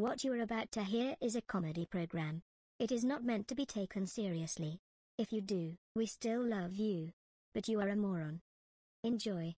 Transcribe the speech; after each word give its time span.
What 0.00 0.24
you 0.24 0.32
are 0.32 0.40
about 0.40 0.72
to 0.72 0.82
hear 0.82 1.14
is 1.20 1.36
a 1.36 1.42
comedy 1.42 1.84
program. 1.84 2.40
It 2.78 2.90
is 2.90 3.04
not 3.04 3.22
meant 3.22 3.48
to 3.48 3.54
be 3.54 3.66
taken 3.66 4.06
seriously. 4.06 4.80
If 5.18 5.30
you 5.30 5.42
do, 5.42 5.76
we 5.94 6.06
still 6.06 6.42
love 6.42 6.74
you. 6.74 7.12
But 7.52 7.68
you 7.68 7.78
are 7.82 7.88
a 7.90 7.96
moron. 7.96 8.40
Enjoy. 9.04 9.56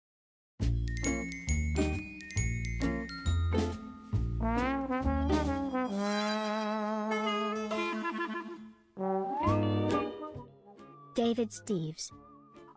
David 11.14 11.50
Steves. 11.50 12.10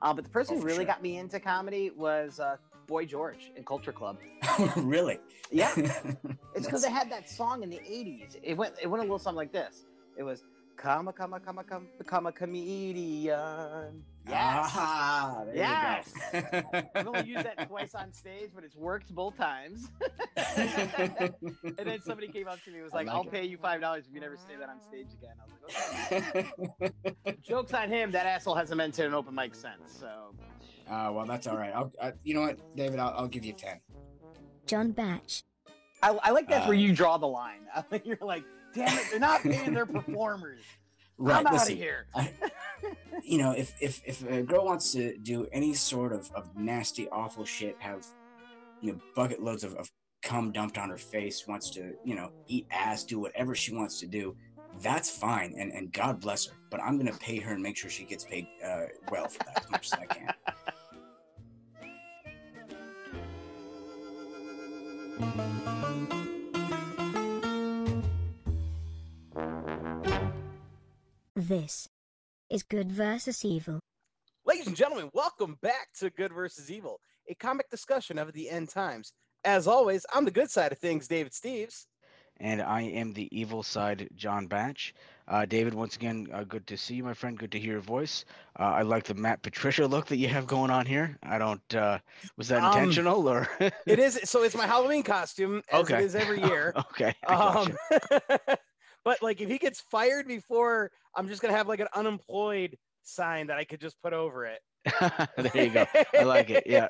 Uh, 0.01 0.13
but 0.13 0.23
the 0.23 0.29
person 0.29 0.57
Oh, 0.57 0.59
who 0.59 0.65
really 0.65 0.77
sure. 0.79 0.85
got 0.85 1.01
me 1.01 1.17
into 1.17 1.39
comedy 1.39 1.89
was 1.89 2.39
uh, 2.39 2.57
Boy 2.87 3.05
George 3.05 3.51
in 3.55 3.63
Culture 3.63 3.91
Club. 3.91 4.17
really? 4.77 5.19
Yeah. 5.51 5.73
It's 6.55 6.65
because 6.67 6.83
they 6.83 6.89
had 6.91 7.11
that 7.11 7.29
song 7.29 7.63
in 7.63 7.69
the 7.69 7.79
'80s. 7.79 8.37
It 8.41 8.55
went 8.55 8.75
it 8.81 8.87
went 8.87 9.01
a 9.01 9.03
little 9.03 9.19
something 9.19 9.35
like 9.35 9.51
this. 9.51 9.85
It 10.15 10.23
was 10.23 10.45
"Come 10.77 11.09
a 11.09 11.13
come 11.13 11.33
a 11.33 11.39
come 11.41 11.57
a 11.57 11.65
come 11.65 11.89
become 11.97 12.27
a 12.27 12.31
comedian." 12.31 14.01
Yes. 14.27 14.71
Ah, 14.73 15.43
there 15.45 15.55
Yes. 15.57 16.13
I've 16.95 17.07
only 17.07 17.25
used 17.25 17.45
that 17.45 17.67
twice 17.67 17.93
on 17.93 18.13
stage, 18.13 18.51
but 18.55 18.63
it's 18.63 18.75
worked 18.77 19.13
both 19.13 19.35
times. 19.37 19.89
and 20.37 21.85
then 21.85 22.01
somebody 22.01 22.29
came 22.29 22.47
up 22.47 22.63
to 22.63 22.71
me 22.71 22.77
and 22.77 22.85
was 22.85 22.93
like, 22.93 23.07
like 23.07 23.15
"I'll 23.15 23.23
it. 23.23 23.31
pay 23.31 23.43
you 23.45 23.57
five 23.57 23.81
dollars 23.81 24.05
if 24.07 24.13
you 24.13 24.21
never 24.21 24.37
say 24.37 24.55
that 24.57 24.69
on 24.69 24.81
stage 24.81 25.07
again." 25.13 25.35
I 25.41 25.45
was 25.45 26.23
like, 26.31 26.91
"Okay." 27.25 27.37
Jokes 27.41 27.73
on 27.73 27.89
him. 27.89 28.11
That 28.13 28.25
asshole 28.25 28.55
hasn't 28.55 28.77
been 28.77 28.93
to 28.93 29.05
an 29.05 29.13
open 29.13 29.35
mic 29.35 29.55
since. 29.55 29.91
So 29.99 30.33
Uh, 30.89 31.11
well, 31.13 31.25
that's 31.25 31.47
all 31.47 31.57
right. 31.57 31.71
I'll, 31.73 31.91
I, 32.01 32.13
you 32.23 32.33
know 32.33 32.41
what, 32.41 32.59
David? 32.75 32.99
I'll, 32.99 33.13
I'll 33.17 33.27
give 33.27 33.43
you 33.45 33.53
ten. 33.53 33.79
John 34.67 34.91
Batch. 34.91 35.43
I, 36.03 36.17
I 36.23 36.31
like 36.31 36.47
that's 36.47 36.67
where 36.67 36.75
Uh, 36.75 36.79
you 36.79 36.93
draw 36.93 37.17
the 37.17 37.27
line. 37.27 37.61
You're 38.03 38.17
like, 38.21 38.43
"Damn 38.73 38.95
it, 38.97 39.05
they're 39.11 39.19
not 39.19 39.41
paying 39.41 39.73
their 39.73 39.85
performers." 39.85 40.61
I'm 41.19 41.47
out 41.47 41.69
of 41.71 41.77
here. 41.77 42.07
I, 42.13 42.31
you 43.23 43.37
know, 43.37 43.51
if, 43.51 43.73
if 43.81 44.01
if 44.05 44.29
a 44.29 44.43
girl 44.43 44.65
wants 44.65 44.91
to 44.91 45.17
do 45.17 45.47
any 45.53 45.73
sort 45.73 46.11
of, 46.11 46.29
of 46.35 46.55
nasty, 46.57 47.07
awful 47.09 47.45
shit, 47.45 47.75
have 47.79 48.05
you 48.81 48.91
know 48.91 48.99
bucket 49.15 49.41
loads 49.41 49.63
of, 49.63 49.73
of 49.75 49.89
cum 50.21 50.51
dumped 50.51 50.77
on 50.77 50.89
her 50.89 50.97
face, 50.97 51.47
wants 51.47 51.69
to 51.71 51.93
you 52.03 52.15
know 52.15 52.31
eat 52.47 52.67
ass, 52.69 53.03
do 53.03 53.17
whatever 53.19 53.55
she 53.55 53.73
wants 53.73 53.99
to 54.01 54.07
do, 54.07 54.35
that's 54.81 55.09
fine, 55.09 55.55
and 55.57 55.71
and 55.71 55.91
God 55.93 56.19
bless 56.19 56.45
her. 56.47 56.55
But 56.69 56.81
I'm 56.81 56.97
gonna 56.97 57.13
pay 57.13 57.39
her 57.39 57.53
and 57.53 57.63
make 57.63 57.77
sure 57.77 57.89
she 57.89 58.03
gets 58.03 58.25
paid 58.25 58.45
uh, 58.63 58.81
well 59.09 59.27
for 59.29 59.39
that 59.45 59.63
as 59.63 59.71
much 59.71 59.85
as 59.87 59.93
I 59.93 60.05
can. 60.05 60.33
This 71.35 71.87
is 72.49 72.63
Good 72.63 72.91
versus 72.91 73.45
Evil. 73.45 73.79
Ladies 74.45 74.67
and 74.67 74.75
gentlemen, 74.75 75.09
welcome 75.13 75.57
back 75.61 75.87
to 75.99 76.09
Good 76.09 76.33
versus 76.33 76.69
Evil, 76.69 76.99
a 77.29 77.35
comic 77.35 77.69
discussion 77.69 78.17
of 78.17 78.33
the 78.33 78.49
end 78.49 78.69
times. 78.69 79.13
As 79.45 79.67
always, 79.67 80.05
on 80.13 80.25
the 80.25 80.31
good 80.31 80.49
side 80.49 80.71
of 80.71 80.79
things, 80.79 81.07
David 81.07 81.31
Steves. 81.31 81.85
And 82.37 82.61
I 82.61 82.81
am 82.81 83.13
the 83.13 83.27
evil 83.37 83.63
side, 83.63 84.09
John 84.15 84.47
Batch. 84.47 84.93
Uh, 85.27 85.45
David, 85.45 85.73
once 85.73 85.95
again, 85.95 86.27
uh, 86.31 86.43
good 86.43 86.67
to 86.67 86.77
see 86.77 86.95
you, 86.95 87.03
my 87.03 87.13
friend. 87.13 87.37
Good 87.37 87.51
to 87.53 87.59
hear 87.59 87.73
your 87.73 87.81
voice. 87.81 88.25
Uh, 88.59 88.63
I 88.63 88.81
like 88.83 89.03
the 89.05 89.13
Matt 89.13 89.41
Patricia 89.41 89.85
look 89.87 90.07
that 90.07 90.17
you 90.17 90.27
have 90.27 90.47
going 90.47 90.71
on 90.71 90.85
here. 90.85 91.17
I 91.23 91.37
don't. 91.37 91.75
Uh, 91.75 91.99
was 92.37 92.47
that 92.49 92.63
Um, 92.63 92.77
intentional 92.77 93.27
or? 93.27 93.47
It 93.87 93.99
is 93.99 94.19
so 94.23 94.43
it's 94.43 94.55
my 94.55 94.67
Halloween 94.67 95.03
costume, 95.03 95.61
as 95.71 95.89
Okay. 95.89 95.95
it 95.99 95.99
is 95.99 96.15
every 96.15 96.41
year. 96.41 96.73
okay. 96.91 97.13
Um, 97.27 97.77
but 99.03 99.21
like 99.21 99.41
if 99.41 99.49
he 99.49 99.57
gets 99.57 99.79
fired 99.81 100.27
before, 100.27 100.91
I'm 101.15 101.27
just 101.27 101.41
gonna 101.41 101.55
have 101.55 101.67
like 101.67 101.79
an 101.79 101.87
unemployed 101.93 102.77
sign 103.03 103.47
that 103.47 103.57
I 103.57 103.65
could 103.65 103.79
just 103.79 104.01
put 104.01 104.13
over 104.13 104.45
it. 104.45 104.59
there 105.37 105.65
you 105.65 105.69
go. 105.71 105.85
I 106.17 106.23
like 106.23 106.49
it. 106.49 106.63
Yeah. 106.65 106.87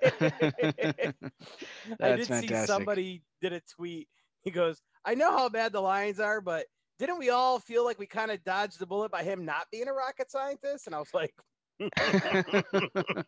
I 2.01 2.11
did 2.13 2.31
see 2.33 2.53
somebody 2.53 3.23
did 3.41 3.53
a 3.53 3.61
tweet. 3.61 4.07
He 4.45 4.51
goes, 4.51 4.81
I 5.03 5.15
know 5.15 5.31
how 5.31 5.49
bad 5.49 5.73
the 5.73 5.81
Lions 5.81 6.19
are, 6.19 6.39
but 6.39 6.65
didn't 6.99 7.19
we 7.19 7.29
all 7.29 7.59
feel 7.59 7.83
like 7.83 7.99
we 7.99 8.05
kind 8.05 8.31
of 8.31 8.43
dodged 8.43 8.79
the 8.79 8.85
bullet 8.85 9.11
by 9.11 9.23
him 9.23 9.43
not 9.43 9.67
being 9.71 9.87
a 9.87 9.93
rocket 9.93 10.31
scientist? 10.31 10.87
And 10.87 10.95
I 10.95 10.99
was 10.99 11.13
like, 11.13 11.33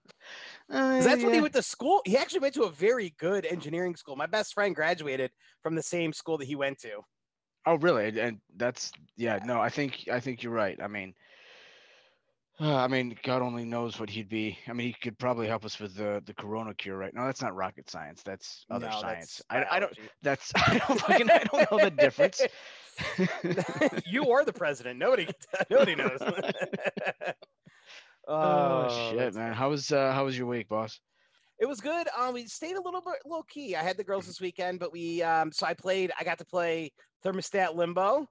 Uh, 0.69 1.01
that's 1.01 1.23
when 1.23 1.33
he 1.33 1.41
went 1.41 1.53
to 1.53 1.61
school. 1.61 2.01
He 2.05 2.17
actually 2.17 2.39
went 2.41 2.53
to 2.55 2.63
a 2.63 2.71
very 2.71 3.13
good 3.19 3.45
engineering 3.45 3.95
school. 3.95 4.15
My 4.15 4.25
best 4.25 4.53
friend 4.53 4.75
graduated 4.75 5.31
from 5.63 5.75
the 5.75 5.83
same 5.83 6.13
school 6.13 6.37
that 6.37 6.45
he 6.45 6.55
went 6.55 6.79
to. 6.79 7.01
Oh, 7.65 7.75
really? 7.75 8.19
And 8.19 8.39
that's 8.55 8.91
yeah. 9.15 9.39
No, 9.45 9.59
I 9.59 9.69
think 9.69 10.07
I 10.11 10.19
think 10.19 10.43
you're 10.43 10.53
right. 10.53 10.77
I 10.81 10.87
mean, 10.87 11.13
uh, 12.59 12.75
I 12.75 12.87
mean, 12.87 13.15
God 13.23 13.43
only 13.43 13.65
knows 13.65 13.99
what 13.99 14.09
he'd 14.09 14.29
be. 14.29 14.57
I 14.67 14.73
mean, 14.73 14.87
he 14.87 14.93
could 14.93 15.19
probably 15.19 15.47
help 15.47 15.63
us 15.63 15.79
with 15.79 15.95
the 15.95 16.23
the 16.25 16.33
corona 16.33 16.73
cure, 16.73 16.97
right? 16.97 17.13
No, 17.13 17.25
that's 17.25 17.41
not 17.41 17.55
rocket 17.55 17.89
science. 17.89 18.23
That's 18.23 18.65
other 18.71 18.87
No, 18.87 18.99
science. 18.99 19.41
that's 19.49 19.69
I, 19.69 19.75
I 19.75 19.79
don't. 19.79 19.97
That's 20.23 20.51
I 20.55 20.81
don't 20.87 20.99
fucking 20.99 21.29
I 21.29 21.43
don't 21.43 21.71
know 21.71 21.77
the 21.77 21.91
difference. 21.91 22.41
you 24.07 24.31
are 24.31 24.43
the 24.43 24.53
president. 24.53 24.97
Nobody, 24.97 25.27
nobody 25.69 25.93
knows. 25.93 26.19
oh, 28.27 29.11
shit, 29.11 29.35
man. 29.35 29.53
How 29.53 29.69
was 29.69 29.91
uh, 29.91 30.11
how 30.13 30.25
was 30.25 30.35
your 30.35 30.47
week, 30.47 30.67
boss? 30.67 30.99
It 31.59 31.67
was 31.67 31.79
good. 31.79 32.07
Um, 32.17 32.33
we 32.33 32.47
stayed 32.47 32.75
a 32.75 32.81
little 32.81 33.01
bit 33.01 33.17
low 33.25 33.43
key. 33.43 33.75
I 33.75 33.83
had 33.83 33.97
the 33.97 34.03
girls 34.03 34.25
this 34.25 34.41
weekend, 34.41 34.79
but 34.79 34.91
we 34.91 35.21
um, 35.21 35.51
so 35.51 35.67
I 35.67 35.75
played. 35.75 36.11
I 36.19 36.23
got 36.23 36.39
to 36.39 36.45
play 36.45 36.91
thermostat 37.23 37.75
limbo. 37.75 38.27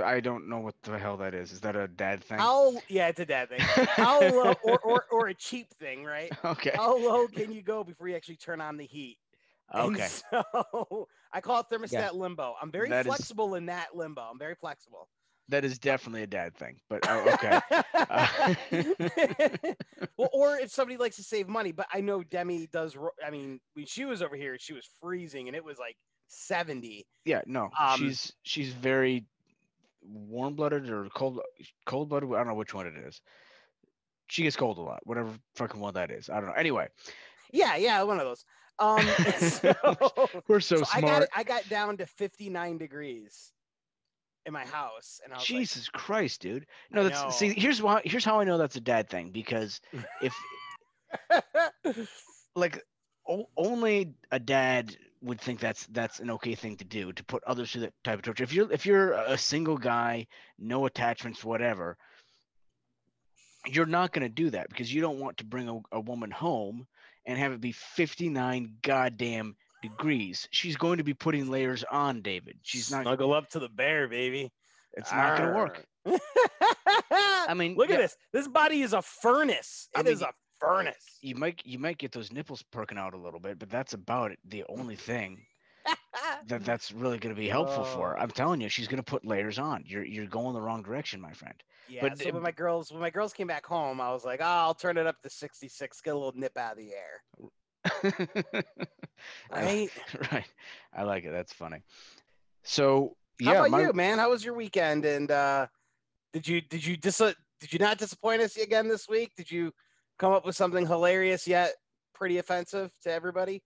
I 0.00 0.20
don't 0.20 0.48
know 0.48 0.58
what 0.60 0.74
the 0.82 0.98
hell 0.98 1.16
that 1.18 1.34
is. 1.34 1.52
Is 1.52 1.60
that 1.60 1.76
a 1.76 1.86
dad 1.88 2.22
thing? 2.24 2.38
How? 2.38 2.74
Yeah, 2.88 3.08
it's 3.08 3.20
a 3.20 3.26
dad 3.26 3.48
thing. 3.48 3.60
How 3.60 4.20
low, 4.30 4.54
or, 4.64 4.78
or 4.80 5.04
or 5.10 5.26
a 5.28 5.34
cheap 5.34 5.72
thing, 5.74 6.04
right? 6.04 6.30
okay. 6.44 6.72
How 6.74 6.96
low 6.96 7.26
can 7.28 7.52
you 7.52 7.62
go 7.62 7.84
before 7.84 8.08
you 8.08 8.16
actually 8.16 8.36
turn 8.36 8.60
on 8.60 8.76
the 8.76 8.84
heat? 8.86 9.18
And 9.70 9.94
Okay. 9.96 10.06
so 10.08 11.08
I 11.32 11.40
call 11.40 11.60
it 11.60 11.66
thermostat 11.70 11.92
Yeah. 11.92 12.10
limbo. 12.10 12.54
I'm 12.60 12.70
very 12.70 12.88
That 12.90 13.06
is- 13.06 13.14
flexible 13.14 13.54
in 13.54 13.66
that 13.66 13.94
limbo. 13.96 14.22
I'm 14.22 14.38
very 14.38 14.54
flexible. 14.54 15.08
That 15.48 15.62
is 15.64 15.78
definitely 15.78 16.22
a 16.22 16.26
dad 16.26 16.56
thing. 16.56 16.80
But 16.88 17.00
oh, 17.06 17.34
okay. 17.34 17.60
Uh, 17.94 18.54
well, 20.16 20.28
or 20.32 20.56
if 20.56 20.70
somebody 20.70 20.96
likes 20.96 21.16
to 21.16 21.22
save 21.22 21.48
money, 21.48 21.72
but 21.72 21.86
I 21.92 22.00
know 22.00 22.22
Demi 22.22 22.66
does. 22.68 22.96
I 23.24 23.30
mean, 23.30 23.60
when 23.74 23.86
she 23.86 24.04
was 24.04 24.22
over 24.22 24.36
here, 24.36 24.56
she 24.58 24.72
was 24.72 24.88
freezing, 25.00 25.48
and 25.48 25.56
it 25.56 25.64
was 25.64 25.78
like 25.78 25.96
70. 26.28 27.06
Yeah, 27.24 27.42
no, 27.46 27.70
Um, 27.78 27.98
she's 27.98 28.32
she's 28.42 28.72
very 28.72 29.26
warm 30.04 30.54
blooded 30.54 30.88
or 30.90 31.08
cold 31.10 31.40
cold 31.86 32.08
blooded. 32.08 32.30
I 32.32 32.38
don't 32.38 32.48
know 32.48 32.54
which 32.54 32.74
one 32.74 32.86
it 32.86 32.96
is. 32.96 33.20
She 34.28 34.42
gets 34.42 34.56
cold 34.56 34.78
a 34.78 34.82
lot, 34.82 35.00
whatever 35.06 35.30
fucking 35.54 35.80
one 35.80 35.94
that 35.94 36.10
is. 36.10 36.30
I 36.30 36.36
don't 36.36 36.46
know. 36.46 36.54
Anyway, 36.54 36.88
Yeah, 37.52 37.76
yeah, 37.76 38.02
one 38.02 38.18
of 38.18 38.24
those. 38.24 38.44
Um, 38.78 39.06
so, 39.38 39.74
we're 40.48 40.60
so, 40.60 40.82
so 40.82 40.84
I 40.92 41.00
got 41.00 41.08
smart. 41.08 41.28
I 41.34 41.42
got 41.44 41.68
down 41.68 41.98
to 41.98 42.06
59 42.06 42.78
degrees 42.78 43.52
in 44.46 44.52
my 44.52 44.64
house, 44.64 45.20
and 45.24 45.32
I 45.32 45.38
was 45.38 45.46
Jesus 45.46 45.88
Christ, 45.88 46.40
dude. 46.40 46.66
No, 46.90 47.04
that's 47.04 47.36
see. 47.36 47.52
Here's 47.54 47.82
why. 47.82 48.02
Here's 48.04 48.24
how 48.24 48.40
I 48.40 48.44
know 48.44 48.58
that's 48.58 48.76
a 48.76 48.80
dad 48.80 49.08
thing 49.08 49.30
because 49.30 49.80
if 50.22 50.34
like, 51.30 51.96
like 52.54 52.82
o- 53.28 53.48
only 53.56 54.14
a 54.30 54.38
dad 54.38 54.96
would 55.24 55.40
think 55.40 55.58
that's 55.58 55.86
that's 55.86 56.20
an 56.20 56.30
okay 56.30 56.54
thing 56.54 56.76
to 56.76 56.84
do 56.84 57.12
to 57.12 57.24
put 57.24 57.42
others 57.44 57.72
through 57.72 57.82
that 57.82 57.94
type 58.04 58.18
of 58.18 58.22
torture. 58.22 58.44
If 58.44 58.52
you're 58.52 58.70
if 58.70 58.86
you're 58.86 59.12
a 59.12 59.38
single 59.38 59.78
guy, 59.78 60.26
no 60.58 60.86
attachments, 60.86 61.42
whatever, 61.42 61.96
you're 63.66 63.86
not 63.86 64.12
going 64.12 64.22
to 64.22 64.28
do 64.28 64.50
that 64.50 64.68
because 64.68 64.92
you 64.92 65.00
don't 65.00 65.18
want 65.18 65.38
to 65.38 65.44
bring 65.44 65.68
a, 65.68 65.80
a 65.92 66.00
woman 66.00 66.30
home 66.30 66.86
and 67.26 67.38
have 67.38 67.52
it 67.52 67.60
be 67.60 67.72
59 67.72 68.76
goddamn 68.82 69.56
degrees. 69.82 70.46
She's 70.50 70.76
going 70.76 70.98
to 70.98 71.04
be 71.04 71.14
putting 71.14 71.50
layers 71.50 71.84
on, 71.90 72.20
David. 72.20 72.58
She's 72.62 72.90
not. 72.90 73.02
snuggle 73.02 73.32
up 73.32 73.48
to 73.50 73.58
the 73.58 73.68
bear, 73.68 74.08
baby. 74.08 74.52
It's 74.92 75.10
not 75.10 75.38
going 75.38 75.50
to 75.50 75.56
work. 75.56 75.86
I 76.06 77.46
I 77.48 77.54
mean, 77.54 77.74
look 77.76 77.88
yeah. 77.88 77.96
at 77.96 78.00
this. 78.00 78.16
This 78.32 78.48
body 78.48 78.82
is 78.82 78.92
a 78.92 79.02
furnace. 79.02 79.88
I 79.94 80.00
It 80.00 80.06
is 80.06 80.20
mean, 80.20 80.28
a 80.28 80.32
furnace. 80.64 81.18
You 81.22 81.34
might 81.34 81.62
you 81.64 81.78
might 81.78 81.98
get 81.98 82.12
those 82.12 82.32
nipples 82.32 82.62
perking 82.62 82.98
out 82.98 83.14
a 83.14 83.18
little 83.18 83.40
bit, 83.40 83.58
but 83.58 83.70
that's 83.70 83.92
about 83.92 84.32
it. 84.32 84.38
The 84.48 84.64
only 84.68 84.96
thing 84.96 85.44
that 86.46 86.64
that's 86.64 86.92
really 86.92 87.18
going 87.18 87.34
to 87.34 87.40
be 87.40 87.48
helpful 87.48 87.84
for. 87.84 88.16
Oh. 88.18 88.22
I'm 88.22 88.30
telling 88.30 88.60
you, 88.60 88.68
she's 88.68 88.88
going 88.88 89.02
to 89.02 89.02
put 89.02 89.24
layers 89.24 89.58
on. 89.58 89.84
You're 89.86 90.04
you're 90.04 90.26
going 90.26 90.54
the 90.54 90.60
wrong 90.60 90.82
direction, 90.82 91.20
my 91.20 91.32
friend. 91.32 91.54
Yeah, 91.88 92.00
But 92.02 92.18
so 92.18 92.28
it- 92.28 92.34
when 92.34 92.42
my 92.42 92.50
girls 92.50 92.90
when 92.90 93.00
my 93.00 93.10
girls 93.10 93.32
came 93.32 93.46
back 93.46 93.66
home, 93.66 94.00
I 94.00 94.10
was 94.10 94.24
like, 94.24 94.40
oh, 94.40 94.44
I'll 94.46 94.74
turn 94.74 94.96
it 94.96 95.06
up 95.06 95.20
to 95.22 95.30
66, 95.30 96.00
get 96.00 96.10
a 96.10 96.16
little 96.16 96.32
nip 96.34 96.56
out 96.56 96.72
of 96.72 96.78
the 96.78 96.92
air. 96.94 98.62
Right? 99.50 99.90
right. 100.32 100.44
I 100.92 101.02
like 101.04 101.24
it. 101.24 101.30
That's 101.30 101.52
funny. 101.52 101.82
So 102.62 103.16
How 103.42 103.52
yeah, 103.52 103.58
about 103.60 103.70
my, 103.70 103.82
you, 103.82 103.92
man? 103.92 104.18
How 104.18 104.30
was 104.30 104.44
your 104.44 104.54
weekend? 104.54 105.04
And 105.04 105.30
uh 105.30 105.66
did 106.32 106.46
you 106.48 106.60
did 106.60 106.84
you 106.84 106.96
dis- 106.96 107.18
did 107.60 107.72
you 107.72 107.78
not 107.78 107.98
disappoint 107.98 108.42
us 108.42 108.56
again 108.56 108.88
this 108.88 109.08
week? 109.08 109.32
Did 109.36 109.50
you 109.50 109.72
come 110.18 110.32
up 110.32 110.46
with 110.46 110.56
something 110.56 110.86
hilarious 110.86 111.46
yet 111.46 111.74
pretty 112.14 112.38
offensive 112.38 112.90
to 113.02 113.12
everybody? 113.12 113.62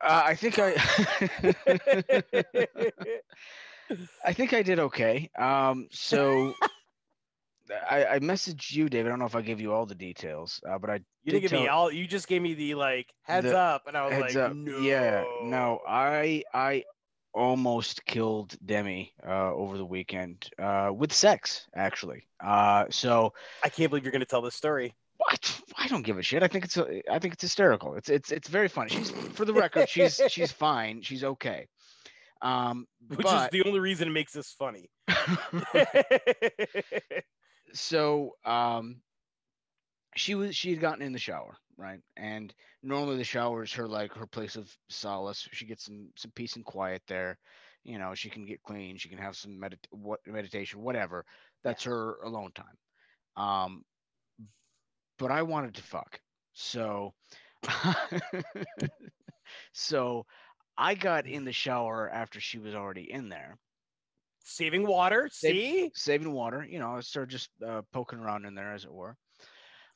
Uh, 0.00 0.22
I 0.26 0.34
think 0.34 0.58
I. 0.58 0.74
I 4.24 4.32
think 4.32 4.52
I 4.54 4.62
did 4.62 4.78
okay. 4.78 5.30
Um, 5.38 5.88
so 5.90 6.54
I, 7.88 8.04
I 8.06 8.18
messaged 8.20 8.72
you, 8.72 8.88
David. 8.88 9.06
I 9.06 9.10
don't 9.10 9.18
know 9.18 9.26
if 9.26 9.36
I 9.36 9.42
gave 9.42 9.60
you 9.60 9.72
all 9.72 9.86
the 9.86 9.94
details, 9.94 10.60
uh, 10.68 10.78
but 10.78 10.90
I 10.90 10.94
You 11.24 11.32
didn't 11.32 11.42
did 11.42 11.50
give 11.50 11.60
me 11.60 11.68
all. 11.68 11.92
You 11.92 12.06
just 12.06 12.26
gave 12.26 12.42
me 12.42 12.54
the 12.54 12.74
like 12.74 13.12
heads 13.22 13.46
The 13.46 13.58
up, 13.58 13.86
and 13.86 13.96
I 13.96 14.08
was 14.08 14.18
like, 14.18 14.36
up. 14.36 14.54
no. 14.54 14.78
Yeah, 14.78 15.24
no, 15.44 15.80
I 15.86 16.42
I 16.54 16.84
almost 17.34 18.04
killed 18.04 18.56
Demi 18.64 19.14
uh, 19.26 19.52
over 19.54 19.76
the 19.78 19.86
weekend 19.86 20.48
uh, 20.58 20.90
with 20.94 21.12
sex, 21.12 21.66
actually. 21.74 22.26
Uh, 22.42 22.86
so 22.90 23.32
I 23.62 23.68
can't 23.68 23.90
believe 23.90 24.04
you're 24.04 24.12
gonna 24.12 24.24
tell 24.24 24.42
this 24.42 24.54
story. 24.54 24.94
what? 25.18 25.61
I 25.82 25.88
don't 25.88 26.02
give 26.02 26.16
a 26.16 26.22
shit. 26.22 26.44
I 26.44 26.48
think 26.48 26.64
it's 26.64 26.76
a, 26.76 27.02
I 27.10 27.18
think 27.18 27.34
it's 27.34 27.42
hysterical. 27.42 27.96
It's 27.96 28.08
it's 28.08 28.30
it's 28.30 28.46
very 28.48 28.68
funny. 28.68 28.90
She's 28.90 29.10
for 29.10 29.44
the 29.44 29.52
record, 29.52 29.88
she's 29.88 30.20
she's 30.28 30.52
fine. 30.52 31.02
She's 31.02 31.24
okay. 31.24 31.66
Um, 32.40 32.86
Which 33.08 33.22
but 33.22 33.46
is 33.46 33.50
the 33.50 33.68
only 33.68 33.80
reason 33.80 34.06
it 34.06 34.12
makes 34.12 34.32
this 34.32 34.54
funny. 34.56 34.88
so 37.74 38.32
um 38.44 39.00
she 40.14 40.34
was 40.34 40.54
she 40.54 40.70
had 40.70 40.80
gotten 40.80 41.02
in 41.02 41.12
the 41.12 41.18
shower 41.18 41.56
right 41.76 42.00
and 42.16 42.54
normally 42.82 43.16
the 43.16 43.24
shower 43.24 43.62
is 43.62 43.72
her 43.72 43.88
like 43.88 44.12
her 44.12 44.26
place 44.26 44.56
of 44.56 44.70
solace 44.90 45.48
she 45.52 45.64
gets 45.64 45.86
some 45.86 46.10
some 46.16 46.30
peace 46.34 46.56
and 46.56 46.64
quiet 46.66 47.00
there 47.08 47.38
you 47.82 47.98
know 47.98 48.14
she 48.14 48.28
can 48.28 48.44
get 48.44 48.62
clean 48.62 48.98
she 48.98 49.08
can 49.08 49.16
have 49.16 49.34
some 49.34 49.52
medit- 49.52 49.78
what 49.90 50.20
meditation 50.26 50.82
whatever 50.82 51.24
that's 51.64 51.84
her 51.84 52.16
alone 52.24 52.50
time 52.54 53.42
um 53.42 53.82
but 55.18 55.30
i 55.30 55.42
wanted 55.42 55.74
to 55.74 55.82
fuck 55.82 56.20
so 56.52 57.12
so 59.72 60.26
i 60.76 60.94
got 60.94 61.26
in 61.26 61.44
the 61.44 61.52
shower 61.52 62.08
after 62.10 62.40
she 62.40 62.58
was 62.58 62.74
already 62.74 63.10
in 63.12 63.28
there 63.28 63.58
Saving 64.44 64.84
water. 64.84 65.28
Save- 65.30 65.54
See, 65.54 65.90
saving 65.94 66.32
water. 66.32 66.66
You 66.68 66.80
know, 66.80 66.96
I 66.96 67.00
started 67.00 67.30
just 67.30 67.50
uh, 67.64 67.82
poking 67.92 68.18
around 68.18 68.44
in 68.44 68.56
there, 68.56 68.72
as 68.72 68.84
it 68.84 68.92
were. 68.92 69.16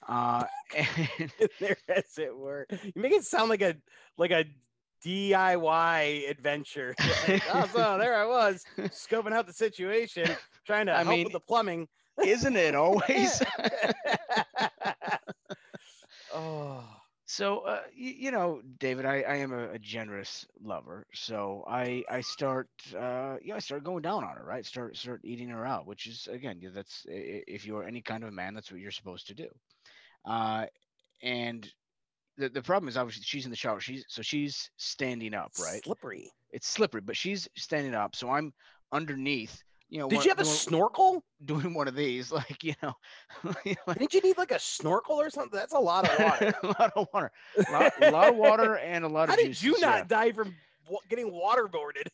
Uh, 0.06 0.44
and 1.18 1.32
there 1.58 1.76
as 1.88 2.16
it 2.16 2.34
were. 2.34 2.64
You 2.70 2.92
make 2.94 3.10
it 3.10 3.24
sound 3.24 3.50
like 3.50 3.60
a 3.62 3.74
like 4.16 4.30
a 4.30 4.44
DIY 5.04 6.30
adventure. 6.30 6.94
Like, 7.28 7.42
oh, 7.52 7.66
so 7.74 7.98
there 7.98 8.16
I 8.16 8.24
was, 8.24 8.64
scoping 8.78 9.32
out 9.32 9.48
the 9.48 9.52
situation, 9.52 10.28
trying 10.64 10.86
to 10.86 10.92
I 10.92 11.02
help 11.02 11.08
mean, 11.08 11.24
with 11.24 11.32
the 11.32 11.40
plumbing. 11.40 11.88
isn't 12.24 12.54
it 12.54 12.76
always? 12.76 13.42
Oh, 16.36 16.84
so, 17.28 17.60
uh, 17.60 17.82
you, 17.94 18.10
you 18.12 18.30
know, 18.30 18.62
David, 18.78 19.04
I, 19.04 19.22
I 19.22 19.36
am 19.36 19.52
a, 19.52 19.70
a 19.72 19.78
generous 19.80 20.46
lover, 20.62 21.06
so 21.12 21.64
I 21.66 22.04
I 22.08 22.20
start 22.20 22.68
uh, 22.96 23.36
yeah, 23.42 23.56
I 23.56 23.58
start 23.58 23.82
going 23.82 24.02
down 24.02 24.22
on 24.22 24.36
her, 24.36 24.44
right? 24.44 24.64
Start 24.64 24.96
start 24.96 25.22
eating 25.24 25.48
her 25.48 25.66
out, 25.66 25.86
which 25.86 26.06
is 26.06 26.28
again, 26.30 26.58
yeah, 26.60 26.70
that's 26.72 27.04
if 27.08 27.66
you're 27.66 27.84
any 27.84 28.00
kind 28.00 28.22
of 28.22 28.28
a 28.28 28.32
man, 28.32 28.54
that's 28.54 28.70
what 28.70 28.80
you're 28.80 28.92
supposed 28.92 29.26
to 29.26 29.34
do. 29.34 29.48
Uh, 30.24 30.66
and 31.22 31.68
the, 32.38 32.48
the 32.48 32.62
problem 32.62 32.88
is 32.88 32.96
obviously 32.96 33.24
she's 33.24 33.44
in 33.44 33.50
the 33.50 33.56
shower. 33.56 33.80
She's 33.80 34.04
so 34.08 34.22
she's 34.22 34.70
standing 34.76 35.34
up, 35.34 35.50
right? 35.60 35.82
Slippery. 35.82 36.30
It's 36.52 36.68
slippery, 36.68 37.00
but 37.00 37.16
she's 37.16 37.48
standing 37.56 37.94
up, 37.94 38.14
so 38.14 38.30
I'm 38.30 38.52
underneath. 38.92 39.64
You 39.88 40.00
know, 40.00 40.08
Did 40.08 40.16
one- 40.16 40.24
you 40.24 40.30
have 40.30 40.40
a 40.40 40.44
doing- 40.44 40.54
snorkel? 40.56 41.24
doing 41.44 41.72
one 41.74 41.86
of 41.86 41.94
these, 41.94 42.32
like 42.32 42.64
you 42.64 42.74
know, 42.82 42.94
like, 43.86 43.98
Didn't 43.98 44.14
you 44.14 44.20
need 44.20 44.36
like 44.38 44.50
a 44.50 44.58
snorkel 44.58 45.20
or 45.20 45.30
something? 45.30 45.56
That's 45.56 45.74
a 45.74 45.78
lot 45.78 46.08
of 46.08 46.18
water. 46.18 46.54
a 46.62 46.66
lot 46.66 46.92
of 46.96 47.08
water, 47.12 47.32
a 47.56 47.72
lot, 47.72 47.92
a 48.02 48.10
lot 48.10 48.28
of 48.30 48.36
water, 48.36 48.76
and 48.78 49.04
a 49.04 49.08
lot 49.08 49.28
How 49.28 49.34
of 49.34 49.40
did 49.40 49.46
juices. 49.48 49.62
you 49.62 49.80
not 49.80 49.98
yeah. 49.98 50.04
die 50.04 50.32
from 50.32 50.54
getting 51.08 51.30
waterboarded? 51.30 52.08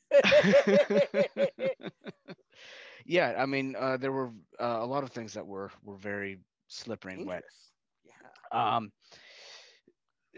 yeah, 3.06 3.34
I 3.38 3.46
mean, 3.46 3.74
uh, 3.78 3.96
there 3.96 4.12
were 4.12 4.30
uh, 4.60 4.78
a 4.80 4.86
lot 4.86 5.02
of 5.02 5.10
things 5.10 5.32
that 5.34 5.46
were 5.46 5.70
were 5.82 5.96
very 5.96 6.40
slippery 6.68 7.14
and 7.14 7.26
wet. 7.26 7.42
Yeah. 8.04 8.74
Um. 8.76 8.92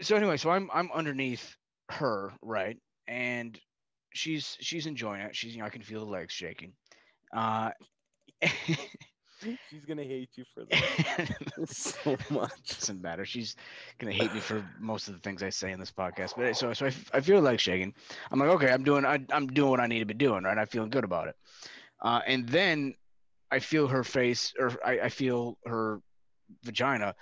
So 0.01 0.15
anyway, 0.15 0.37
so 0.37 0.49
I'm 0.51 0.69
I'm 0.73 0.89
underneath 0.93 1.55
her, 1.89 2.33
right, 2.41 2.77
and 3.07 3.59
she's 4.13 4.57
she's 4.59 4.85
enjoying 4.85 5.21
it. 5.21 5.35
She's 5.35 5.53
you 5.53 5.59
know 5.59 5.65
I 5.65 5.69
can 5.69 5.81
feel 5.81 5.99
the 6.03 6.11
legs 6.11 6.33
shaking. 6.33 6.73
Uh. 7.35 7.71
She's 9.69 9.85
gonna 9.85 10.03
hate 10.03 10.29
you 10.37 10.45
for 10.53 10.65
that 10.65 11.67
so 11.69 12.17
much. 12.31 12.79
doesn't 12.79 13.01
matter. 13.01 13.25
She's 13.25 13.55
gonna 13.99 14.13
hate 14.13 14.33
me 14.33 14.39
for 14.39 14.65
most 14.79 15.07
of 15.07 15.13
the 15.13 15.19
things 15.19 15.43
I 15.43 15.49
say 15.49 15.71
in 15.71 15.79
this 15.79 15.91
podcast. 15.91 16.33
But 16.37 16.55
so 16.57 16.73
so 16.73 16.87
I, 16.87 16.93
I 17.13 17.21
feel 17.21 17.41
like 17.41 17.59
shaking. 17.59 17.93
I'm 18.31 18.39
like, 18.39 18.49
okay, 18.49 18.71
I'm 18.71 18.83
doing 18.83 19.05
I, 19.05 19.19
I'm 19.31 19.47
doing 19.47 19.69
what 19.69 19.81
I 19.81 19.87
need 19.87 19.99
to 19.99 20.05
be 20.05 20.15
doing, 20.15 20.43
right? 20.43 20.57
I'm 20.57 20.67
feeling 20.67 20.89
good 20.89 21.03
about 21.03 21.27
it. 21.27 21.35
Uh, 22.01 22.21
and 22.27 22.47
then 22.49 22.95
I 23.51 23.59
feel 23.59 23.87
her 23.87 24.03
face, 24.03 24.53
or 24.59 24.73
I, 24.85 25.01
I 25.01 25.09
feel 25.09 25.57
her 25.65 26.01
vagina 26.63 27.15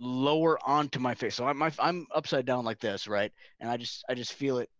lower 0.00 0.58
onto 0.66 1.00
my 1.00 1.14
face. 1.14 1.34
So 1.34 1.46
I'm 1.46 1.62
I'm 1.78 2.06
upside 2.14 2.46
down 2.46 2.64
like 2.64 2.80
this, 2.80 3.08
right? 3.08 3.32
And 3.60 3.70
I 3.70 3.76
just 3.76 4.04
I 4.08 4.14
just 4.14 4.32
feel 4.32 4.58
it 4.58 4.70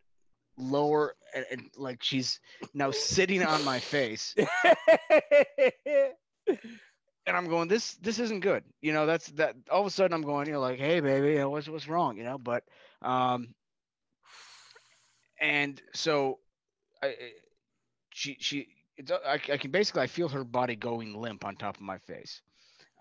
lower 0.58 1.14
and, 1.34 1.46
and 1.50 1.70
like 1.76 2.02
she's 2.02 2.40
now 2.74 2.90
sitting 2.90 3.42
on 3.44 3.64
my 3.64 3.80
face 3.80 4.34
and 7.26 7.36
I'm 7.36 7.48
going, 7.48 7.68
this 7.68 7.94
this 7.96 8.18
isn't 8.18 8.40
good. 8.40 8.64
You 8.80 8.92
know, 8.92 9.06
that's 9.06 9.26
that 9.32 9.56
all 9.70 9.80
of 9.80 9.86
a 9.86 9.90
sudden 9.90 10.14
I'm 10.14 10.22
going, 10.22 10.46
you 10.46 10.54
know, 10.54 10.60
like, 10.60 10.78
hey 10.78 11.00
baby, 11.00 11.28
you 11.32 11.38
know, 11.38 11.50
what's 11.50 11.68
what's 11.68 11.88
wrong? 11.88 12.16
You 12.16 12.24
know, 12.24 12.38
but 12.38 12.64
um 13.02 13.48
and 15.40 15.80
so 15.94 16.38
I 17.02 17.08
I- 17.08 17.32
she 18.14 18.36
she 18.40 18.68
it's, 18.96 19.12
I, 19.12 19.34
I 19.34 19.58
can 19.58 19.70
basically 19.72 20.02
I 20.02 20.08
feel 20.08 20.28
her 20.30 20.44
body 20.44 20.76
going 20.76 21.14
limp 21.20 21.44
on 21.44 21.56
top 21.56 21.76
of 21.76 21.82
my 21.82 21.98
face. 21.98 22.42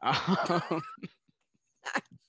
Um, 0.03 0.81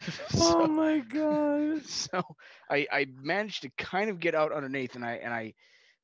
so, 0.30 0.66
my 0.66 0.98
god. 0.98 1.84
so 1.86 2.22
I 2.70 2.86
I 2.90 3.06
managed 3.22 3.62
to 3.62 3.70
kind 3.78 4.10
of 4.10 4.20
get 4.20 4.34
out 4.34 4.52
underneath 4.52 4.94
and 4.94 5.04
I 5.04 5.14
and 5.14 5.32
I 5.32 5.54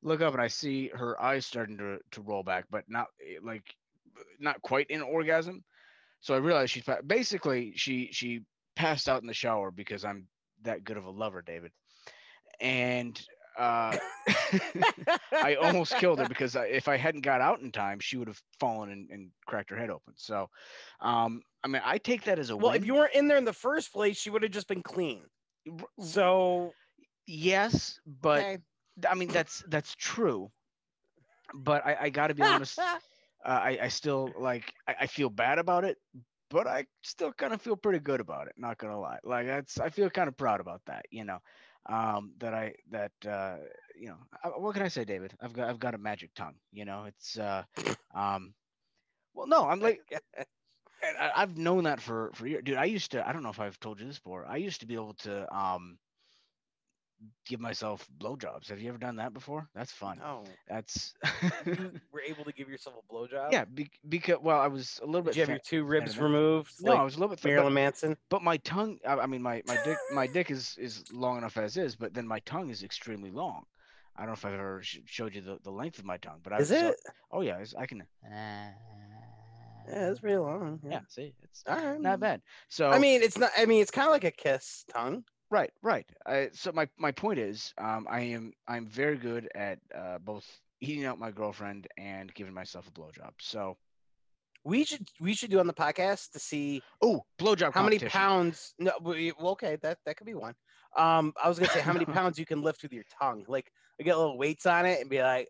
look 0.03 0.21
up 0.21 0.33
and 0.33 0.41
I 0.41 0.47
see 0.47 0.89
her 0.89 1.21
eyes 1.21 1.45
starting 1.45 1.77
to 1.77 1.99
to 2.11 2.21
roll 2.21 2.43
back, 2.43 2.65
but 2.69 2.83
not 2.87 3.07
eh, 3.21 3.39
like 3.43 3.63
not 4.39 4.61
quite 4.61 4.87
in 4.89 5.01
orgasm. 5.01 5.63
So 6.21 6.33
I 6.33 6.37
realized 6.37 6.71
she's 6.71 6.87
basically 7.05 7.73
she 7.75 8.09
she 8.11 8.41
passed 8.75 9.09
out 9.09 9.21
in 9.21 9.27
the 9.27 9.33
shower 9.33 9.71
because 9.71 10.05
I'm 10.05 10.27
that 10.63 10.83
good 10.83 10.97
of 10.97 11.05
a 11.05 11.11
lover, 11.11 11.41
David. 11.41 11.71
And 12.59 13.19
uh, 13.57 13.97
I 15.41 15.55
almost 15.55 15.95
killed 15.97 16.19
her 16.19 16.25
because 16.25 16.55
I, 16.55 16.65
if 16.65 16.87
I 16.87 16.97
hadn't 16.97 17.21
got 17.21 17.41
out 17.41 17.59
in 17.61 17.71
time, 17.71 17.99
she 17.99 18.17
would 18.17 18.27
have 18.27 18.41
fallen 18.59 18.89
and, 18.89 19.09
and 19.09 19.31
cracked 19.45 19.69
her 19.69 19.77
head 19.77 19.89
open. 19.89 20.13
So, 20.17 20.49
um, 20.99 21.41
I 21.63 21.67
mean, 21.67 21.81
I 21.83 21.97
take 21.97 22.23
that 22.23 22.39
as 22.39 22.49
a 22.49 22.57
Well, 22.57 22.71
win. 22.71 22.73
if 22.73 22.85
you 22.85 22.95
weren't 22.95 23.13
in 23.13 23.27
there 23.27 23.37
in 23.37 23.45
the 23.45 23.53
first 23.53 23.91
place, 23.93 24.17
she 24.17 24.29
would 24.29 24.43
have 24.43 24.51
just 24.51 24.67
been 24.67 24.83
clean. 24.83 25.29
So, 25.99 26.75
yes, 27.25 27.99
but 28.05 28.47
okay. 28.47 28.59
I 29.07 29.15
mean 29.15 29.31
that's 29.31 29.63
that's 29.67 29.95
true. 29.95 30.51
But 31.53 31.85
I, 31.85 31.95
I 32.01 32.09
got 32.09 32.27
to 32.27 32.35
be 32.35 32.45
honest. 32.45 32.97
uh, 33.45 33.49
I, 33.49 33.77
I 33.83 33.87
still 33.87 34.33
like 34.37 34.73
I, 34.87 34.95
I 35.01 35.07
feel 35.07 35.29
bad 35.29 35.59
about 35.59 35.83
it, 35.85 35.97
but 36.49 36.67
I 36.67 36.85
still 37.03 37.31
kind 37.33 37.53
of 37.53 37.61
feel 37.61 37.75
pretty 37.75 37.99
good 37.99 38.19
about 38.19 38.47
it. 38.47 38.53
Not 38.57 38.77
gonna 38.77 38.99
lie, 38.99 39.19
like 39.23 39.47
that's 39.47 39.79
I 39.79 39.89
feel 39.89 40.09
kind 40.09 40.27
of 40.27 40.37
proud 40.37 40.59
about 40.59 40.81
that. 40.85 41.05
You 41.11 41.25
know, 41.25 41.39
um, 41.89 42.33
that 42.39 42.53
I 42.53 42.73
that 42.91 43.11
uh, 43.27 43.57
you 43.99 44.07
know 44.07 44.17
I, 44.43 44.49
what 44.49 44.73
can 44.73 44.83
I 44.83 44.87
say, 44.89 45.05
David? 45.05 45.33
I've 45.41 45.53
got 45.53 45.69
I've 45.69 45.79
got 45.79 45.95
a 45.95 45.97
magic 45.99 46.33
tongue. 46.35 46.55
You 46.71 46.85
know, 46.85 47.05
it's 47.05 47.37
uh, 47.37 47.63
um, 48.15 48.53
well, 49.33 49.47
no, 49.47 49.65
I'm 49.67 49.79
like. 49.81 50.01
I, 51.03 51.31
I've 51.35 51.57
known 51.57 51.85
that 51.85 52.01
for 52.01 52.31
for 52.33 52.47
years, 52.47 52.63
dude. 52.63 52.77
I 52.77 52.85
used 52.85 53.11
to. 53.11 53.27
I 53.27 53.33
don't 53.33 53.43
know 53.43 53.49
if 53.49 53.59
I've 53.59 53.79
told 53.79 53.99
you 53.99 54.07
this 54.07 54.19
before. 54.19 54.45
I 54.47 54.57
used 54.57 54.81
to 54.81 54.85
be 54.87 54.95
able 54.95 55.15
to 55.15 55.53
um 55.55 55.97
give 57.45 57.59
myself 57.59 58.07
blowjobs. 58.19 58.69
Have 58.69 58.79
you 58.79 58.89
ever 58.89 58.97
done 58.97 59.15
that 59.17 59.33
before? 59.33 59.67
That's 59.75 59.91
fun. 59.91 60.17
no, 60.19 60.43
That's 60.67 61.13
you 61.65 61.91
were 62.11 62.21
able 62.21 62.43
to 62.45 62.51
give 62.53 62.69
yourself 62.69 62.95
a 62.97 63.13
blowjob. 63.13 63.51
yeah. 63.51 63.65
Be, 63.65 63.89
because 64.09 64.37
well, 64.41 64.59
I 64.59 64.67
was 64.67 64.99
a 65.03 65.05
little 65.05 65.21
Did 65.21 65.25
bit. 65.31 65.35
you 65.35 65.41
have 65.41 65.49
your 65.49 65.59
two 65.65 65.83
ribs 65.83 66.17
removed? 66.17 66.73
no, 66.81 66.91
like 66.91 66.99
I 66.99 67.03
was 67.03 67.15
a 67.15 67.19
little 67.19 67.35
bit. 67.35 67.43
Marilyn 67.43 67.73
Manson. 67.73 68.17
but 68.29 68.41
my 68.41 68.57
tongue. 68.57 68.97
I, 69.07 69.13
I 69.15 69.25
mean, 69.25 69.41
my 69.41 69.61
my 69.67 69.77
dick. 69.83 69.97
my 70.13 70.27
dick 70.27 70.51
is 70.51 70.75
is 70.79 71.03
long 71.11 71.37
enough 71.37 71.57
as 71.57 71.77
is, 71.77 71.95
but 71.95 72.13
then 72.13 72.27
my 72.27 72.39
tongue 72.39 72.69
is 72.69 72.83
extremely 72.83 73.31
long. 73.31 73.63
I 74.15 74.21
don't 74.21 74.27
know 74.29 74.33
if 74.33 74.45
I've 74.45 74.53
ever 74.53 74.81
sh- 74.83 74.99
showed 75.05 75.33
you 75.33 75.41
the, 75.41 75.57
the 75.63 75.71
length 75.71 75.97
of 75.97 76.05
my 76.05 76.17
tongue, 76.17 76.39
but 76.43 76.53
I 76.53 76.57
Is 76.57 76.69
was 76.69 76.81
it? 76.81 76.95
oh 77.31 77.41
yeah, 77.41 77.63
I 77.77 77.85
can. 77.85 78.03
Yeah, 78.29 78.71
it's 79.87 80.19
pretty 80.19 80.37
long. 80.37 80.79
Yeah, 80.87 80.99
see, 81.07 81.33
it's 81.43 81.63
All 81.67 81.75
right. 81.75 81.99
not 82.01 82.19
bad. 82.19 82.41
So 82.69 82.89
I 82.89 82.99
mean, 82.99 83.21
it's 83.21 83.37
not. 83.37 83.51
I 83.57 83.65
mean, 83.65 83.81
it's 83.81 83.91
kind 83.91 84.07
of 84.07 84.11
like 84.11 84.23
a 84.23 84.31
kiss 84.31 84.85
tongue. 84.93 85.23
Right, 85.51 85.71
right. 85.83 86.05
I, 86.25 86.49
so 86.53 86.71
my 86.71 86.87
my 86.97 87.11
point 87.11 87.39
is, 87.39 87.73
um, 87.77 88.07
I 88.09 88.21
am 88.21 88.53
I'm 88.67 88.87
very 88.87 89.17
good 89.17 89.49
at 89.53 89.79
uh, 89.93 90.17
both 90.19 90.47
eating 90.79 91.05
out 91.05 91.19
my 91.19 91.31
girlfriend 91.31 91.87
and 91.97 92.33
giving 92.33 92.53
myself 92.53 92.87
a 92.87 92.91
blowjob. 92.91 93.33
So 93.39 93.77
We 94.63 94.85
should 94.85 95.07
we 95.19 95.33
should 95.33 95.51
do 95.51 95.59
on 95.59 95.67
the 95.67 95.73
podcast 95.73 96.31
to 96.31 96.39
see 96.39 96.81
Oh, 97.01 97.25
blowjob. 97.39 97.73
how 97.73 97.83
many 97.83 97.99
pounds. 97.99 98.73
No, 98.79 98.93
well, 99.01 99.33
okay, 99.53 99.77
that 99.81 99.99
that 100.05 100.17
could 100.17 100.27
be 100.27 100.35
one. 100.35 100.55
Um, 100.95 101.33
I 101.43 101.49
was 101.49 101.59
gonna 101.59 101.69
say 101.71 101.81
how 101.81 101.93
many 101.93 102.05
pounds 102.05 102.39
you 102.39 102.45
can 102.45 102.61
lift 102.61 102.83
with 102.83 102.93
your 102.93 103.05
tongue. 103.19 103.45
Like, 103.47 103.71
I 103.99 104.03
get 104.03 104.17
little 104.17 104.37
weights 104.37 104.65
on 104.65 104.85
it 104.85 105.01
and 105.01 105.09
be 105.09 105.21
like, 105.21 105.49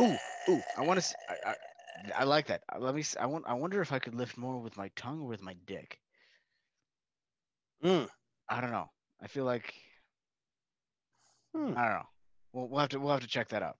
Ooh, 0.00 0.16
ooh, 0.50 0.62
I 0.76 0.82
want 0.82 1.00
to. 1.00 1.16
I, 1.30 1.50
I, 1.50 1.54
I 2.18 2.24
like 2.24 2.46
that. 2.48 2.62
Uh, 2.74 2.78
Let 2.80 2.94
me. 2.94 3.04
I 3.20 3.26
want. 3.26 3.44
I 3.48 3.54
wonder 3.54 3.80
if 3.80 3.92
I 3.92 3.98
could 4.00 4.14
lift 4.14 4.36
more 4.36 4.58
with 4.60 4.76
my 4.76 4.90
tongue 4.96 5.20
or 5.20 5.28
with 5.28 5.42
my 5.42 5.54
dick. 5.66 5.98
Mm. 7.84 8.08
I 8.48 8.60
don't 8.60 8.72
know. 8.72 8.90
I 9.24 9.26
feel 9.26 9.44
like 9.44 9.72
Hmm. 11.56 11.72
I 11.76 11.82
don't 11.82 11.92
know. 11.94 12.06
We'll, 12.52 12.68
we'll 12.68 12.80
have 12.80 12.88
to. 12.90 12.98
We'll 13.00 13.12
have 13.12 13.20
to 13.20 13.26
check 13.28 13.48
that 13.50 13.62
out. 13.62 13.76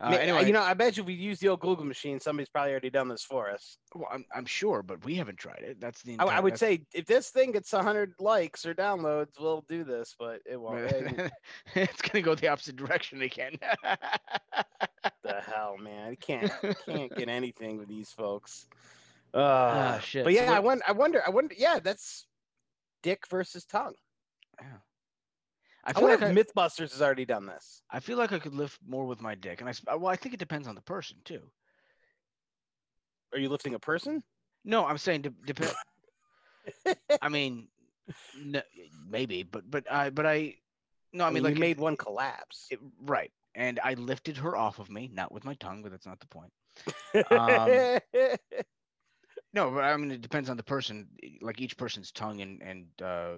Uh, 0.00 0.10
Ma- 0.10 0.16
anyway, 0.16 0.46
you 0.46 0.52
know, 0.52 0.60
I 0.62 0.74
bet 0.74 0.98
you 0.98 1.02
if 1.02 1.06
we 1.06 1.14
use 1.14 1.38
the 1.40 1.48
old 1.48 1.60
Google 1.60 1.84
machine, 1.86 2.20
somebody's 2.20 2.50
probably 2.50 2.72
already 2.72 2.90
done 2.90 3.08
this 3.08 3.22
for 3.24 3.50
us. 3.50 3.78
well, 3.94 4.08
I'm, 4.12 4.24
I'm 4.34 4.44
sure, 4.44 4.82
but 4.82 5.02
we 5.02 5.14
haven't 5.14 5.38
tried 5.38 5.62
it. 5.62 5.80
That's 5.80 6.02
the. 6.02 6.16
I, 6.18 6.24
I 6.24 6.40
would 6.40 6.58
say 6.58 6.82
if 6.92 7.06
this 7.06 7.30
thing 7.30 7.52
gets 7.52 7.72
100 7.72 8.14
likes 8.20 8.66
or 8.66 8.74
downloads, 8.74 9.40
we'll 9.40 9.64
do 9.66 9.82
this, 9.82 10.14
but 10.18 10.40
it 10.44 10.60
won't. 10.60 10.90
It's 11.74 12.02
gonna 12.02 12.22
go 12.22 12.34
the 12.34 12.48
opposite 12.48 12.76
direction 12.76 13.22
again. 13.22 13.56
the 15.22 15.40
hell, 15.40 15.76
man? 15.78 16.10
You 16.12 16.16
can't 16.18 16.52
can't 16.86 17.14
get 17.16 17.28
anything 17.30 17.78
with 17.78 17.88
these 17.88 18.10
folks. 18.10 18.66
Uh, 19.32 19.38
Ah, 19.38 19.98
shit. 20.02 20.24
But 20.24 20.34
yeah, 20.34 20.50
what- 20.50 20.56
I 20.56 20.60
wonder. 20.60 20.84
I 20.88 20.92
wonder. 20.92 21.22
I 21.26 21.30
wonder. 21.30 21.54
Yeah, 21.58 21.78
that's 21.82 22.26
dick 23.02 23.24
versus 23.30 23.64
tongue. 23.64 23.94
Yeah. 24.60 24.68
I, 25.84 25.90
I 25.90 25.92
feel 25.92 26.02
wonder 26.08 26.26
like 26.26 26.36
I, 26.36 26.42
MythBusters 26.42 26.92
has 26.92 27.02
already 27.02 27.24
done 27.24 27.46
this. 27.46 27.82
I 27.90 28.00
feel 28.00 28.18
like 28.18 28.32
I 28.32 28.38
could 28.38 28.54
lift 28.54 28.80
more 28.86 29.06
with 29.06 29.20
my 29.20 29.34
dick, 29.34 29.60
and 29.60 29.68
I 29.70 29.72
uh, 29.92 29.96
well, 29.98 30.08
I 30.12 30.16
think 30.16 30.34
it 30.34 30.38
depends 30.40 30.66
on 30.66 30.74
the 30.74 30.80
person 30.82 31.18
too. 31.24 31.42
Are 33.32 33.38
you 33.38 33.48
lifting 33.48 33.74
a 33.74 33.78
person? 33.78 34.22
No, 34.64 34.84
I'm 34.84 34.98
saying 34.98 35.22
de- 35.22 35.30
depend. 35.44 35.72
I 37.22 37.28
mean, 37.28 37.68
no, 38.42 38.62
maybe, 39.08 39.42
but 39.44 39.70
but 39.70 39.90
I 39.90 40.10
but 40.10 40.26
I 40.26 40.54
no, 41.12 41.24
I 41.24 41.30
mean 41.30 41.42
like 41.44 41.50
you 41.50 41.56
it- 41.56 41.60
made 41.60 41.78
one 41.78 41.96
collapse. 41.96 42.66
it- 42.70 42.80
right, 43.04 43.30
and 43.54 43.78
I 43.84 43.94
lifted 43.94 44.36
her 44.38 44.56
off 44.56 44.80
of 44.80 44.90
me, 44.90 45.08
not 45.12 45.30
with 45.30 45.44
my 45.44 45.54
tongue, 45.54 45.82
but 45.82 45.92
that's 45.92 46.06
not 46.06 46.18
the 46.20 46.26
point. 46.26 46.52
Um, 47.30 47.98
No, 49.54 49.70
but 49.70 49.84
I 49.84 49.96
mean 49.96 50.10
it 50.10 50.20
depends 50.20 50.50
on 50.50 50.56
the 50.56 50.62
person. 50.62 51.06
Like 51.40 51.60
each 51.60 51.76
person's 51.78 52.10
tongue 52.12 52.40
and 52.42 52.60
and 52.62 52.86
uh, 53.02 53.36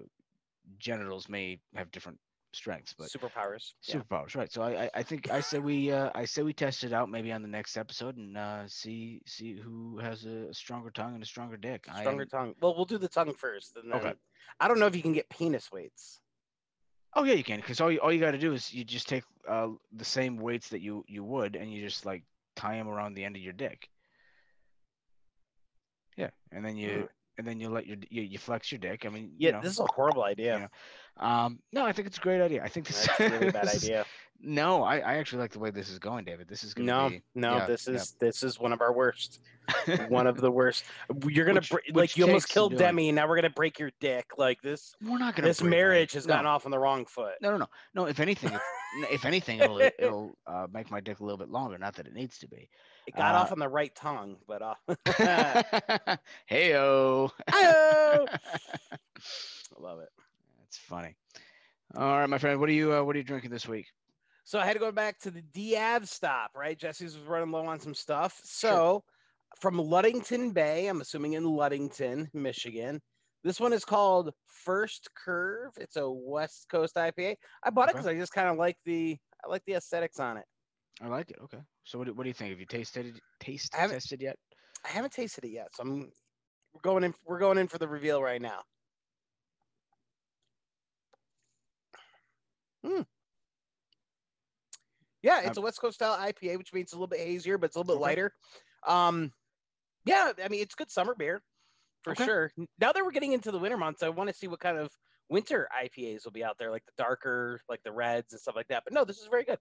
genitals 0.79 1.29
may 1.29 1.61
have 1.75 1.91
different 1.91 2.19
strengths, 2.53 2.95
but 2.95 3.09
Superpowers. 3.09 3.73
Yeah. 3.85 3.97
superpowers, 3.97 4.35
right? 4.37 4.51
So 4.53 4.63
I 4.63 4.85
I, 4.85 4.91
I 4.95 5.03
think 5.03 5.31
I 5.31 5.41
said 5.41 5.63
we 5.63 5.93
uh, 5.93 6.11
I 6.15 6.25
say 6.25 6.43
we 6.43 6.53
test 6.53 6.85
it 6.85 6.93
out 6.93 7.11
maybe 7.11 7.33
on 7.33 7.43
the 7.43 7.49
next 7.49 7.77
episode 7.77 8.17
and 8.17 8.37
uh, 8.37 8.67
see 8.67 9.21
see 9.27 9.55
who 9.55 9.99
has 9.99 10.25
a 10.25 10.53
stronger 10.53 10.91
tongue 10.91 11.15
and 11.15 11.23
a 11.23 11.27
stronger 11.27 11.57
dick. 11.57 11.87
Stronger 12.01 12.23
am- 12.23 12.29
tongue. 12.29 12.55
Well, 12.61 12.75
we'll 12.75 12.85
do 12.85 12.99
the 12.99 13.09
tongue 13.09 13.35
first. 13.35 13.77
And 13.77 13.93
then 13.93 14.01
Okay. 14.01 14.15
I 14.61 14.69
don't 14.69 14.79
know 14.79 14.87
if 14.87 14.97
you 14.97 15.03
can 15.03 15.13
get 15.13 15.29
penis 15.29 15.71
weights. 15.71 16.21
Oh 17.15 17.25
yeah, 17.25 17.35
you 17.35 17.45
can, 17.45 17.59
because 17.61 17.81
all 17.81 17.91
you, 17.91 17.99
all 18.01 18.13
you 18.13 18.21
got 18.21 18.33
to 18.33 18.39
do 18.39 18.53
is 18.53 18.73
you 18.73 18.85
just 18.85 19.09
take 19.09 19.25
uh, 19.49 19.69
the 19.93 20.05
same 20.05 20.37
weights 20.37 20.69
that 20.69 20.81
you 20.81 21.05
you 21.09 21.25
would, 21.25 21.57
and 21.57 21.73
you 21.73 21.81
just 21.83 22.05
like 22.07 22.23
tie 22.55 22.77
them 22.77 22.89
around 22.89 23.15
the 23.15 23.25
end 23.25 23.35
of 23.37 23.43
your 23.43 23.55
dick. 23.55 23.89
Yeah, 26.17 26.31
and 26.53 26.65
then 26.65 26.77
you 26.77 26.91
Mm. 26.91 27.09
And 27.38 27.47
then 27.47 27.61
you 27.61 27.68
let 27.71 27.87
your 27.87 27.97
you, 28.11 28.23
you 28.23 28.38
flex 28.38 28.71
your 28.71 28.80
dick. 28.80 29.07
I 29.07 29.09
mean, 29.09 29.33
Yeah, 29.38 29.49
you 29.49 29.52
know, 29.54 29.61
this 29.62 29.73
is 29.73 29.80
a 29.80 29.87
horrible 29.95 30.25
idea. 30.25 30.68
know, 31.21 31.25
um, 31.26 31.59
no, 31.73 31.85
I 31.87 31.92
think 31.92 32.09
it's 32.09 32.18
a 32.18 32.21
great 32.21 32.40
idea. 32.42 32.62
I 32.62 32.68
think 32.68 32.87
this 32.88 33.07
That's 33.07 33.21
a 33.21 33.28
really 33.30 33.50
bad 33.52 33.64
this 33.66 33.75
is- 33.76 33.85
idea. 33.88 34.04
No, 34.40 34.85
I, 34.85 34.99
I 34.99 35.14
actually 35.16 35.40
like 35.40 35.50
the 35.50 35.59
way 35.59 35.71
this 35.71 35.90
is 35.90 35.99
going, 35.99 36.25
David. 36.25 36.47
This 36.47 36.62
is 36.62 36.73
gonna 36.73 36.87
No, 36.87 37.09
be 37.11 37.23
no, 37.35 37.57
yeah, 37.57 37.66
this 37.66 37.88
yeah. 37.88 37.95
is 37.95 38.12
this 38.21 38.45
is 38.45 38.61
one 38.61 38.73
of 38.73 38.80
our 38.80 38.92
worst. 38.92 39.40
one 40.09 40.28
of 40.28 40.37
the 40.40 40.50
worst. 40.50 40.85
You're 41.26 41.45
gonna 41.45 41.59
Which- 41.59 41.71
br- 41.71 41.76
which 41.88 41.95
like 41.95 42.16
you 42.16 42.25
almost 42.25 42.49
killed 42.49 42.71
doing. 42.73 42.78
Demi, 42.83 43.09
and 43.09 43.16
now 43.16 43.26
we're 43.28 43.35
gonna 43.35 43.50
break 43.50 43.80
your 43.80 43.90
dick. 44.00 44.26
Like 44.38 44.62
this, 44.62 44.95
We're 45.02 45.18
not 45.18 45.35
gonna. 45.35 45.49
this 45.49 45.61
my- 45.61 45.68
marriage 45.71 46.12
has 46.12 46.25
no, 46.26 46.35
gotten 46.35 46.47
off 46.47 46.66
on 46.66 46.71
the 46.71 46.78
wrong 46.78 47.04
foot. 47.04 47.35
No, 47.42 47.50
no, 47.50 47.57
no, 47.57 47.66
no. 47.95 48.04
If 48.07 48.21
anything, 48.21 48.52
if, 48.52 48.62
if 49.11 49.25
anything, 49.25 49.59
it'll 49.59 49.80
it'll 49.99 50.37
uh, 50.47 50.68
make 50.73 50.88
my 50.88 51.00
dick 51.00 51.18
a 51.18 51.25
little 51.25 51.37
bit 51.38 51.49
longer. 51.50 51.76
Not 51.76 51.97
that 51.97 52.07
it 52.07 52.14
needs 52.14 52.38
to 52.38 52.47
be. 52.49 52.71
It 53.09 53.16
got 53.16 53.35
off 53.35 53.50
Uh, 53.50 53.54
on 53.54 53.59
the 53.59 53.68
right 53.68 53.92
tongue, 53.97 54.37
but 54.47 54.62
uh, 54.62 54.75
Heyo. 56.49 57.30
I 57.49 58.26
love 59.80 59.99
it. 59.99 60.09
That's 60.61 60.76
funny. 60.78 61.16
All 61.97 62.18
right, 62.21 62.28
my 62.28 62.38
friend. 62.38 62.61
What 62.61 62.68
are 62.68 62.73
you 62.73 62.95
uh, 62.95 63.02
What 63.02 63.16
are 63.16 63.18
you 63.18 63.25
drinking 63.25 63.50
this 63.50 63.66
week? 63.66 63.87
So 64.49 64.59
I 64.59 64.64
had 64.64 64.73
to 64.73 64.78
go 64.78 64.90
back 64.90 65.19
to 65.19 65.31
the 65.31 65.43
Diab 65.43 66.09
stop, 66.09 66.52
right? 66.57 66.78
Jesse's 66.78 67.19
was 67.19 67.26
running 67.26 67.50
low 67.50 67.67
on 67.67 67.78
some 67.78 67.93
stuff. 67.93 68.40
So 68.45 69.05
from 69.61 69.78
Ludington 69.78 70.52
Bay, 70.52 70.87
I'm 70.87 71.02
assuming 71.02 71.35
in 71.35 71.45
Ludington, 71.45 72.31
Michigan. 72.33 72.99
This 73.45 73.61
one 73.61 73.75
is 73.75 73.85
called 73.85 74.33
First 74.47 75.11
Curve. 75.14 75.73
It's 75.76 75.97
a 75.97 76.11
West 76.11 76.64
Coast 76.71 76.95
IPA. 76.95 77.37
I 77.62 77.69
bought 77.69 77.90
it 77.90 77.97
because 77.97 78.07
I 78.07 78.14
just 78.14 78.33
kind 78.33 78.49
of 78.49 78.57
like 78.57 78.78
the 78.87 79.19
I 79.45 79.50
like 79.50 79.64
the 79.67 79.75
aesthetics 79.75 80.19
on 80.19 80.38
it. 80.38 80.47
I 81.02 81.09
like 81.09 81.31
it. 81.31 81.37
Okay. 81.45 81.61
So 81.85 81.99
what 81.99 82.07
do, 82.07 82.14
what 82.14 82.23
do 82.23 82.31
you 82.31 82.35
think? 82.35 82.49
Have 82.49 82.59
you 82.59 82.64
tasted 82.64 83.21
taste 83.40 83.75
I 83.75 83.83
haven't- 83.83 83.97
tested 83.97 84.23
yet? 84.23 84.37
I 84.83 84.88
haven't 84.88 85.12
tasted 85.12 85.45
it 85.45 85.50
yet, 85.50 85.69
so 85.75 85.83
I'm 85.83 86.11
we're 86.73 86.81
going 86.81 87.05
in 87.05 87.12
we're 87.26 87.38
going 87.38 87.59
in 87.59 87.69
for 87.69 87.76
the 87.76 87.87
reveal 87.87 88.23
right 88.23 88.40
now. 88.40 88.62
Hmm. 92.83 93.02
Yeah, 95.23 95.41
it's 95.43 95.59
a 95.59 95.61
West 95.61 95.81
Coast 95.81 95.97
style 95.97 96.17
IPA, 96.17 96.59
which 96.59 96.73
means 96.73 96.87
it's 96.87 96.93
a 96.93 96.97
little 96.97 97.09
bit 97.09 97.21
hazier, 97.21 97.59
but 97.59 97.67
it's 97.67 97.77
a 97.77 97.81
little 97.81 97.95
bit 97.95 98.01
Okay. 98.01 98.11
lighter. 98.11 98.33
Um, 98.87 99.33
yeah, 100.05 100.33
I 100.43 100.49
mean 100.49 100.63
it's 100.63 100.75
good 100.75 100.91
summer 100.91 101.15
beer 101.15 101.43
for 102.03 102.13
Okay. 102.13 102.25
sure. 102.25 102.53
Now 102.79 102.93
that 102.93 103.05
we're 103.05 103.11
getting 103.11 103.33
into 103.33 103.51
the 103.51 103.59
winter 103.59 103.77
months, 103.77 104.03
I 104.03 104.09
want 104.09 104.29
to 104.29 104.35
see 104.35 104.47
what 104.49 104.61
kind 104.61 104.79
of 104.79 104.91
winter 105.29 105.69
IPAs 105.77 106.25
will 106.25 106.33
be 106.33 106.45
out 106.45 106.57
there, 106.59 106.71
like 106.71 106.85
the 106.87 106.93
darker, 106.97 107.61
like 107.69 107.83
the 107.83 107.93
reds 107.93 108.33
and 108.33 108.41
stuff 108.41 108.57
like 108.57 108.69
that. 108.69 108.85
But 108.85 108.93
no, 108.93 109.05
this 109.05 109.19
is 109.19 109.27
very 109.27 109.45
good. 109.45 109.59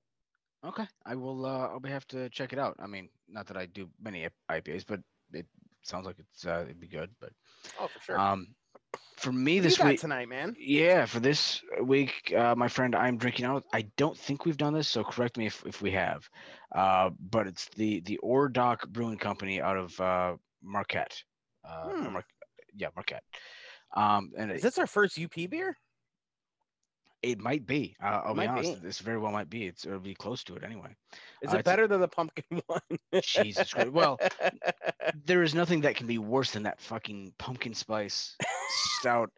Okay. 0.64 0.88
I 1.06 1.16
will. 1.16 1.46
Uh, 1.46 1.68
I'll 1.68 1.80
be 1.80 1.90
have 1.90 2.08
to 2.08 2.30
check 2.30 2.54
it 2.54 2.60
out. 2.60 2.76
I 2.80 2.88
mean, 2.88 3.10
not 3.28 3.48
that 3.48 3.58
I 3.58 3.66
do 3.66 3.90
many 4.00 4.28
IPAs, 4.50 4.86
but 4.88 5.02
it 5.34 5.48
sounds 5.84 6.06
like 6.06 6.20
it's 6.20 6.46
uh, 6.46 6.62
it'd 6.64 6.80
be 6.80 6.88
good. 6.88 7.12
But 7.20 7.32
Oh, 7.80 7.88
for 7.88 8.00
sure. 8.00 8.20
um, 8.20 8.48
for 9.18 9.32
me 9.32 9.60
this 9.60 9.80
week, 9.80 10.00
tonight, 10.00 10.30
man. 10.30 10.56
Yeah, 10.60 11.06
for 11.06 11.20
this 11.20 11.62
week, 11.82 12.34
uh, 12.36 12.56
my 12.56 12.68
friend, 12.68 12.96
I'm 12.96 13.18
drinking 13.18 13.46
out. 13.46 13.64
I 13.74 13.84
don't 13.98 14.18
think 14.18 14.46
we've 14.46 14.58
done 14.58 14.74
this, 14.74 14.88
so 14.88 15.04
correct 15.04 15.38
me 15.38 15.48
if, 15.48 15.64
if 15.66 15.82
we 15.82 15.92
have. 15.92 16.30
Uh, 16.74 17.10
but 17.20 17.48
it's 17.48 17.68
the 17.76 18.02
the 18.02 18.18
Ore 18.18 18.48
Dock 18.50 18.88
Brewing 18.88 19.18
Company 19.18 19.62
out 19.62 19.78
of 19.78 20.00
uh, 20.00 20.36
Marquette. 20.62 21.22
Uh, 21.68 21.90
Hmm. 21.90 22.14
Mar- 22.14 22.26
yeah, 22.76 22.90
Marquette. 22.96 23.24
Um, 23.96 24.32
and 24.38 24.52
Is 24.52 24.60
it, 24.60 24.62
this 24.64 24.78
our 24.78 24.88
first 24.88 25.20
UP 25.20 25.34
beer? 25.50 25.76
It 27.22 27.40
might 27.40 27.66
be. 27.66 27.96
Uh, 28.02 28.22
I'll 28.26 28.34
be 28.36 28.46
honest. 28.46 28.82
be. 28.82 28.88
This 28.88 29.00
very 29.00 29.18
well 29.18 29.32
might 29.32 29.50
be. 29.50 29.66
It's 29.66 29.86
it'll 29.86 30.00
be 30.00 30.16
close 30.16 30.44
to 30.46 30.56
it 30.56 30.64
anyway. 30.64 30.96
Is 31.42 31.54
Uh, 31.54 31.58
it 31.58 31.66
better 31.66 31.88
than 31.88 32.02
the 32.02 32.08
pumpkin 32.08 32.62
one? 32.68 32.82
Jesus 33.22 33.74
Christ. 33.74 33.92
Well, 33.92 34.20
there 35.26 35.44
is 35.44 35.56
nothing 35.56 35.82
that 35.82 35.96
can 35.96 36.08
be 36.08 36.18
worse 36.18 36.52
than 36.52 36.64
that 36.64 36.80
fucking 36.82 37.34
pumpkin 37.38 37.74
spice 37.74 38.36
stout. 39.00 39.32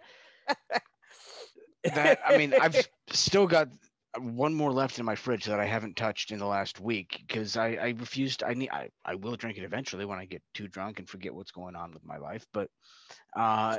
That 1.83 2.19
I 2.25 2.37
mean, 2.37 2.53
I've 2.59 2.75
still 3.09 3.47
got 3.47 3.69
one 4.17 4.53
more 4.53 4.73
left 4.73 4.99
in 4.99 5.05
my 5.05 5.15
fridge 5.15 5.45
that 5.45 5.59
I 5.59 5.65
haven't 5.65 5.95
touched 5.95 6.31
in 6.31 6.39
the 6.39 6.45
last 6.45 6.79
week 6.79 7.23
because 7.27 7.55
I, 7.55 7.73
I 7.75 7.89
refused. 7.97 8.43
I 8.43 8.53
need. 8.53 8.69
I, 8.69 8.89
I 9.05 9.15
will 9.15 9.35
drink 9.37 9.57
it 9.57 9.63
eventually 9.63 10.03
when 10.05 10.19
I 10.19 10.25
get 10.25 10.41
too 10.53 10.67
drunk 10.67 10.99
and 10.99 11.07
forget 11.07 11.33
what's 11.33 11.51
going 11.51 11.75
on 11.75 11.93
with 11.93 12.03
my 12.03 12.17
life. 12.17 12.45
But, 12.53 12.69
uh, 13.35 13.77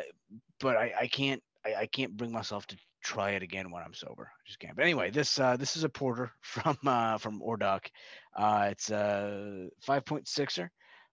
but 0.61 0.77
I, 0.77 0.95
I 1.01 1.07
can't. 1.09 1.43
I, 1.67 1.75
I 1.75 1.87
can't 1.87 2.17
bring 2.17 2.33
myself 2.33 2.67
to 2.69 2.77
try 3.03 3.31
it 3.33 3.43
again 3.43 3.71
when 3.71 3.83
I'm 3.83 3.95
sober. 3.95 4.31
I 4.31 4.41
just 4.47 4.59
can't. 4.59 4.77
But 4.77 4.85
anyway, 4.85 5.11
this 5.11 5.39
uh, 5.39 5.57
this 5.57 5.77
is 5.77 5.85
a 5.85 5.89
porter 5.89 6.33
from 6.41 6.77
uh, 6.87 7.19
from 7.19 7.43
Ore 7.43 7.57
Dock. 7.57 7.91
Uh, 8.37 8.69
it's 8.71 8.91
a 8.91 9.69
5.6er. 9.87 10.71